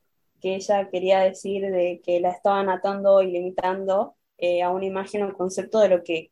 que 0.42 0.56
ella 0.56 0.89
quería 0.89 1.20
decir 1.22 1.62
de 1.72 2.02
que 2.04 2.20
la 2.20 2.32
estaban 2.32 2.70
atando 2.70 3.22
y 3.22 3.32
limitando 3.32 4.16
eh, 4.38 4.62
a 4.64 4.72
una 4.72 4.86
imagen 4.86 5.24
o 5.24 5.28
un 5.28 5.34
concepto 5.34 5.80
de 5.80 5.89
lo 5.89 6.04
que 6.04 6.32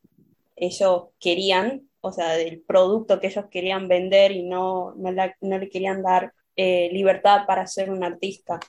ellos 0.56 1.08
querían, 1.20 1.88
o 2.00 2.12
sea, 2.12 2.32
del 2.34 2.60
producto 2.62 3.20
que 3.20 3.28
ellos 3.28 3.46
querían 3.50 3.88
vender 3.88 4.32
y 4.32 4.42
no, 4.44 4.94
no, 4.96 5.12
la- 5.12 5.34
no 5.40 5.58
le 5.58 5.68
querían 5.70 6.02
dar 6.02 6.32
eh, 6.56 6.90
libertad 6.92 7.46
para 7.46 7.66
ser 7.66 7.90
un 7.90 8.04
artista. 8.04 8.60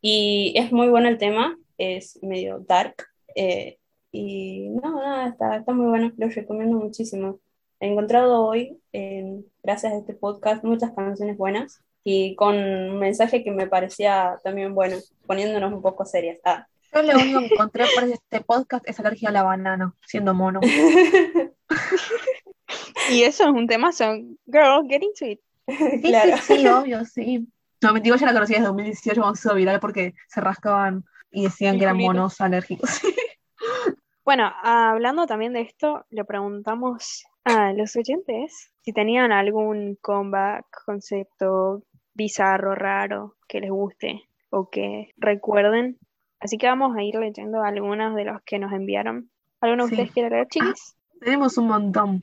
Y 0.00 0.54
es 0.56 0.72
muy 0.72 0.88
bueno 0.88 1.08
el 1.08 1.18
tema, 1.18 1.56
es 1.78 2.18
medio 2.22 2.58
dark, 2.60 2.94
eh, 3.34 3.78
Y 4.12 4.68
no, 4.70 4.96
nada, 5.02 5.28
está, 5.28 5.56
está 5.58 5.72
muy 5.74 5.86
bueno, 5.88 6.12
lo 6.16 6.28
recomiendo 6.28 6.78
muchísimo. 6.78 7.38
He 7.80 7.88
encontrado 7.88 8.46
hoy, 8.46 8.80
gracias 9.62 9.92
a 9.92 9.98
este 9.98 10.14
podcast, 10.14 10.64
muchas 10.64 10.92
canciones 10.92 11.36
buenas 11.36 11.82
y 12.08 12.36
con 12.36 12.54
un 12.54 13.00
mensaje 13.00 13.42
que 13.42 13.50
me 13.50 13.66
parecía 13.66 14.38
también 14.44 14.76
bueno, 14.76 14.96
poniéndonos 15.26 15.72
un 15.72 15.82
poco 15.82 16.04
serias. 16.04 16.38
Ah. 16.44 16.64
Yo 16.94 17.02
lo 17.02 17.18
único 17.18 17.40
que 17.40 17.46
encontré 17.46 17.84
por 17.96 18.04
este 18.04 18.40
podcast 18.42 18.88
es 18.88 19.00
alergia 19.00 19.30
a 19.30 19.32
la 19.32 19.42
banana, 19.42 19.92
siendo 20.06 20.32
mono. 20.32 20.60
Y 23.08 23.22
eso 23.22 23.44
es 23.44 23.50
un 23.50 23.68
tema, 23.68 23.92
son 23.92 24.36
girl, 24.46 24.86
get 24.88 25.02
into 25.02 25.26
it. 25.26 25.40
Sí, 26.00 26.00
Claro. 26.02 26.36
sí, 26.38 26.58
sí, 26.58 26.66
obvio, 26.68 27.04
sí. 27.04 27.48
No, 27.82 27.92
me 27.92 28.00
digo, 28.00 28.16
ya 28.16 28.26
la 28.26 28.32
conocí 28.32 28.52
desde 28.54 28.66
2018 28.66 29.20
cuando 29.20 29.36
se 29.36 29.54
viral 29.54 29.80
porque 29.80 30.14
se 30.28 30.40
rascaban 30.40 31.04
y 31.30 31.44
decían 31.44 31.74
El 31.74 31.78
que 31.80 31.84
eran 31.86 31.98
monos 31.98 32.40
alérgicos. 32.40 33.00
Bueno, 34.24 34.52
hablando 34.62 35.26
también 35.26 35.52
de 35.52 35.60
esto, 35.62 36.04
le 36.10 36.24
preguntamos 36.24 37.24
a 37.44 37.72
los 37.72 37.94
oyentes 37.94 38.72
si 38.86 38.92
tenían 38.92 39.32
algún 39.32 39.96
comeback, 40.00 40.64
concepto 40.84 41.82
bizarro, 42.16 42.74
raro, 42.74 43.36
que 43.48 43.60
les 43.60 43.70
guste 43.70 44.22
o 44.50 44.70
que 44.70 45.10
recuerden. 45.16 45.98
Así 46.40 46.58
que 46.58 46.66
vamos 46.66 46.96
a 46.96 47.02
ir 47.02 47.14
leyendo 47.16 47.62
algunos 47.62 48.14
de 48.14 48.24
los 48.24 48.42
que 48.44 48.58
nos 48.58 48.72
enviaron. 48.72 49.30
¿Alguno 49.60 49.84
de 49.84 49.88
Sí. 49.88 49.94
ustedes 49.94 50.12
quiere 50.12 50.30
leer, 50.30 50.46
chiquis? 50.48 50.96
Tenemos 51.20 51.56
un 51.58 51.68
montón. 51.68 52.22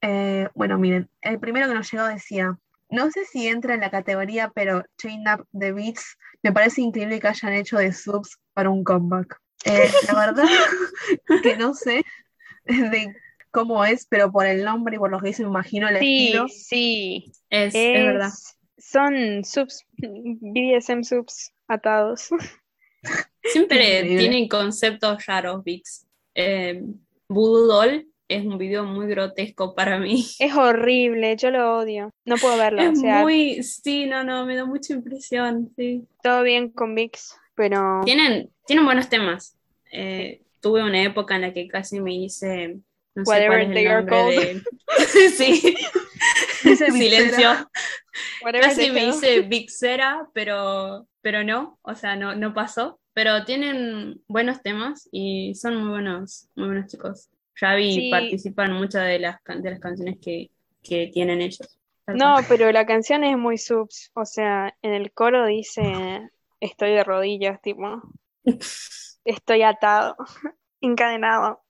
Eh, 0.00 0.48
bueno, 0.54 0.78
miren, 0.78 1.10
el 1.20 1.38
primero 1.38 1.68
que 1.68 1.74
nos 1.74 1.90
llegó 1.92 2.06
decía, 2.06 2.58
no 2.88 3.10
sé 3.10 3.24
si 3.26 3.48
entra 3.48 3.74
en 3.74 3.80
la 3.80 3.90
categoría, 3.90 4.50
pero 4.54 4.82
Chain 4.98 5.24
Up 5.28 5.46
the 5.58 5.72
Beats 5.72 6.16
me 6.42 6.52
parece 6.52 6.80
increíble 6.80 7.20
que 7.20 7.28
hayan 7.28 7.52
hecho 7.52 7.76
de 7.78 7.92
subs 7.92 8.38
para 8.54 8.70
un 8.70 8.82
comeback. 8.82 9.38
Eh, 9.66 9.90
la 10.08 10.14
verdad 10.26 10.44
que 11.42 11.56
no 11.56 11.74
sé 11.74 12.02
de 12.64 13.14
cómo 13.50 13.84
es, 13.84 14.06
pero 14.06 14.32
por 14.32 14.46
el 14.46 14.64
nombre 14.64 14.96
y 14.96 14.98
por 14.98 15.10
lo 15.10 15.18
que 15.20 15.28
dice 15.28 15.42
me 15.42 15.50
imagino 15.50 15.86
el 15.88 15.98
Sí, 15.98 16.26
estilo. 16.28 16.48
sí. 16.48 17.32
Es, 17.50 17.74
es 17.74 18.04
verdad. 18.04 18.30
Son 18.80 19.44
subs, 19.44 19.84
BDSM 19.98 21.02
subs 21.02 21.52
atados. 21.68 22.30
Siempre 23.42 24.04
tienen 24.04 24.48
conceptos 24.48 25.24
raros, 25.26 25.62
Vix. 25.64 26.06
Eh, 26.34 26.82
Voodoo 27.28 27.66
Doll 27.66 28.06
es 28.28 28.46
un 28.46 28.58
video 28.58 28.84
muy 28.84 29.06
grotesco 29.06 29.74
para 29.74 29.98
mí. 29.98 30.24
Es 30.38 30.54
horrible, 30.54 31.36
yo 31.36 31.50
lo 31.50 31.78
odio. 31.78 32.10
No 32.24 32.36
puedo 32.36 32.56
verlo. 32.56 32.82
Es 32.82 32.98
o 32.98 33.00
sea, 33.00 33.22
muy, 33.22 33.62
sí, 33.62 34.06
no, 34.06 34.24
no, 34.24 34.46
me 34.46 34.56
da 34.56 34.64
mucha 34.64 34.94
impresión, 34.94 35.72
sí. 35.76 36.06
todo 36.22 36.42
bien 36.42 36.70
con 36.70 36.94
VIX, 36.94 37.36
pero 37.54 38.00
Tienen, 38.04 38.50
tienen 38.66 38.84
buenos 38.84 39.08
temas. 39.08 39.56
Eh, 39.92 40.42
tuve 40.60 40.82
una 40.82 41.02
época 41.02 41.34
en 41.34 41.42
la 41.42 41.52
que 41.52 41.66
casi 41.66 42.00
me 42.00 42.14
hice, 42.14 42.78
no 43.14 43.24
sé 43.24 43.30
Whatever 43.30 43.48
cuál 43.48 43.60
es 43.62 43.68
el 43.68 43.74
they 43.74 43.86
are 43.86 44.04
nombre 44.04 44.36
de... 44.36 44.62
sí, 45.30 45.76
silencio. 46.76 47.50
Casi 48.60 48.90
me 48.90 49.06
hice 49.06 49.40
Vixera, 49.42 50.28
pero, 50.32 51.06
pero 51.20 51.44
no, 51.44 51.78
o 51.82 51.94
sea, 51.94 52.16
no, 52.16 52.34
no 52.34 52.54
pasó. 52.54 52.98
Pero 53.12 53.44
tienen 53.44 54.22
buenos 54.28 54.62
temas 54.62 55.08
y 55.10 55.54
son 55.54 55.76
muy 55.76 55.90
buenos, 55.90 56.48
muy 56.54 56.66
buenos 56.66 56.86
chicos. 56.86 57.28
Javi 57.54 57.92
Sí. 57.92 58.10
participa 58.10 58.64
en 58.64 58.72
muchas 58.72 59.06
de 59.06 59.18
las, 59.18 59.36
de 59.44 59.70
las 59.70 59.80
canciones 59.80 60.18
que, 60.20 60.50
que 60.82 61.10
tienen 61.12 61.40
ellos. 61.40 61.78
No, 62.06 62.36
pero 62.48 62.72
la 62.72 62.86
canción 62.86 63.24
es 63.24 63.36
muy 63.36 63.58
subs. 63.58 64.10
O 64.14 64.24
sea, 64.24 64.74
en 64.82 64.92
el 64.94 65.12
coro 65.12 65.46
dice 65.46 66.30
estoy 66.60 66.90
de 66.92 67.04
rodillas, 67.04 67.60
tipo, 67.62 68.02
estoy 69.24 69.62
atado, 69.62 70.16
encadenado. 70.80 71.62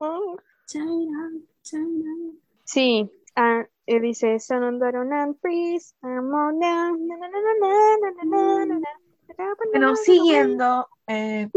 China, 0.66 1.30
China. 1.62 2.32
Sí, 2.64 3.10
Ah, 3.36 3.64
él 3.86 4.02
dice, 4.02 4.38
Sanandaronan, 4.38 5.34
please, 5.34 5.94
Amona, 6.02 6.92
Bueno, 9.72 9.96
siguiendo. 9.96 10.88
Eh... 11.06 11.48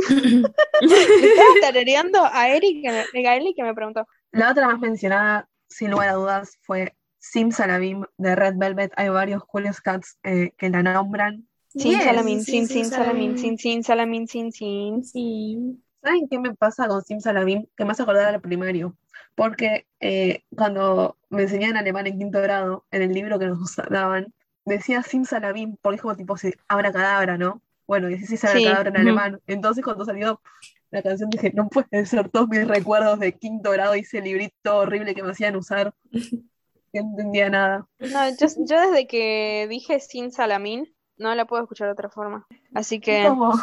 Estaba 0.81 1.53
tarareando 1.61 2.19
a 2.23 2.49
Eric, 2.49 2.85
a 2.87 3.35
Eli 3.35 3.53
que 3.53 3.63
me 3.63 3.73
preguntó. 3.73 4.07
La 4.31 4.51
otra 4.51 4.67
más 4.67 4.79
mencionada, 4.79 5.47
sin 5.67 5.91
lugar 5.91 6.09
a 6.09 6.13
dudas, 6.13 6.57
fue 6.61 6.95
Sim 7.19 7.51
Salabim 7.51 8.03
de 8.17 8.35
Red 8.35 8.55
Velvet. 8.57 8.91
Hay 8.97 9.09
varios 9.09 9.43
Cool 9.45 9.65
Cats 9.83 10.17
eh, 10.23 10.51
que 10.57 10.69
la 10.69 10.83
nombran. 10.83 11.47
Sin 11.67 11.99
Salamín, 11.99 12.43
sin, 12.43 12.67
sin 12.67 12.85
Salamín, 12.85 13.37
sin, 13.37 13.57
sin 13.57 13.83
Salamín, 13.83 14.27
sin, 14.27 14.51
sin. 14.51 15.03
sin. 15.03 15.83
¿Saben 16.03 16.27
qué 16.27 16.37
me 16.37 16.53
pasa 16.53 16.87
con 16.87 17.01
Sim 17.01 17.19
Salabim? 17.19 17.65
Que 17.77 17.85
me 17.85 17.91
hace 17.91 18.03
acordar 18.03 18.33
al 18.33 18.41
primario. 18.41 18.95
Porque 19.35 19.87
eh, 19.99 20.43
cuando 20.55 21.17
me 21.33 21.43
enseñaban 21.43 21.77
alemán 21.77 22.07
en 22.07 22.17
quinto 22.17 22.41
grado, 22.41 22.85
en 22.91 23.01
el 23.01 23.11
libro 23.11 23.39
que 23.39 23.47
nos 23.47 23.75
daban, 23.89 24.33
decía 24.65 25.03
Sim 25.03 25.25
Salabim, 25.25 25.75
porque 25.81 25.95
es 25.97 26.01
como 26.01 26.15
tipo 26.15 26.37
si 26.37 26.53
abracadabra, 26.67 27.37
¿no? 27.37 27.61
Bueno, 27.85 28.09
y 28.09 28.15
así 28.15 28.37
Sí, 28.37 28.47
abracadabra 28.47 28.89
en 28.89 28.97
alemán. 28.97 29.41
Entonces 29.47 29.83
cuando 29.83 30.05
salió 30.05 30.41
la 30.89 31.01
canción 31.01 31.29
dije, 31.29 31.51
no 31.53 31.69
puede 31.69 32.05
ser 32.05 32.29
todos 32.29 32.47
mis 32.47 32.67
recuerdos 32.67 33.19
de 33.19 33.33
quinto 33.33 33.71
grado 33.71 33.95
y 33.95 34.01
ese 34.01 34.21
librito 34.21 34.77
horrible 34.77 35.15
que 35.15 35.23
me 35.23 35.31
hacían 35.31 35.55
usar. 35.55 35.93
No 36.11 37.01
entendía 37.01 37.49
nada. 37.49 37.87
No, 37.99 38.29
yo, 38.29 38.47
yo 38.59 38.79
desde 38.79 39.07
que 39.07 39.65
dije 39.67 39.99
sin 39.99 40.31
salamín, 40.31 40.95
no 41.17 41.33
la 41.33 41.45
puedo 41.45 41.63
escuchar 41.63 41.87
de 41.87 41.93
otra 41.93 42.09
forma. 42.09 42.45
Así 42.75 42.99
que 42.99 43.25
Como 43.27 43.53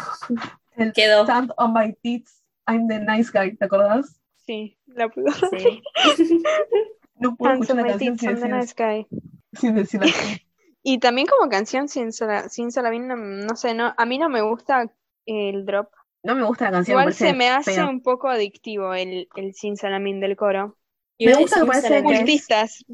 el 0.77 0.93
Quedó. 0.93 1.23
Stand 1.23 1.53
on 1.57 1.73
my 1.73 1.95
tits, 2.03 2.43
I'm 2.67 2.89
the 2.89 2.99
nice 2.99 3.31
guy, 3.33 3.57
¿te 3.57 3.65
acordás? 3.65 4.21
sí, 4.47 4.77
la 4.87 5.09
puedo. 5.09 5.29
Sí. 5.51 5.83
No 7.21 7.37
puedo 7.37 7.53
escuchar 7.53 7.77
la 7.77 7.83
canción 7.89 8.19
sin 9.53 9.75
decir, 9.75 10.01
sin. 10.01 10.01
Y 10.83 10.99
también 10.99 11.27
como 11.27 11.51
canción 11.51 11.89
sin, 11.89 12.11
sala- 12.11 12.49
sin 12.49 12.73
salamín, 12.73 13.07
no, 13.07 13.15
no 13.17 13.55
sé, 13.55 13.75
no, 13.75 13.93
a 13.97 14.07
mí 14.07 14.19
no 14.19 14.31
me 14.31 14.41
gusta 14.41 14.91
el 15.27 15.67
drop. 15.67 15.91
No 16.23 16.35
me 16.35 16.43
gusta 16.45 16.67
la 16.67 16.71
canción, 16.73 16.95
Igual 16.95 17.07
me 17.07 17.13
parece 17.13 17.27
se 17.27 17.35
me 17.35 17.49
hace 17.51 17.83
un 17.85 18.01
poco 18.03 18.29
adictivo 18.29 18.95
el, 18.95 19.29
el 19.37 19.55
sin 19.55 19.77
salamín 19.77 20.21
del 20.21 20.37
coro. 20.37 20.79
Me 21.19 21.35
gusta, 21.35 21.67
parece 21.67 21.89
que 21.89 21.99
es- 21.99 22.03
Cultistas, 22.05 22.85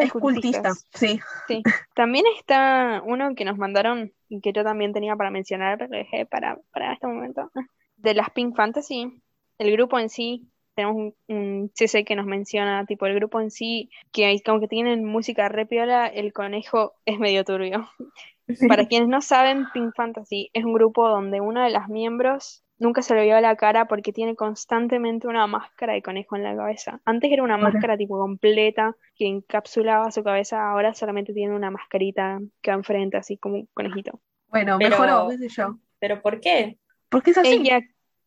Es 0.00 0.12
cultista, 0.12 0.72
sí. 0.94 1.20
Sí. 1.46 1.62
También 1.94 2.24
está 2.36 3.00
uno 3.06 3.34
que 3.36 3.44
nos 3.44 3.56
mandaron 3.58 4.12
y 4.28 4.40
que 4.40 4.52
yo 4.52 4.64
también 4.64 4.92
tenía 4.92 5.14
para 5.14 5.30
mencionar, 5.30 5.80
lo 5.80 5.88
dejé 5.88 6.26
para, 6.26 6.58
para 6.72 6.92
este 6.94 7.06
momento. 7.06 7.48
De 7.96 8.14
las 8.14 8.30
Pink 8.30 8.56
Fantasy, 8.56 9.22
el 9.58 9.70
grupo 9.72 10.00
en 10.00 10.08
sí, 10.08 10.48
tenemos 10.76 10.96
un, 10.96 11.14
un 11.36 11.70
CC 11.74 12.04
que 12.04 12.14
nos 12.14 12.26
menciona, 12.26 12.86
tipo 12.86 13.06
el 13.06 13.14
grupo 13.16 13.40
en 13.40 13.50
sí, 13.50 13.90
que 14.12 14.26
hay- 14.26 14.40
como 14.42 14.60
que 14.60 14.68
tienen 14.68 15.04
música 15.04 15.48
re 15.48 15.66
piola, 15.66 16.06
el 16.06 16.32
conejo 16.32 16.92
es 17.04 17.18
medio 17.18 17.42
turbio. 17.44 17.88
Para 18.68 18.86
quienes 18.86 19.08
no 19.08 19.20
saben, 19.22 19.64
Pink 19.74 19.94
Fantasy 19.96 20.50
es 20.52 20.64
un 20.64 20.72
grupo 20.74 21.08
donde 21.08 21.40
una 21.40 21.64
de 21.64 21.70
las 21.70 21.88
miembros 21.88 22.62
nunca 22.78 23.00
se 23.02 23.14
le 23.14 23.24
vio 23.24 23.40
la 23.40 23.56
cara 23.56 23.88
porque 23.88 24.12
tiene 24.12 24.36
constantemente 24.36 25.26
una 25.26 25.46
máscara 25.46 25.94
de 25.94 26.02
conejo 26.02 26.36
en 26.36 26.44
la 26.44 26.54
cabeza. 26.54 27.00
Antes 27.06 27.32
era 27.32 27.42
una 27.42 27.56
máscara 27.56 27.96
tipo 27.96 28.18
completa 28.18 28.94
que 29.16 29.26
encapsulaba 29.26 30.10
su 30.12 30.22
cabeza, 30.22 30.70
ahora 30.70 30.92
solamente 30.94 31.32
tiene 31.32 31.56
una 31.56 31.70
mascarita 31.70 32.38
que 32.62 32.70
va 32.70 32.76
enfrente, 32.76 33.16
así 33.16 33.38
como 33.38 33.54
un 33.56 33.68
conejito. 33.72 34.20
Bueno, 34.48 34.76
Pero- 34.78 34.90
mejoró, 34.90 35.28
qué 35.30 35.38
sé 35.38 35.48
yo. 35.48 35.78
¿Pero 35.98 36.20
por 36.20 36.38
qué? 36.40 36.78
Porque 37.08 37.30
es 37.30 37.38
así. 37.38 37.54
Ella, 37.54 37.80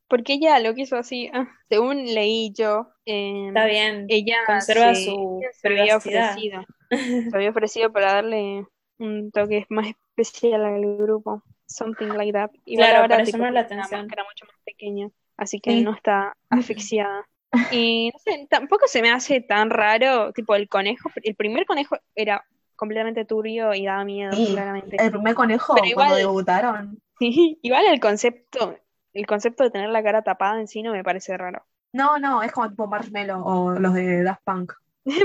porque 0.09 0.33
ella 0.33 0.59
lo 0.59 0.73
quiso 0.73 0.97
así, 0.97 1.29
ah, 1.33 1.47
según 1.69 2.03
leí 2.13 2.51
yo, 2.53 2.89
eh, 3.05 3.45
Está 3.49 3.65
bien. 3.65 4.05
ella 4.09 4.37
Conserva 4.45 4.93
se- 4.95 5.05
su 5.05 5.41
se 5.53 5.67
había 5.67 5.97
ofrecido, 5.97 6.65
se 7.31 7.35
había 7.35 7.49
ofrecido 7.51 7.91
para 7.91 8.13
darle 8.13 8.65
un 8.97 9.31
toque 9.31 9.65
más 9.69 9.87
especial 9.87 10.65
al 10.65 10.97
grupo, 10.97 11.43
something 11.67 12.07
like 12.07 12.33
that. 12.33 12.49
Igual 12.65 12.87
Claro, 12.89 13.01
ahora 13.03 13.15
para 13.17 13.23
llamar 13.23 13.53
la 13.53 13.59
una 13.61 13.61
atención. 13.61 14.01
máscara 14.01 14.23
mucho 14.25 14.45
más 14.45 14.55
pequeña, 14.65 15.09
así 15.37 15.59
que 15.61 15.71
Sí. 15.71 15.83
no 15.83 15.93
está 15.95 16.33
asfixiada. 16.49 17.25
Y 17.71 18.11
no 18.13 18.19
sé, 18.19 18.47
tampoco 18.49 18.87
se 18.87 19.01
me 19.01 19.09
hace 19.11 19.41
tan 19.41 19.69
raro, 19.69 20.33
tipo 20.33 20.53
el 20.55 20.67
conejo, 20.69 21.09
el 21.23 21.35
primer 21.35 21.65
conejo 21.65 21.97
era 22.15 22.43
completamente 22.75 23.25
turbio 23.25 23.73
y 23.73 23.85
daba 23.85 24.05
miedo, 24.05 24.31
Sí, 24.33 24.47
claramente. 24.53 24.97
El 24.99 25.11
primer 25.11 25.33
conejo, 25.35 25.73
Pero 25.75 25.93
cuando 25.95 26.13
igual- 26.15 26.17
debutaron. 26.17 26.99
Sí, 27.19 27.59
igual 27.63 27.85
el 27.87 27.99
concepto, 27.99 28.77
el 29.13 29.25
concepto 29.27 29.63
de 29.63 29.71
tener 29.71 29.89
la 29.89 30.03
cara 30.03 30.21
tapada 30.23 30.59
en 30.59 30.67
sí 30.67 30.83
no 30.83 30.91
me 30.91 31.03
parece 31.03 31.37
raro. 31.37 31.65
No, 31.91 32.19
no, 32.19 32.43
es 32.43 32.51
como 32.51 32.69
tipo 32.69 32.85
Marshmello 32.85 33.43
o 33.43 33.71
los 33.71 33.95
de 33.95 34.21
Daft 34.21 34.43
Punk. 34.43 34.73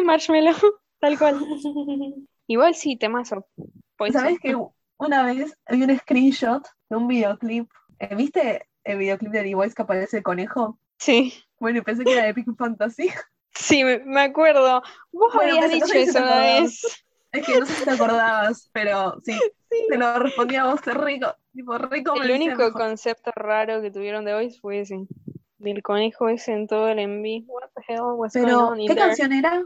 Marshmallow, 0.03 0.55
tal 0.99 1.19
cual. 1.19 1.39
Igual 2.47 2.75
sí, 2.75 2.97
temazo. 2.97 3.47
Poison. 3.99 4.23
¿Sabes 4.23 4.39
que 4.41 4.57
una 4.97 5.23
vez 5.25 5.55
vi 5.69 5.83
un 5.83 5.99
screenshot 5.99 6.67
de 6.89 6.97
un 6.97 7.07
videoclip? 7.07 7.71
Eh, 7.99 8.15
¿Viste 8.15 8.67
el 8.83 8.97
videoclip 8.97 9.31
de 9.31 9.43
The 9.43 9.55
Voice 9.55 9.75
que 9.75 9.83
aparece 9.83 10.17
el 10.17 10.23
conejo? 10.23 10.79
Sí, 10.99 11.35
Bueno, 11.59 11.81
y 11.81 11.83
pensé 11.83 12.05
que 12.05 12.15
era 12.15 12.25
de 12.25 12.33
Pink 12.33 12.57
Fantasy. 12.57 13.11
sí, 13.55 13.85
me, 13.85 14.21
acuerdo. 14.23 14.83
Vos 15.13 15.35
Bueno, 15.35 15.53
habías 15.59 15.71
dicho 15.71 15.93
eso 15.93 16.19
una 16.19 16.39
vez. 16.39 17.04
Es 17.35 17.47
que 17.47 17.59
no 17.59 17.67
sé 17.67 17.75
si 17.75 17.85
te 17.85 17.91
acordabas, 17.91 18.71
pero 18.73 19.21
sí, 19.25 19.39
te 19.89 19.99
lo 19.99 20.19
respondí 20.21 20.57
a 20.57 20.67
vos, 20.67 20.81
rico, 20.87 21.35
tipo 21.53 21.77
rico 21.79 22.15
El 22.23 22.31
único 22.31 22.57
mejor. 22.57 22.73
concepto 22.73 23.33
raro 23.35 23.83
que 23.83 23.91
tuvieron 23.91 24.25
de 24.25 24.35
hoy 24.35 24.51
fue 24.61 24.81
ese. 24.81 25.07
del 25.59 25.83
conejo 25.83 26.29
ese 26.29 26.53
en 26.53 26.67
todo 26.67 26.89
el 26.89 26.99
enví. 26.99 27.45
What 27.49 27.71
the 27.75 27.83
hell 27.89 28.03
was 28.17 28.35
going 28.35 28.47
Pero, 28.47 28.75
¿qué 28.87 28.95
canción 28.95 29.33
era? 29.33 29.63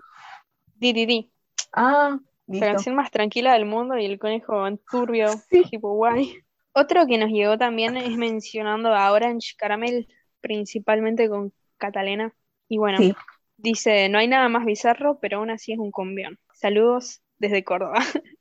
DDD. 0.76 1.30
Ah, 1.72 2.18
La 2.46 2.52
listo. 2.54 2.66
canción 2.66 2.94
más 2.96 3.10
tranquila 3.10 3.52
del 3.52 3.66
mundo 3.66 3.98
y 3.98 4.06
el 4.06 4.18
conejo 4.18 4.66
en 4.66 4.78
turbio, 4.90 5.28
Sí. 5.50 5.62
tipo 5.70 5.92
guay. 5.94 6.34
Otro 6.72 7.06
que 7.06 7.18
nos 7.18 7.30
llegó 7.30 7.58
también 7.58 7.96
es 7.96 8.16
mencionando 8.16 8.94
a 8.94 9.10
Orange 9.12 9.54
Caramel, 9.58 10.06
principalmente 10.40 11.28
con 11.28 11.52
Catalina. 11.76 12.32
Y 12.68 12.78
bueno, 12.78 12.98
Sí. 12.98 13.14
dice, 13.56 14.08
no 14.08 14.18
hay 14.18 14.28
nada 14.28 14.48
más 14.48 14.64
bizarro, 14.64 15.18
pero 15.20 15.38
aún 15.38 15.50
así 15.50 15.72
es 15.72 15.78
un 15.78 15.90
combión. 15.90 16.38
Saludos 16.54 17.22
desde 17.38 17.64
Córdoba, 17.64 17.94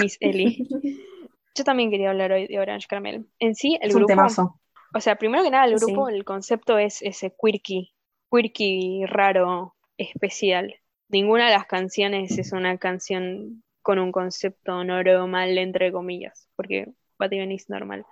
Miss 0.00 0.16
Eli. 0.20 0.68
Yo 1.54 1.64
también 1.64 1.90
quería 1.90 2.10
hablar 2.10 2.32
hoy 2.32 2.46
de 2.46 2.58
Orange 2.58 2.86
Caramel. 2.86 3.26
En 3.38 3.54
sí, 3.54 3.78
el 3.80 3.88
Es 3.88 3.94
un 3.94 4.00
grupo, 4.00 4.12
temazo. 4.12 4.60
o 4.94 5.00
sea, 5.00 5.16
primero 5.16 5.42
que 5.42 5.50
nada, 5.50 5.64
el 5.64 5.78
Sí. 5.78 5.86
grupo, 5.86 6.08
el 6.08 6.24
concepto 6.24 6.78
es 6.78 7.00
ese 7.02 7.32
quirky, 7.40 7.94
quirky 8.30 9.04
raro, 9.06 9.74
especial. 9.96 10.74
Ninguna 11.08 11.46
de 11.46 11.52
las 11.52 11.66
canciones 11.66 12.36
es 12.38 12.52
una 12.52 12.76
canción 12.78 13.62
con 13.82 13.98
un 13.98 14.12
concepto 14.12 14.84
normal, 14.84 15.56
entre 15.58 15.92
comillas, 15.92 16.48
porque 16.56 16.88
Bativen 17.18 17.52
es 17.52 17.70
normal. 17.70 18.04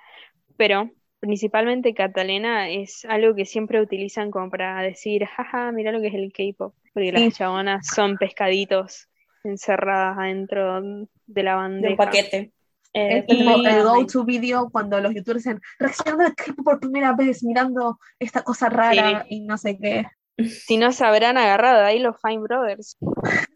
Pero 0.56 0.90
principalmente 1.20 1.94
Catalina 1.94 2.70
es 2.70 3.04
algo 3.06 3.34
que 3.34 3.44
siempre 3.44 3.80
utilizan 3.80 4.30
como 4.30 4.50
para 4.50 4.80
decir, 4.82 5.24
jaja, 5.26 5.72
mira 5.72 5.92
lo 5.92 6.00
que 6.00 6.08
es 6.08 6.14
el 6.14 6.32
K-pop, 6.32 6.74
porque 6.92 7.12
Sí. 7.12 7.12
las 7.12 7.34
chabonas 7.36 7.86
son 7.88 8.16
pescaditos 8.18 9.08
encerradas 9.44 10.18
adentro 10.18 10.80
de 11.26 11.42
la 11.42 11.50
De 11.52 11.56
bandeja. 11.56 11.90
un 11.92 11.96
paquete. 11.96 12.52
Eh, 12.96 13.18
Es 13.18 13.26
tipo 13.26 13.50
Y- 13.58 13.66
el 13.66 13.82
go-to 13.82 14.24
video 14.24 14.70
cuando 14.70 15.00
los 15.00 15.12
youtubers 15.14 15.42
dicen 15.44 15.60
reaccionando 15.78 16.24
al 16.26 16.34
clip 16.34 16.56
por 16.62 16.78
primera 16.80 17.12
vez, 17.12 17.42
mirando 17.42 17.98
esta 18.18 18.42
cosa 18.42 18.68
rara 18.68 19.26
y 19.28 19.40
no 19.42 19.56
sé 19.58 19.78
qué. 19.78 20.06
Si 20.68 20.76
no 20.78 20.90
se 20.90 21.04
habrán 21.04 21.36
agarrado 21.38 21.84
ahí 21.84 22.00
los 22.00 22.16
Fine 22.20 22.40
Brothers. 22.42 22.96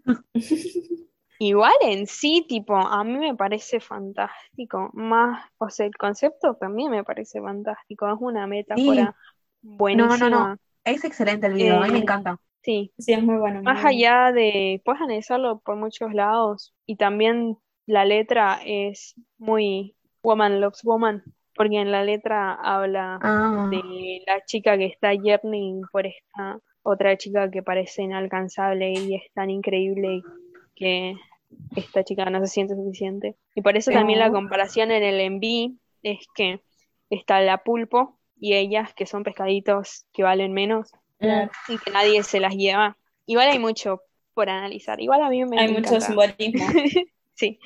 Igual 1.40 1.72
en 1.82 2.06
sí, 2.06 2.44
tipo, 2.48 2.76
a 2.76 3.04
mí 3.04 3.16
me 3.16 3.34
parece 3.34 3.78
fantástico. 3.80 4.90
Más, 4.92 5.44
o 5.58 5.70
sea, 5.70 5.86
el 5.86 5.96
concepto 5.96 6.54
también 6.56 6.90
me 6.90 7.04
parece 7.04 7.40
fantástico. 7.40 8.08
Es 8.08 8.16
una 8.20 8.46
metáfora 8.48 9.14
buenísima. 9.62 10.28
no. 10.30 10.56
Es 10.84 11.04
excelente 11.04 11.46
el 11.46 11.52
video, 11.54 11.76
a 11.82 11.86
mí 11.86 11.92
me 11.92 11.98
Eh, 11.98 12.02
encanta. 12.02 12.38
Sí, 12.68 12.92
Sí, 12.98 13.12
es 13.14 13.22
muy 13.22 13.36
bueno. 13.38 13.56
muy 13.56 13.64
más 13.64 13.82
bueno. 13.82 13.88
allá 13.88 14.32
de, 14.32 14.82
puedes 14.84 15.00
analizarlo 15.00 15.60
por 15.60 15.76
muchos 15.76 16.12
lados. 16.12 16.74
Y 16.84 16.96
también 16.96 17.56
la 17.86 18.04
letra 18.04 18.60
es 18.64 19.14
muy 19.38 19.96
woman 20.22 20.60
loves 20.60 20.82
woman. 20.84 21.22
Porque 21.56 21.80
en 21.80 21.90
la 21.90 22.04
letra 22.04 22.52
habla 22.52 23.18
Ah, 23.22 23.66
de 23.70 24.22
la 24.26 24.44
chica 24.44 24.76
que 24.76 24.84
está 24.84 25.14
yearning 25.14 25.80
por 25.90 26.06
esta 26.06 26.60
otra 26.82 27.16
chica 27.16 27.50
que 27.50 27.62
parece 27.62 28.02
inalcanzable 28.02 28.92
y 28.92 29.14
es 29.16 29.32
tan 29.32 29.48
increíble 29.50 30.22
que 30.76 31.16
esta 31.74 32.04
chica 32.04 32.26
no 32.26 32.38
se 32.40 32.46
siente 32.48 32.76
suficiente. 32.76 33.34
Y 33.54 33.62
por 33.62 33.76
eso 33.78 33.90
también 33.90 34.18
la 34.18 34.30
comparación 34.30 34.90
en 34.90 35.02
el 35.02 35.20
enví 35.20 35.78
es 36.02 36.26
que 36.34 36.60
está 37.10 37.40
la 37.40 37.64
pulpo 37.64 38.18
y 38.38 38.54
ellas 38.54 38.92
que 38.94 39.06
son 39.06 39.22
pescaditos 39.22 40.04
que 40.12 40.22
valen 40.22 40.52
menos 40.52 40.92
Claro. 41.18 41.50
y 41.68 41.78
que 41.78 41.90
nadie 41.90 42.22
se 42.22 42.40
las 42.40 42.54
lleva. 42.54 42.96
Igual 43.26 43.48
hay 43.48 43.58
mucho 43.58 44.02
por 44.34 44.48
analizar. 44.48 45.00
Igual 45.00 45.22
a 45.22 45.28
mí 45.30 45.44
me 45.44 45.60
Hay 45.60 45.68
mucho 45.68 45.96
encanta. 45.96 46.06
simbolismo. 46.06 46.66
Sí, 47.34 47.60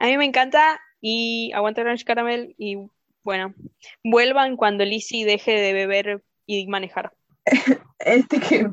a 0.00 0.06
mí 0.06 0.16
me 0.18 0.24
encanta 0.24 0.80
y 1.00 1.52
aguanta 1.52 1.82
Orange 1.82 2.04
Caramel 2.04 2.56
y 2.58 2.76
bueno, 3.22 3.54
vuelvan 4.02 4.56
cuando 4.56 4.84
Lizzie 4.84 5.24
deje 5.24 5.52
de 5.52 5.72
beber 5.72 6.24
y 6.44 6.66
manejar. 6.66 7.12
este 8.00 8.40
que 8.40 8.68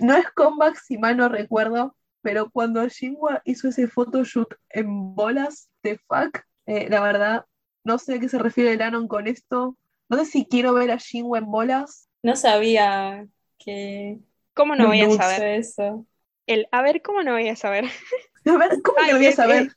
no 0.00 0.16
es 0.16 0.28
comeback 0.32 0.76
si 0.80 0.98
mal 0.98 1.16
no 1.16 1.28
recuerdo, 1.28 1.94
pero 2.22 2.50
cuando 2.50 2.86
Shinwa 2.88 3.40
hizo 3.44 3.68
ese 3.68 3.86
photoshoot 3.86 4.52
en 4.70 5.14
bolas 5.14 5.70
de 5.84 5.98
fuck, 5.98 6.40
eh, 6.66 6.88
la 6.90 7.00
verdad, 7.00 7.44
no 7.84 7.98
sé 7.98 8.14
a 8.14 8.18
qué 8.18 8.28
se 8.28 8.38
refiere 8.38 8.76
Lanon 8.76 9.06
con 9.06 9.28
esto. 9.28 9.76
No 10.08 10.16
sé 10.18 10.24
si 10.24 10.46
quiero 10.46 10.74
ver 10.74 10.90
a 10.90 10.96
Shinwa 10.96 11.38
en 11.38 11.50
bolas. 11.50 12.08
No 12.22 12.34
sabía 12.34 13.26
que 13.58 14.18
¿Cómo 14.54 14.74
no 14.76 14.86
voy 14.88 15.00
a 15.00 15.10
saber? 15.10 15.42
eso. 15.60 16.06
El, 16.46 16.68
a 16.72 16.82
ver, 16.82 17.02
¿cómo 17.02 17.22
no 17.22 17.32
voy 17.32 17.48
a 17.48 17.56
saber? 17.56 17.84
A 18.46 18.56
ver, 18.56 18.70
¿cómo 18.82 18.96
que 18.96 19.02
Ay, 19.04 19.12
lo 19.12 19.18
voy 19.18 19.26
a 19.26 19.32
saber? 19.32 19.72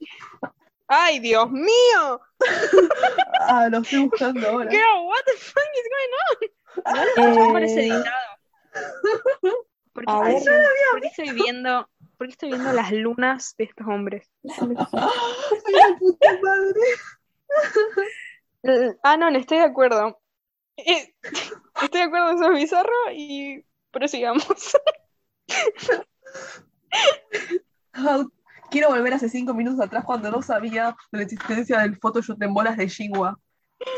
¡Ay, 0.88 1.20
Dios 1.20 1.52
mío! 1.52 2.22
Ah, 3.40 3.68
lo 3.70 3.80
estoy 3.80 4.00
buscando 4.00 4.48
ahora. 4.48 4.72
Girl, 4.72 5.08
what 5.08 5.24
the 5.26 5.34
fuck 5.38 5.64
is 5.76 5.90
going 5.90 6.14
on? 6.22 7.40
No 7.48 7.54
parece 7.54 7.82
Eh, 7.82 7.84
editado. 7.84 8.38
¿Por 9.94 10.06
qué, 10.06 10.12
estoy, 10.14 10.54
por 10.92 11.02
qué 11.02 11.08
estoy 11.08 11.32
viendo, 11.34 11.90
por 12.18 12.28
qué 12.28 12.32
estoy 12.32 12.50
viendo 12.50 12.72
las 12.72 12.92
lunas 12.92 13.56
de 13.58 13.66
estos 13.66 13.88
hombres? 13.88 14.32
Ay, 14.48 15.74
la 15.76 15.98
puta 16.00 16.30
madre. 16.42 16.80
Ah, 19.04 19.18
no, 19.18 19.30
no 19.32 19.38
estoy 19.38 19.58
de 19.58 19.66
acuerdo. 19.66 20.20
Estoy 20.78 22.00
de 22.02 22.06
acuerdo, 22.06 22.32
eso 22.32 22.52
es 22.52 22.58
bizarro 22.60 22.94
y 23.14 23.66
prosigamos. 23.92 24.46
Ah, 27.94 28.24
Quiero 28.72 28.88
volver 28.90 29.14
hace 29.14 29.28
cinco 29.28 29.54
minutos 29.54 29.82
atrás 29.82 30.06
cuando 30.06 30.32
no 30.32 30.42
sabía 30.42 30.96
de 31.12 31.18
la 31.18 31.24
existencia 31.24 31.80
del 31.80 31.98
photoshoot 31.98 32.42
en 32.42 32.54
bolas 32.54 32.78
de 32.78 32.88
Shinwa. 32.88 33.38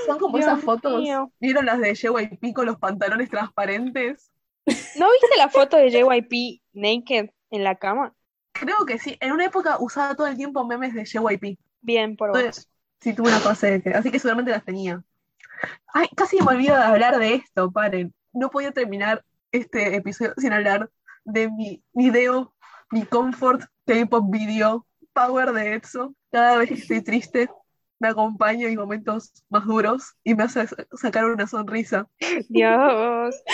Son 0.08 0.18
como 0.18 0.38
Dios 0.38 0.50
esas 0.50 0.64
fotos. 0.64 1.00
mío. 1.00 1.32
¿Vieron 1.40 1.68
las 1.68 1.80
de 1.80 1.94
JYP 1.94 2.54
con 2.56 2.66
los 2.66 2.80
pantalones 2.80 3.30
transparentes? 3.30 4.32
¿No 4.66 5.12
viste 5.12 5.38
la 5.38 5.50
foto 5.50 5.78
de 5.78 5.92
JYP 5.92 6.62
naked 6.74 7.30
en 7.52 7.64
la 7.64 7.76
cama? 7.76 8.16
Creo 8.54 8.84
que 8.88 8.98
sí. 8.98 9.16
En 9.20 9.32
una 9.32 9.46
época 9.46 9.78
usaba 9.80 10.16
todo 10.16 10.26
el 10.26 10.38
tiempo 10.38 10.66
memes 10.66 10.96
de 10.96 11.06
JYP. 11.06 11.60
Bien, 11.82 12.16
por 12.16 12.32
Pues, 12.32 12.46
vos. 12.46 12.70
Sí, 13.02 13.14
tuve 13.14 13.28
una 13.28 13.40
fase 13.40 13.70
de 13.72 13.82
que, 13.84 13.90
así 13.92 14.10
que 14.10 14.18
seguramente 14.18 14.50
las 14.52 14.66
tenía. 14.66 15.04
Ay, 15.94 16.08
casi 16.16 16.38
me 16.42 16.48
olvido 16.48 16.76
de 16.76 16.82
hablar 16.82 17.20
de 17.20 17.36
esto, 17.36 17.72
paren. 17.72 18.12
No 18.32 18.50
podía 18.50 18.72
terminar 18.72 19.24
este 19.54 19.96
episodio 19.96 20.34
sin 20.38 20.52
hablar 20.52 20.90
de 21.24 21.50
mi 21.50 21.84
video, 21.94 22.54
mi 22.92 23.04
comfort 23.06 23.62
K-pop 23.86 24.26
video, 24.30 24.86
Power 25.14 25.54
de 25.54 25.76
EXO. 25.76 26.16
Cada 26.32 26.58
vez 26.58 26.70
que 26.70 26.76
estoy 26.76 27.02
triste, 27.02 27.50
me 28.00 28.08
acompaña 28.10 28.68
en 28.68 28.76
momentos 28.76 29.32
más 29.50 29.64
duros 29.66 30.16
y 30.24 30.34
me 30.34 30.44
hace 30.44 30.66
sacar 31.00 31.26
una 31.26 31.48
sonrisa. 31.48 32.08
Dios. 32.50 33.36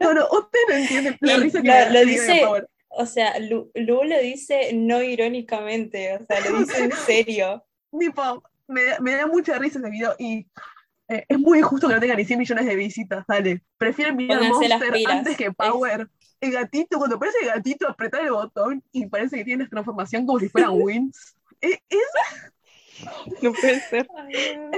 No, 0.00 0.14
no, 0.14 0.24
usted 0.30 0.58
no 0.68 0.74
entiende 0.76 1.16
la 1.20 1.32
Y 1.34 1.36
risa 1.40 1.60
que 1.62 1.68
lo- 1.68 1.74
me 1.74 1.90
lo 1.90 2.04
dice- 2.06 2.40
Power. 2.44 2.68
O 2.90 3.06
sea, 3.06 3.38
Lu, 3.40 3.70
Lu 3.74 4.04
lo 4.04 4.18
dice 4.20 4.70
no 4.72 5.02
irónicamente, 5.02 6.14
o 6.16 6.24
sea, 6.24 6.48
lo 6.48 6.58
dice 6.60 6.84
en 6.84 6.92
serio. 7.06 7.64
Tipo, 7.98 8.42
me, 8.68 8.82
me 9.00 9.16
da 9.16 9.26
mucha 9.26 9.58
risa 9.58 9.80
ese 9.80 9.90
video 9.90 10.14
y 10.18 10.46
eh, 11.08 11.24
es 11.28 11.38
muy 11.38 11.58
injusto 11.58 11.88
que 11.88 11.94
no 11.94 12.00
tenga 12.00 12.14
ni 12.16 12.24
100 12.24 12.38
millones 12.38 12.66
de 12.66 12.76
visitas, 12.76 13.24
dale. 13.26 13.62
Prefieren 13.78 14.16
mirar 14.16 14.38
Pónganse 14.40 14.68
las 14.68 14.78
Monster 14.80 14.92
pilas. 14.92 15.12
antes 15.18 15.36
que 15.36 15.52
Power. 15.52 16.08
El 16.40 16.52
gatito, 16.52 16.98
cuando 16.98 17.16
aparece 17.16 17.38
el 17.42 17.46
gatito, 17.48 17.88
apretar 17.88 18.22
el 18.22 18.30
botón 18.32 18.84
y 18.92 19.06
parece 19.06 19.36
que 19.38 19.44
tiene 19.44 19.64
la 19.64 19.70
transformación 19.70 20.26
como 20.26 20.38
si 20.40 20.48
fueran 20.48 20.72
wins. 20.74 21.36
Es, 21.60 21.78
es, 21.88 21.98
No 23.42 23.52
puede 23.54 23.80
ser. 23.80 24.10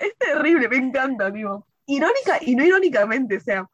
es 0.00 0.18
terrible, 0.18 0.68
me 0.68 0.76
encanta, 0.76 1.26
amigo. 1.26 1.66
Irónica 1.86 2.38
y 2.40 2.54
no 2.54 2.64
irónicamente, 2.64 3.36
o 3.36 3.40
sea, 3.40 3.68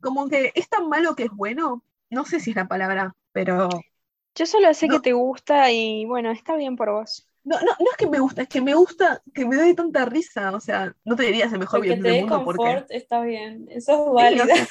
como 0.00 0.28
que 0.28 0.52
es 0.54 0.68
tan 0.68 0.88
malo 0.88 1.14
que 1.14 1.24
es 1.24 1.30
bueno. 1.30 1.84
No 2.10 2.24
sé 2.24 2.40
si 2.40 2.50
es 2.50 2.56
la 2.56 2.68
palabra, 2.68 3.14
pero 3.32 3.68
Yo 4.34 4.46
solo 4.46 4.72
sé 4.74 4.88
No. 4.88 4.94
que 4.94 5.00
te 5.00 5.12
gusta 5.14 5.70
y 5.70 6.04
bueno, 6.06 6.30
está 6.30 6.56
bien 6.56 6.76
por 6.76 6.90
vos. 6.90 7.26
No, 7.44 7.58
no, 7.60 7.66
no 7.78 7.90
es 7.90 7.96
que 7.96 8.06
me 8.08 8.18
gusta, 8.20 8.42
es 8.42 8.48
que 8.48 8.60
me 8.60 8.74
gusta 8.74 9.22
que 9.34 9.44
me 9.46 9.56
dé 9.56 9.74
tanta 9.74 10.04
risa. 10.04 10.52
O 10.54 10.60
sea, 10.60 10.94
no 11.04 11.16
te 11.16 11.24
diría 11.24 11.46
es 11.46 11.52
el 11.52 11.58
mejor 11.58 11.80
Porque 11.80 11.96
te 11.96 12.02
del 12.02 12.20
mundo 12.20 12.42
porque. 12.44 12.58
confort, 12.58 12.90
está 12.90 13.22
bien. 13.22 13.66
Eso 13.70 13.92
es 13.92 14.32
Sí, 14.38 14.38
válido. 14.38 14.44
o 14.44 14.46
sea, 14.46 14.66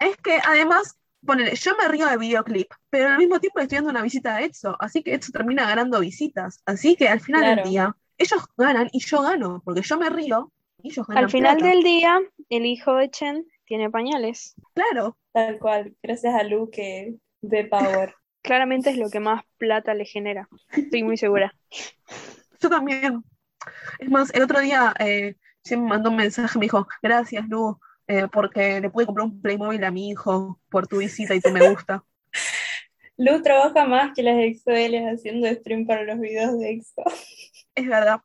es 0.00 0.16
que 0.18 0.38
además, 0.46 0.98
ponele, 1.24 1.54
yo 1.56 1.72
me 1.76 1.88
río 1.88 2.06
del 2.06 2.18
videoclip, 2.18 2.68
pero 2.90 3.08
al 3.10 3.18
mismo 3.18 3.40
tiempo 3.40 3.58
le 3.58 3.64
estoy 3.64 3.76
dando 3.76 3.90
una 3.90 4.02
visita 4.02 4.36
a 4.36 4.42
Etso, 4.42 4.76
así 4.80 5.02
que 5.02 5.14
Etso 5.14 5.32
termina 5.32 5.66
ganando 5.66 6.00
visitas. 6.00 6.60
Así 6.66 6.96
que 6.96 7.08
al 7.08 7.20
final 7.20 7.42
Claro. 7.42 7.62
del 7.62 7.70
día, 7.70 7.96
ellos 8.18 8.42
ganan 8.56 8.88
y 8.92 9.00
yo 9.00 9.22
gano, 9.22 9.62
porque 9.64 9.82
yo 9.82 9.98
me 9.98 10.08
río 10.10 10.52
y 10.82 10.90
ellos 10.90 11.06
ganan 11.06 11.24
Al 11.24 11.30
final 11.30 11.56
plata. 11.56 11.70
del 11.74 11.82
día, 11.82 12.20
el 12.50 12.66
hijo 12.66 12.94
de 12.94 13.10
Chen 13.10 13.46
tiene 13.66 13.90
pañales. 13.90 14.54
Claro, 14.74 15.16
Tal 15.32 15.58
cual. 15.58 15.94
Gracias 16.02 16.34
a 16.34 16.42
Lu 16.44 16.70
que 16.70 17.16
ve 17.42 17.64
Power. 17.66 18.14
Claramente 18.46 18.90
es 18.90 18.96
lo 18.96 19.10
que 19.10 19.18
más 19.18 19.42
plata 19.58 19.92
le 19.92 20.04
genera. 20.04 20.48
Estoy 20.70 21.02
muy 21.02 21.16
segura. 21.16 21.52
yo 22.60 22.70
también. 22.70 23.24
Es 23.98 24.08
más, 24.08 24.32
el 24.32 24.44
otro 24.44 24.60
día 24.60 24.94
eh, 25.00 25.34
se 25.64 25.76
me 25.76 25.88
mandó 25.88 26.10
un 26.10 26.16
mensaje, 26.16 26.56
me 26.56 26.66
dijo, 26.66 26.86
gracias 27.02 27.48
Lu, 27.48 27.76
eh, 28.06 28.28
porque 28.30 28.80
le 28.80 28.88
pude 28.88 29.06
comprar 29.06 29.26
un 29.26 29.42
Playmobil 29.42 29.82
a 29.82 29.90
mi 29.90 30.10
hijo 30.10 30.60
por 30.70 30.86
tu 30.86 30.98
visita 30.98 31.34
y 31.34 31.40
tu 31.40 31.50
me 31.50 31.68
gusta. 31.70 32.04
Lu 33.16 33.42
trabaja 33.42 33.84
más 33.84 34.12
que 34.14 34.22
las 34.22 34.36
EXO-Ls 34.36 35.14
haciendo 35.14 35.48
stream 35.48 35.84
para 35.84 36.04
los 36.04 36.20
videos 36.20 36.56
de 36.60 36.70
EXO. 36.70 37.02
Es 37.74 37.88
verdad. 37.88 38.20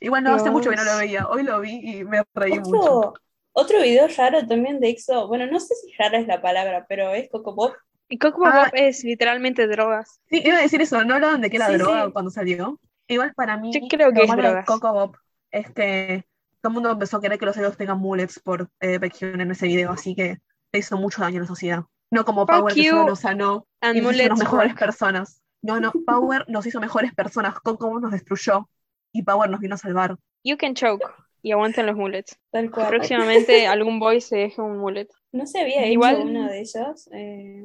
Igual 0.00 0.24
no, 0.24 0.34
hace 0.34 0.50
mucho 0.50 0.68
que 0.68 0.76
no 0.76 0.84
lo 0.84 0.90
Dios. 0.90 1.00
veía, 1.00 1.26
hoy 1.26 1.42
lo 1.42 1.58
vi 1.60 1.80
y 1.82 2.04
me 2.04 2.22
reí 2.34 2.58
mucho. 2.58 2.98
Otro, 2.98 3.14
Otro 3.52 3.80
video 3.80 4.08
raro 4.14 4.46
también 4.46 4.78
de 4.78 4.90
EXO, 4.90 5.26
bueno, 5.26 5.46
no 5.46 5.58
sé 5.58 5.74
si 5.76 5.90
rara 5.96 6.18
es 6.18 6.26
la 6.26 6.42
palabra, 6.42 6.84
pero 6.86 7.14
es 7.14 7.30
Coco 7.30 7.54
Pop. 7.54 7.72
Y 8.08 8.18
Coco 8.18 8.46
Ah. 8.46 8.70
Es 8.74 9.04
literalmente 9.04 9.66
drogas. 9.66 10.20
Sí, 10.28 10.42
iba 10.44 10.58
a 10.58 10.60
decir 10.62 10.80
eso, 10.82 11.02
no 11.04 11.14
hablaban 11.14 11.40
de 11.40 11.50
que 11.50 11.56
era 11.56 11.68
Sí, 11.68 11.74
droga 11.76 12.06
sí. 12.06 12.12
cuando 12.12 12.30
salió. 12.30 12.78
Igual 13.08 13.32
para 13.34 13.56
mí, 13.56 13.72
Yo 13.72 13.80
creo 13.88 14.10
que 14.12 14.18
lo 14.18 14.22
es 14.24 14.28
malo 14.28 14.42
de 14.42 14.48
drogas. 14.48 14.66
Coco 14.66 14.92
Bob 14.92 15.16
es 15.50 15.70
que 15.70 16.24
todo 16.60 16.70
el 16.70 16.74
mundo 16.74 16.90
empezó 16.90 17.16
a 17.16 17.20
querer 17.20 17.38
que 17.38 17.46
los 17.46 17.56
idols 17.56 17.76
tengan 17.76 17.98
mullets 17.98 18.38
por 18.38 18.68
eh, 18.80 18.98
Baekhyun 18.98 19.40
en 19.40 19.50
ese 19.50 19.66
video, 19.66 19.90
así 19.90 20.14
que 20.14 20.38
le 20.72 20.78
hizo 20.78 20.96
mucho 20.96 21.22
daño 21.22 21.38
a 21.38 21.40
la 21.42 21.46
sociedad. 21.48 21.84
No 22.10 22.24
como 22.24 22.42
Fuck 22.46 22.56
Power 22.56 22.74
que 22.74 22.84
you 22.84 22.90
solo 22.90 23.06
nos 23.06 23.20
sanó 23.20 23.66
y 23.82 24.00
nos 24.00 24.14
hizo 24.14 24.36
mejores 24.36 24.68
work. 24.72 24.78
personas. 24.78 25.42
No, 25.62 25.80
no, 25.80 25.92
Power 26.06 26.44
nos 26.48 26.66
hizo 26.66 26.80
mejores 26.80 27.14
personas, 27.14 27.54
Coco 27.60 27.88
Bob 27.88 28.02
nos 28.02 28.12
destruyó 28.12 28.68
y 29.12 29.22
Power 29.22 29.48
nos 29.50 29.60
vino 29.60 29.74
a 29.74 29.78
salvar. 29.78 30.16
You 30.44 30.56
can 30.56 30.74
choke. 30.74 31.02
Y 31.42 31.52
aguanten 31.52 31.86
los 31.86 31.96
mullets. 31.96 32.38
Tal 32.50 32.70
cual. 32.70 32.88
Próximamente 32.88 33.66
algún 33.66 33.98
boy 33.98 34.20
se 34.20 34.36
deje 34.36 34.60
un 34.62 34.78
mullet. 34.78 35.08
No 35.32 35.46
se 35.46 35.60
había 35.60 35.82
hecho 35.82 35.92
Igual- 35.92 36.22
uno 36.24 36.48
de 36.48 36.60
ellos. 36.60 37.08
Eh. 37.12 37.64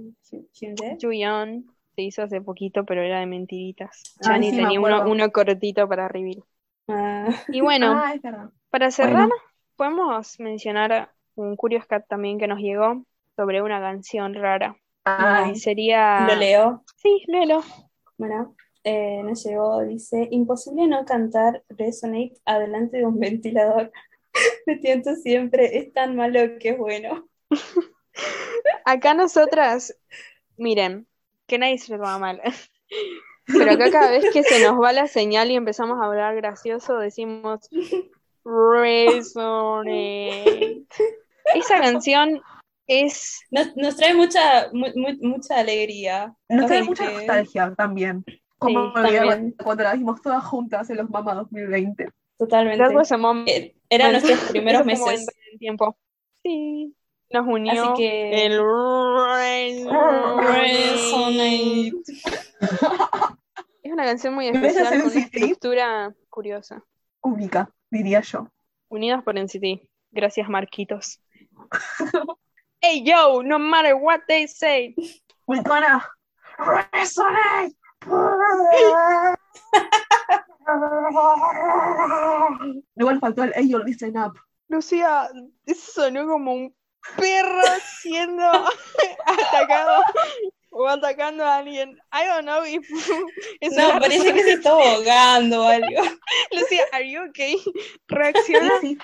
Juyeon 0.99 1.65
se 1.95 2.01
hizo 2.01 2.23
hace 2.23 2.41
poquito, 2.41 2.85
pero 2.85 3.01
era 3.01 3.19
de 3.19 3.25
mentiritas. 3.25 4.15
Ah, 4.19 4.21
Chani 4.23 4.51
sí, 4.51 4.57
tenía 4.57 4.79
uno, 4.79 5.31
cortito 5.31 5.87
para 5.87 6.07
reveal. 6.07 6.43
Ah, 6.87 7.27
Y 7.49 7.61
bueno, 7.61 7.91
Ah, 8.03 8.49
para 8.69 8.91
cerrar, 8.91 9.27
bueno. 9.27 9.33
podemos 9.75 10.39
mencionar 10.39 11.11
un 11.35 11.55
Curious 11.55 11.85
Cat 11.85 12.05
también 12.07 12.39
que 12.39 12.47
nos 12.47 12.59
llegó 12.59 13.03
sobre 13.35 13.61
una 13.61 13.79
canción 13.79 14.33
rara. 14.33 14.75
Y 15.51 15.55
sería. 15.55 16.27
lo 16.27 16.35
leo. 16.35 16.83
Sí, 16.97 17.23
léelo. 17.27 17.61
Bueno, 18.17 18.55
eh, 18.89 19.21
nos 19.23 19.43
llegó, 19.43 19.83
dice, 19.83 20.27
imposible 20.31 20.87
no 20.87 21.03
cantar 21.03 21.61
Resonate 21.69 22.33
adelante 22.45 22.97
de 22.97 23.05
un 23.05 23.19
ventilador. 23.27 23.91
Me 24.65 24.77
tiento 24.77 25.15
siempre, 25.15 25.77
es 25.77 25.91
tan 25.93 26.15
malo 26.15 26.39
que 26.59 26.69
es 26.69 26.77
bueno. 26.77 27.27
Acá 28.85 29.13
nosotras, 29.13 29.95
miren, 30.57 31.07
que 31.47 31.57
nadie 31.57 31.77
se 31.77 31.91
lo 31.91 31.97
toma 31.99 32.19
mal. 32.19 32.41
Pero 33.47 33.71
acá 33.71 33.89
cada 33.91 34.11
vez 34.11 34.25
que 34.31 34.43
se 34.43 34.61
nos 34.63 34.81
va 34.81 34.91
la 34.93 35.07
señal 35.07 35.51
y 35.51 35.55
empezamos 35.55 35.99
a 36.01 36.05
hablar 36.05 36.35
gracioso, 36.35 36.97
decimos 36.97 37.69
Resonate. 38.43 40.83
Esa 41.55 41.79
canción 41.79 42.41
es 42.87 43.39
Nos, 43.51 43.75
nos 43.77 43.95
trae 43.95 44.13
mucha, 44.13 44.69
mu- 44.73 44.91
mu- 44.95 45.17
mucha 45.21 45.59
alegría. 45.59 46.33
nos 46.49 46.67
trae 46.67 46.83
mucha 46.83 47.09
nostalgia 47.09 47.73
también. 47.75 48.23
Como 48.59 48.91
también. 48.93 49.53
cuando 49.63 49.83
la 49.83 49.93
vimos 49.93 50.21
todas 50.21 50.43
juntas 50.45 50.89
en 50.89 50.97
los 50.97 51.09
Mama 51.09 51.33
2020. 51.35 52.09
Totalmente. 52.37 52.83
that 52.83 52.93
was 52.93 53.11
a 53.11 53.17
moment 53.17 53.49
Eh, 53.49 53.75
Eran 53.89 54.11
Bueno, 54.11 54.27
nuestros 54.27 54.51
primeros 54.51 54.85
meses. 54.85 55.27
en 55.27 55.53
el 55.53 55.59
tiempo. 55.59 55.97
Sí, 56.43 56.95
nos 57.31 57.45
unió 57.47 57.93
Así 57.93 57.93
que- 57.97 58.45
el 58.45 58.59
Resonate. 60.57 61.91
Es 63.83 63.91
una 63.93 64.05
canción 64.05 64.33
muy 64.33 64.51
¿Me 64.51 64.59
ves 64.59 64.75
especial 64.77 65.01
con 65.01 65.11
una 65.11 65.19
estructura 65.21 66.15
curiosa. 66.29 66.83
Única, 67.21 67.69
diría 67.89 68.21
yo. 68.21 68.47
Unidas 68.89 69.23
por 69.23 69.35
NCT. 69.37 69.81
Gracias, 70.11 70.47
Marquitos. 70.49 71.19
hey, 72.81 73.03
yo, 73.03 73.41
no 73.43 73.59
matter 73.59 73.95
what 73.95 74.21
they 74.27 74.47
say. 74.47 74.95
We're 75.47 75.61
gonna 75.63 76.03
resonate. 76.57 77.75
Igual 82.95 83.19
faltó 83.19 83.43
el 83.43 83.53
Hey, 83.55 83.69
you 83.69 83.79
listen 83.79 84.17
up. 84.17 84.33
Lucía, 84.69 85.29
eso 85.65 86.01
sonó 86.01 86.27
como 86.27 86.53
un 86.53 86.75
perro 87.15 87.61
siendo 88.01 88.43
atacado 89.25 90.03
o 90.71 90.87
atacando 90.87 91.45
a 91.45 91.57
alguien. 91.57 91.97
I 92.11 92.25
don't 92.27 92.43
know 92.43 92.65
if 92.65 92.85
No, 93.77 93.99
parece 93.99 94.33
que 94.33 94.43
se 94.43 94.53
está 94.53 94.71
ahogando 94.71 95.63
o 95.63 95.67
algo. 95.67 95.87
Lucía, 96.51 96.83
are 96.91 97.09
you 97.09 97.21
okay? 97.29 97.57
Sí, 97.57 97.71
Reacciona. 98.07 98.79
sí. 98.81 98.97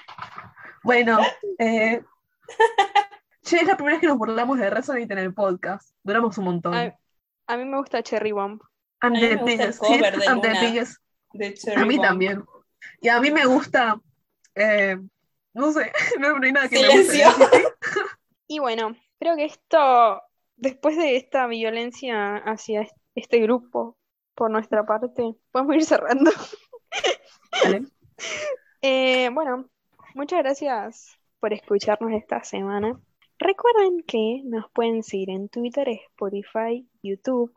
Bueno, 0.83 1.19
eh, 1.59 2.03
che, 3.41 3.57
es 3.57 3.67
la 3.67 3.75
primera 3.75 3.95
vez 3.95 4.01
que 4.01 4.07
nos 4.07 4.17
burlamos 4.17 4.59
de 4.59 4.69
Resonate 4.69 5.13
en 5.13 5.19
el 5.19 5.33
podcast. 5.33 5.95
Duramos 6.03 6.37
un 6.37 6.43
montón. 6.43 6.73
A, 6.73 6.93
a 7.47 7.57
mí 7.57 7.63
me 7.63 7.77
gusta 7.77 8.03
Cherry 8.03 8.33
Bomb. 8.33 8.61
I'm 9.03 9.15
a 9.15 9.19
mí 9.19 9.27
the 9.27 9.43
biggest, 9.43 9.81
biggest. 11.33 11.67
A 11.67 11.85
mí 11.85 11.97
Bomb. 11.97 12.07
también. 12.07 12.43
Y 13.01 13.09
a 13.09 13.19
mí 13.19 13.31
me 13.31 13.45
gusta, 13.45 13.99
eh, 14.55 14.97
no 15.53 15.71
sé, 15.73 15.91
no, 16.19 16.39
no 16.39 16.45
hay 16.45 16.51
nada 16.53 16.69
que 16.69 16.77
Silencio. 16.77 17.27
me 17.37 17.45
guste. 17.45 17.63
Y 18.47 18.59
bueno, 18.59 18.95
creo 19.19 19.35
que 19.35 19.45
esto, 19.45 20.21
después 20.57 20.95
de 20.97 21.15
esta 21.15 21.47
violencia 21.47 22.37
hacia 22.37 22.87
este 23.15 23.39
grupo 23.39 23.97
por 24.35 24.51
nuestra 24.51 24.85
parte, 24.85 25.35
podemos 25.51 25.75
ir 25.75 25.85
cerrando. 25.85 26.31
Vale. 27.63 27.85
Eh, 28.85 29.29
bueno, 29.29 29.69
muchas 30.13 30.39
gracias 30.39 31.17
por 31.39 31.53
escucharnos 31.53 32.11
esta 32.11 32.43
semana. 32.43 32.99
Recuerden 33.39 34.03
que 34.05 34.41
nos 34.43 34.69
pueden 34.71 35.03
seguir 35.03 35.29
en 35.29 35.47
Twitter, 35.47 35.87
Spotify, 35.87 36.85
YouTube. 37.01 37.53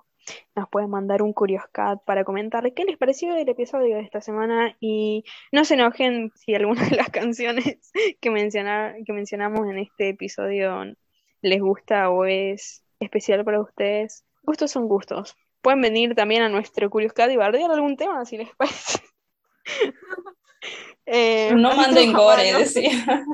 Nos 0.55 0.69
pueden 0.69 0.91
mandar 0.91 1.23
un 1.23 1.33
Curioscat 1.33 2.03
para 2.05 2.25
comentar 2.25 2.73
qué 2.75 2.85
les 2.85 2.97
pareció 2.97 3.35
el 3.37 3.49
episodio 3.49 3.97
de 3.97 4.03
esta 4.03 4.21
semana 4.21 4.77
y 4.81 5.25
no 5.53 5.65
se 5.65 5.75
enojen 5.75 6.33
si 6.35 6.55
alguna 6.55 6.89
de 6.89 6.97
las 6.97 7.11
canciones 7.11 7.93
que, 8.21 8.31
mencionar, 8.31 8.97
que 9.05 9.13
mencionamos 9.13 9.69
en 9.69 9.79
este 9.79 10.09
episodio 10.11 10.85
les 11.43 11.61
gusta 11.61 12.11
o 12.11 12.25
es 12.25 12.85
especial 13.01 13.45
para 13.45 13.61
ustedes. 13.61 14.25
Gustos 14.43 14.71
son 14.71 14.89
gustos. 14.89 15.37
Pueden 15.63 15.81
venir 15.81 16.15
también 16.15 16.43
a 16.43 16.49
nuestro 16.49 16.89
Curioscat 16.91 17.31
y 17.31 17.37
bardear 17.37 17.71
algún 17.71 17.97
tema 17.97 18.25
si 18.25 18.37
les 18.39 18.55
parece. 18.57 19.01
Eh, 21.09 21.53
No 21.55 21.75
manden 21.77 22.13
gore, 22.13 22.53
¿no? 22.53 22.59
decía. 22.59 23.25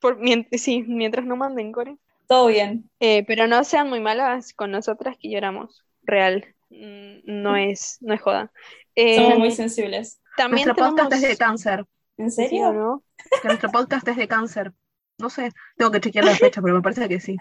Por- 0.00 0.18
sí, 0.52 0.82
mientras 0.88 1.24
no 1.24 1.36
manden 1.36 1.70
core. 1.70 1.96
Todo 2.26 2.48
bien. 2.48 2.90
Eh, 2.98 3.24
pero 3.26 3.46
no 3.46 3.62
sean 3.62 3.88
muy 3.88 4.00
malas 4.00 4.52
con 4.52 4.72
nosotras 4.72 5.16
que 5.20 5.30
lloramos. 5.30 5.84
Real. 6.02 6.44
Mm, 6.70 7.20
No 7.42 7.56
es, 7.56 7.98
no 8.00 8.14
es 8.14 8.20
joda. 8.20 8.50
Eh, 8.94 9.16
Somos 9.16 9.38
muy 9.38 9.50
sensibles. 9.50 10.20
también 10.36 10.66
Nuestro 10.66 10.86
podcast 10.86 11.12
es 11.12 11.22
de 11.22 11.36
cáncer. 11.36 11.84
¿En 12.18 12.30
¿Sí 12.30 12.42
o 12.42 12.48
serio? 12.48 12.72
no? 12.72 13.02
Que 13.40 13.48
nuestro 13.48 13.70
podcast 13.70 14.06
es 14.08 14.16
de 14.16 14.28
cáncer. 14.28 14.72
No 15.18 15.30
sé, 15.30 15.50
tengo 15.76 15.90
que 15.90 16.00
chequear 16.00 16.24
la 16.24 16.34
fecha, 16.34 16.60
pero 16.62 16.74
me 16.74 16.82
parece 16.82 17.08
que 17.08 17.20
sí. 17.20 17.36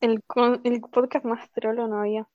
El, 0.00 0.22
el 0.64 0.80
podcast 0.80 1.24
más 1.24 1.50
trolo 1.52 1.86
no 1.88 2.00
había. 2.00 2.26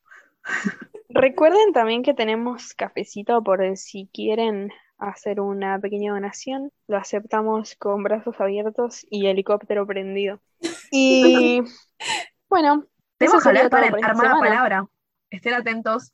Recuerden 1.09 1.73
también 1.73 2.03
que 2.03 2.13
tenemos 2.13 2.73
cafecito 2.73 3.43
por 3.43 3.61
si 3.77 4.09
quieren 4.13 4.71
hacer 4.97 5.39
una 5.41 5.79
pequeña 5.79 6.13
donación. 6.13 6.71
Lo 6.87 6.97
aceptamos 6.97 7.75
con 7.75 8.03
brazos 8.03 8.39
abiertos 8.39 9.05
y 9.09 9.27
helicóptero 9.27 9.85
prendido. 9.87 10.39
Y 10.91 11.61
bueno, 12.49 12.83
eso 12.83 12.87
Tenemos 13.17 13.43
que 13.43 13.49
hablar 13.49 13.69
para 13.69 13.87
Armada 13.87 14.13
semana. 14.15 14.39
Palabra. 14.39 14.85
Estén 15.31 15.53
atentos, 15.55 16.11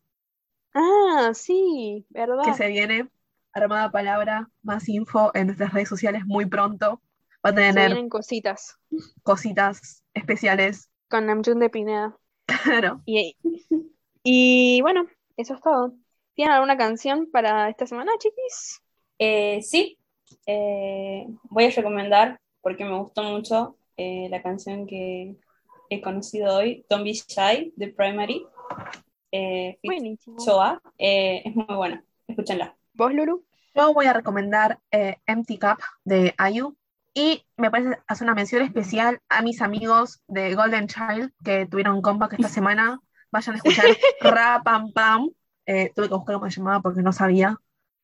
Ah, 0.74 1.32
sí, 1.34 2.05
¿verdad? 2.09 2.43
que 2.43 2.53
se 2.53 2.68
viene 2.68 3.09
Armada 3.53 3.91
Palabra, 3.91 4.49
más 4.61 4.88
info 4.89 5.32
en 5.34 5.47
nuestras 5.47 5.74
redes 5.74 5.89
sociales 5.89 6.24
muy 6.26 6.45
pronto. 6.45 7.01
Va 7.45 7.51
a 7.51 7.53
Se 7.53 7.55
tener 7.55 7.89
vienen 7.89 8.09
cositas 8.09 8.78
cositas 9.24 10.03
especiales. 10.13 10.89
con 11.09 11.26
Namjoon 11.26 11.59
de 11.59 11.70
Pineda. 11.70 12.18
Claro. 12.45 13.01
Y, 13.05 13.38
y 14.24 14.82
bueno, 14.82 15.07
eso 15.38 15.53
es 15.55 15.61
todo. 15.61 15.93
¿Tienen 16.36 16.53
alguna 16.53 16.78
canción 16.78 17.30
para 17.32 17.70
esta 17.70 17.88
semana, 17.88 18.11
chiquis? 18.20 18.82
Eh, 19.20 19.61
sí, 19.61 19.97
Eh, 20.47 21.26
voy 21.49 21.66
a 21.66 21.70
recomendar, 21.70 22.39
porque 22.61 22.84
me 22.86 22.97
gustó 22.99 23.24
mucho, 23.24 23.78
eh, 23.97 24.28
la 24.30 24.41
canción 24.41 24.88
que 24.88 25.36
he 25.89 26.01
conocido 26.01 26.57
hoy, 26.57 26.86
Don't 26.89 27.03
Be 27.05 27.13
Shy, 27.13 27.74
de 27.76 27.88
Primary, 27.89 28.45
eh. 29.32 29.78
Choa. 30.43 30.82
Eh, 30.97 31.41
es 31.45 31.55
muy 31.55 31.66
buena, 31.76 32.03
escúchenla. 32.28 32.76
¿Vos, 32.93 33.13
Lulu? 33.13 33.45
Yo 33.74 33.93
voy 33.93 34.05
a 34.05 34.13
recomendar 34.13 34.80
eh, 34.91 35.18
Empty 35.26 35.59
Cup 35.59 35.80
de 36.03 36.34
IU. 36.51 36.76
Y 37.13 37.45
me 37.55 37.72
parece 37.72 37.97
hacer 38.07 38.26
una 38.26 38.36
mención 38.36 38.61
especial 38.61 39.22
a 39.30 39.41
mis 39.41 39.61
amigos 39.61 40.22
de 40.28 40.53
Golden 40.53 40.88
Child 40.88 41.32
que 41.43 41.66
tuvieron 41.66 42.01
comeback 42.01 42.34
esta 42.34 42.49
semana. 42.49 42.99
Vayan 43.32 43.55
a 43.55 43.57
escuchar 43.57 43.86
Ra 44.22 44.61
Pam 44.63 44.91
Pam. 44.91 45.30
Eh, 45.66 45.91
tuve 45.95 46.09
que 46.09 46.16
buscar 46.16 46.36
cómo 46.36 46.49
se 46.49 46.57
llamaba 46.57 46.82
porque 46.82 47.01
no 47.01 47.13
sabía. 47.13 47.57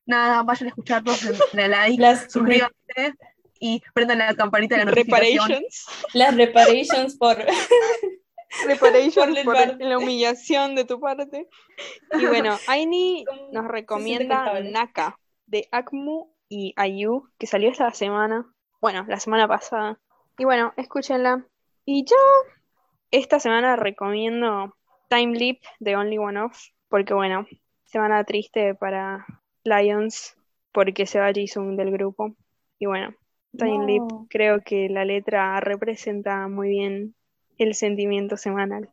Nada, 0.04 0.42
vayan 0.42 0.66
a 0.66 0.68
escucharlos, 0.70 1.20
denle 1.52 1.68
like, 1.68 2.00
Las, 2.00 2.32
suscríbanse 2.32 3.14
y 3.60 3.82
prendan 3.94 4.18
la 4.18 4.34
campanita 4.34 4.76
de 4.76 4.84
la 4.84 4.90
notificación. 4.90 5.48
Reparations. 5.48 5.86
las 6.14 6.36
reparations 6.36 7.16
por... 7.16 7.36
Reparations 8.66 9.38
Por 9.40 9.54
por, 9.54 9.80
la 9.80 9.98
humillación 9.98 10.74
de 10.74 10.84
tu 10.84 11.00
parte. 11.00 11.48
Y 12.18 12.26
bueno, 12.26 12.56
Aini 12.68 13.24
nos 13.50 13.66
recomienda. 13.66 14.60
Naka 14.60 15.18
de 15.46 15.68
Akmu 15.70 16.32
y 16.48 16.72
Ayu, 16.76 17.28
que 17.38 17.46
salió 17.46 17.70
esta 17.70 17.90
semana. 17.92 18.46
Bueno, 18.80 19.04
la 19.08 19.18
semana 19.20 19.48
pasada. 19.48 19.98
Y 20.38 20.44
bueno, 20.44 20.72
escúchenla. 20.76 21.46
Y 21.84 22.04
yo 22.04 22.16
esta 23.10 23.40
semana 23.40 23.76
recomiendo 23.76 24.74
Time 25.08 25.38
Leap 25.38 25.58
de 25.80 25.96
Only 25.96 26.18
One 26.18 26.40
Off, 26.40 26.68
porque 26.88 27.14
bueno, 27.14 27.46
semana 27.84 28.24
triste 28.24 28.74
para 28.74 29.26
Lions, 29.64 30.36
porque 30.72 31.06
se 31.06 31.20
va 31.20 31.32
Jisung 31.32 31.76
del 31.76 31.90
grupo. 31.90 32.34
Y 32.78 32.86
bueno, 32.86 33.14
Time 33.56 33.86
Leap 33.86 34.28
creo 34.30 34.62
que 34.62 34.88
la 34.88 35.04
letra 35.04 35.60
representa 35.60 36.48
muy 36.48 36.68
bien 36.68 37.14
el 37.58 37.74
sentimiento 37.74 38.36
semanal. 38.36 38.90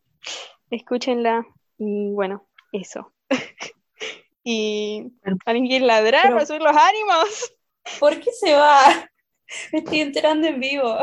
Escúchenla 0.70 1.45
y 1.78 2.12
bueno, 2.12 2.47
eso. 2.72 3.14
y 4.43 5.12
alguien 5.45 5.68
quiere 5.68 5.86
ladrar 5.86 6.24
Pero- 6.24 6.36
para 6.36 6.45
subir 6.45 6.62
los 6.62 6.76
ánimos. 6.76 7.53
¿Por 7.99 8.20
qué 8.20 8.32
se 8.32 8.53
va? 8.55 8.80
Me 9.74 9.80
estoy 9.80 10.01
enterando 10.01 10.47
en 10.47 10.60
vivo. 10.60 10.97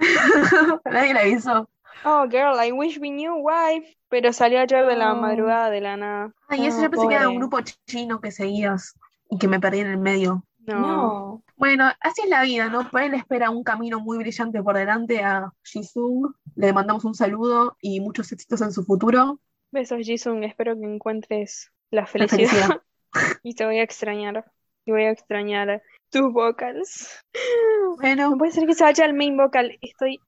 Nadie 0.84 1.14
le 1.14 1.20
avisó. 1.20 1.68
Oh, 2.04 2.26
girl, 2.28 2.58
I 2.60 2.72
wish 2.72 2.98
we 2.98 3.10
knew 3.10 3.34
why. 3.34 3.96
Pero 4.08 4.32
salió 4.32 4.60
ayer 4.60 4.86
de 4.86 4.96
la 4.96 5.14
madrugada 5.14 5.70
de 5.70 5.80
la 5.80 5.96
nada. 5.96 6.34
Ay, 6.48 6.66
eso 6.66 6.82
yo 6.82 6.90
pensé 6.90 7.08
que 7.08 7.14
era 7.14 7.28
un 7.28 7.38
grupo 7.38 7.60
chino 7.86 8.20
que 8.20 8.30
seguías 8.30 8.94
y 9.30 9.38
que 9.38 9.48
me 9.48 9.58
perdí 9.60 9.80
en 9.80 9.86
el 9.86 9.98
medio. 9.98 10.44
No. 10.58 10.78
No. 10.80 11.41
Bueno, 11.62 11.92
así 12.00 12.22
es 12.22 12.28
la 12.28 12.42
vida, 12.42 12.68
¿no? 12.68 12.90
Por 12.90 13.02
él 13.02 13.14
espera 13.14 13.50
un 13.50 13.62
camino 13.62 14.00
muy 14.00 14.18
brillante 14.18 14.60
por 14.60 14.76
delante 14.76 15.22
a 15.22 15.52
Jisung. 15.62 16.34
Le 16.56 16.72
mandamos 16.72 17.04
un 17.04 17.14
saludo 17.14 17.76
y 17.80 18.00
muchos 18.00 18.32
éxitos 18.32 18.62
en 18.62 18.72
su 18.72 18.82
futuro. 18.82 19.38
Besos, 19.70 20.00
Jisung. 20.00 20.42
Espero 20.42 20.76
que 20.76 20.84
encuentres 20.84 21.70
la 21.92 22.00
La 22.00 22.06
felicidad. 22.08 22.82
y 23.44 23.54
te 23.54 23.64
voy 23.64 23.78
a 23.78 23.84
extrañar. 23.84 24.44
Y 24.84 24.90
voy 24.90 25.04
a 25.04 25.12
extrañar 25.12 25.80
tus 26.10 26.32
vocals. 26.32 27.24
No 27.32 27.94
Bueno, 27.94 28.36
puede 28.36 28.50
ser 28.50 28.66
que 28.66 28.74
se 28.74 28.82
vaya 28.82 29.04
el 29.04 29.14
main 29.14 29.36
vocal. 29.36 29.78
Estoy. 29.80 30.18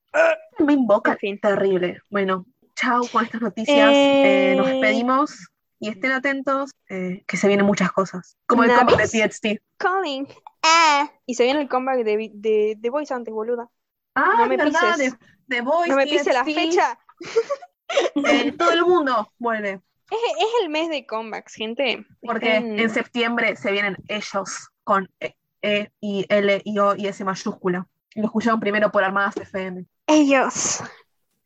me 0.61 0.75
invoca 0.75 1.15
En 1.15 1.19
fin. 1.19 1.41
terrible. 1.41 1.99
Bueno, 2.11 2.47
chao 2.77 3.03
con 3.11 3.25
estas 3.25 3.41
noticias. 3.41 3.91
Eh. 3.93 4.53
Eh, 4.53 4.55
nos 4.57 4.69
despedimos 4.69 5.49
y 5.85 5.89
estén 5.89 6.13
atentos 6.13 6.71
eh, 6.89 7.25
que 7.27 7.37
se 7.37 7.47
vienen 7.49 7.67
muchas 7.67 7.93
cosas. 7.93 8.37
Como 8.47 8.65
el 8.65 8.71
comeback 8.75 9.11
de 9.11 9.29
TXT. 9.29 9.47
Calling. 9.77 10.27
Ah. 10.63 11.11
Y 11.27 11.35
se 11.35 11.45
viene 11.45 11.61
el 11.61 11.69
comeback 11.69 12.05
de, 12.05 12.31
de, 12.33 12.75
de 12.79 12.91
Voice 12.91 13.13
antes, 13.13 13.33
boluda. 13.35 13.69
Ah, 14.15 14.35
No 14.39 14.47
me 14.47 14.57
verdad, 14.57 14.95
pises. 14.97 15.13
de, 15.47 15.57
de 15.57 15.61
Voice, 15.61 15.91
No 15.91 15.97
me 15.97 16.07
pise 16.07 16.33
la 16.33 16.45
fecha. 16.45 16.99
eh, 18.15 18.53
todo 18.53 18.71
el 18.73 18.83
mundo 18.85 19.31
vuelve. 19.39 19.81
Es, 20.11 20.19
es 20.39 20.49
el 20.63 20.69
mes 20.71 20.89
de 20.89 21.07
comebacks, 21.07 21.55
gente. 21.55 22.07
Porque 22.23 22.57
Estén- 22.59 22.79
en 22.81 22.91
septiembre 22.91 23.57
se 23.57 23.73
vienen 23.73 23.97
ellos 24.09 24.69
con 24.85 25.11
E, 25.21 25.35
E, 25.63 25.91
I, 26.01 26.27
L, 26.29 26.63
I, 26.65 26.79
O 26.79 26.95
y 26.97 27.07
S 27.07 27.25
mayúscula. 27.25 27.87
Lo 28.15 28.25
escucharon 28.27 28.61
primero 28.61 28.91
por 28.91 29.03
Armadas 29.03 29.37
FM. 29.37 29.85
Ellos. 30.07 30.83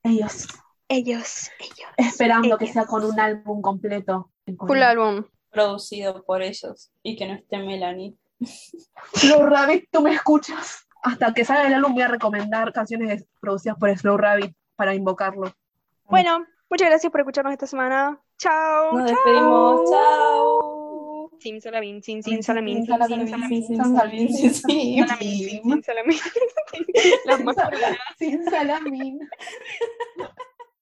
Ellos. 0.02 0.46
Ellos. 0.88 1.50
Ellos. 1.58 1.90
Esperando 1.96 2.56
que 2.56 2.66
sea 2.66 2.86
con 2.86 3.04
un 3.04 3.20
álbum 3.20 3.60
completo. 3.60 4.30
Full 4.58 4.82
álbum. 4.82 5.24
Producido 5.50 6.24
por 6.24 6.42
ellos. 6.42 6.90
Y 7.02 7.16
que 7.16 7.26
no 7.26 7.34
esté 7.34 7.58
Melanie. 7.58 8.16
Slow 9.14 9.46
Rabbit, 9.46 9.88
tú 9.90 10.00
me 10.00 10.14
escuchas. 10.14 10.86
Hasta 11.02 11.32
que 11.34 11.44
salga 11.44 11.66
el 11.66 11.74
álbum 11.74 11.92
voy 11.94 12.02
a 12.02 12.08
recomendar 12.08 12.72
canciones 12.72 13.24
producidas 13.40 13.76
por 13.78 13.96
Slow 13.96 14.16
Rabbit 14.16 14.54
para 14.76 14.94
invocarlo. 14.94 15.52
Bueno, 16.04 16.46
muchas 16.70 16.88
gracias 16.88 17.10
por 17.10 17.20
escucharnos 17.20 17.52
esta 17.52 17.66
semana. 17.66 18.20
Chao. 18.38 18.92
Nos 18.92 19.10
chao. 19.10 19.16
despedimos. 19.16 19.90
Chao. 19.90 20.78
Sim, 21.40 21.60
salamín, 21.60 22.02
sim, 22.02 22.20
sim, 22.20 22.42
salamín, 22.42 22.84
sim, 22.84 22.86
Salamín, 22.86 23.28
sim, 23.28 23.76
salamín, 23.76 24.34
sim, 24.34 24.46
salamín, 25.84 26.18
sim. 26.18 26.26
Las 27.26 27.44
más 27.44 27.56
salamín. 28.50 29.20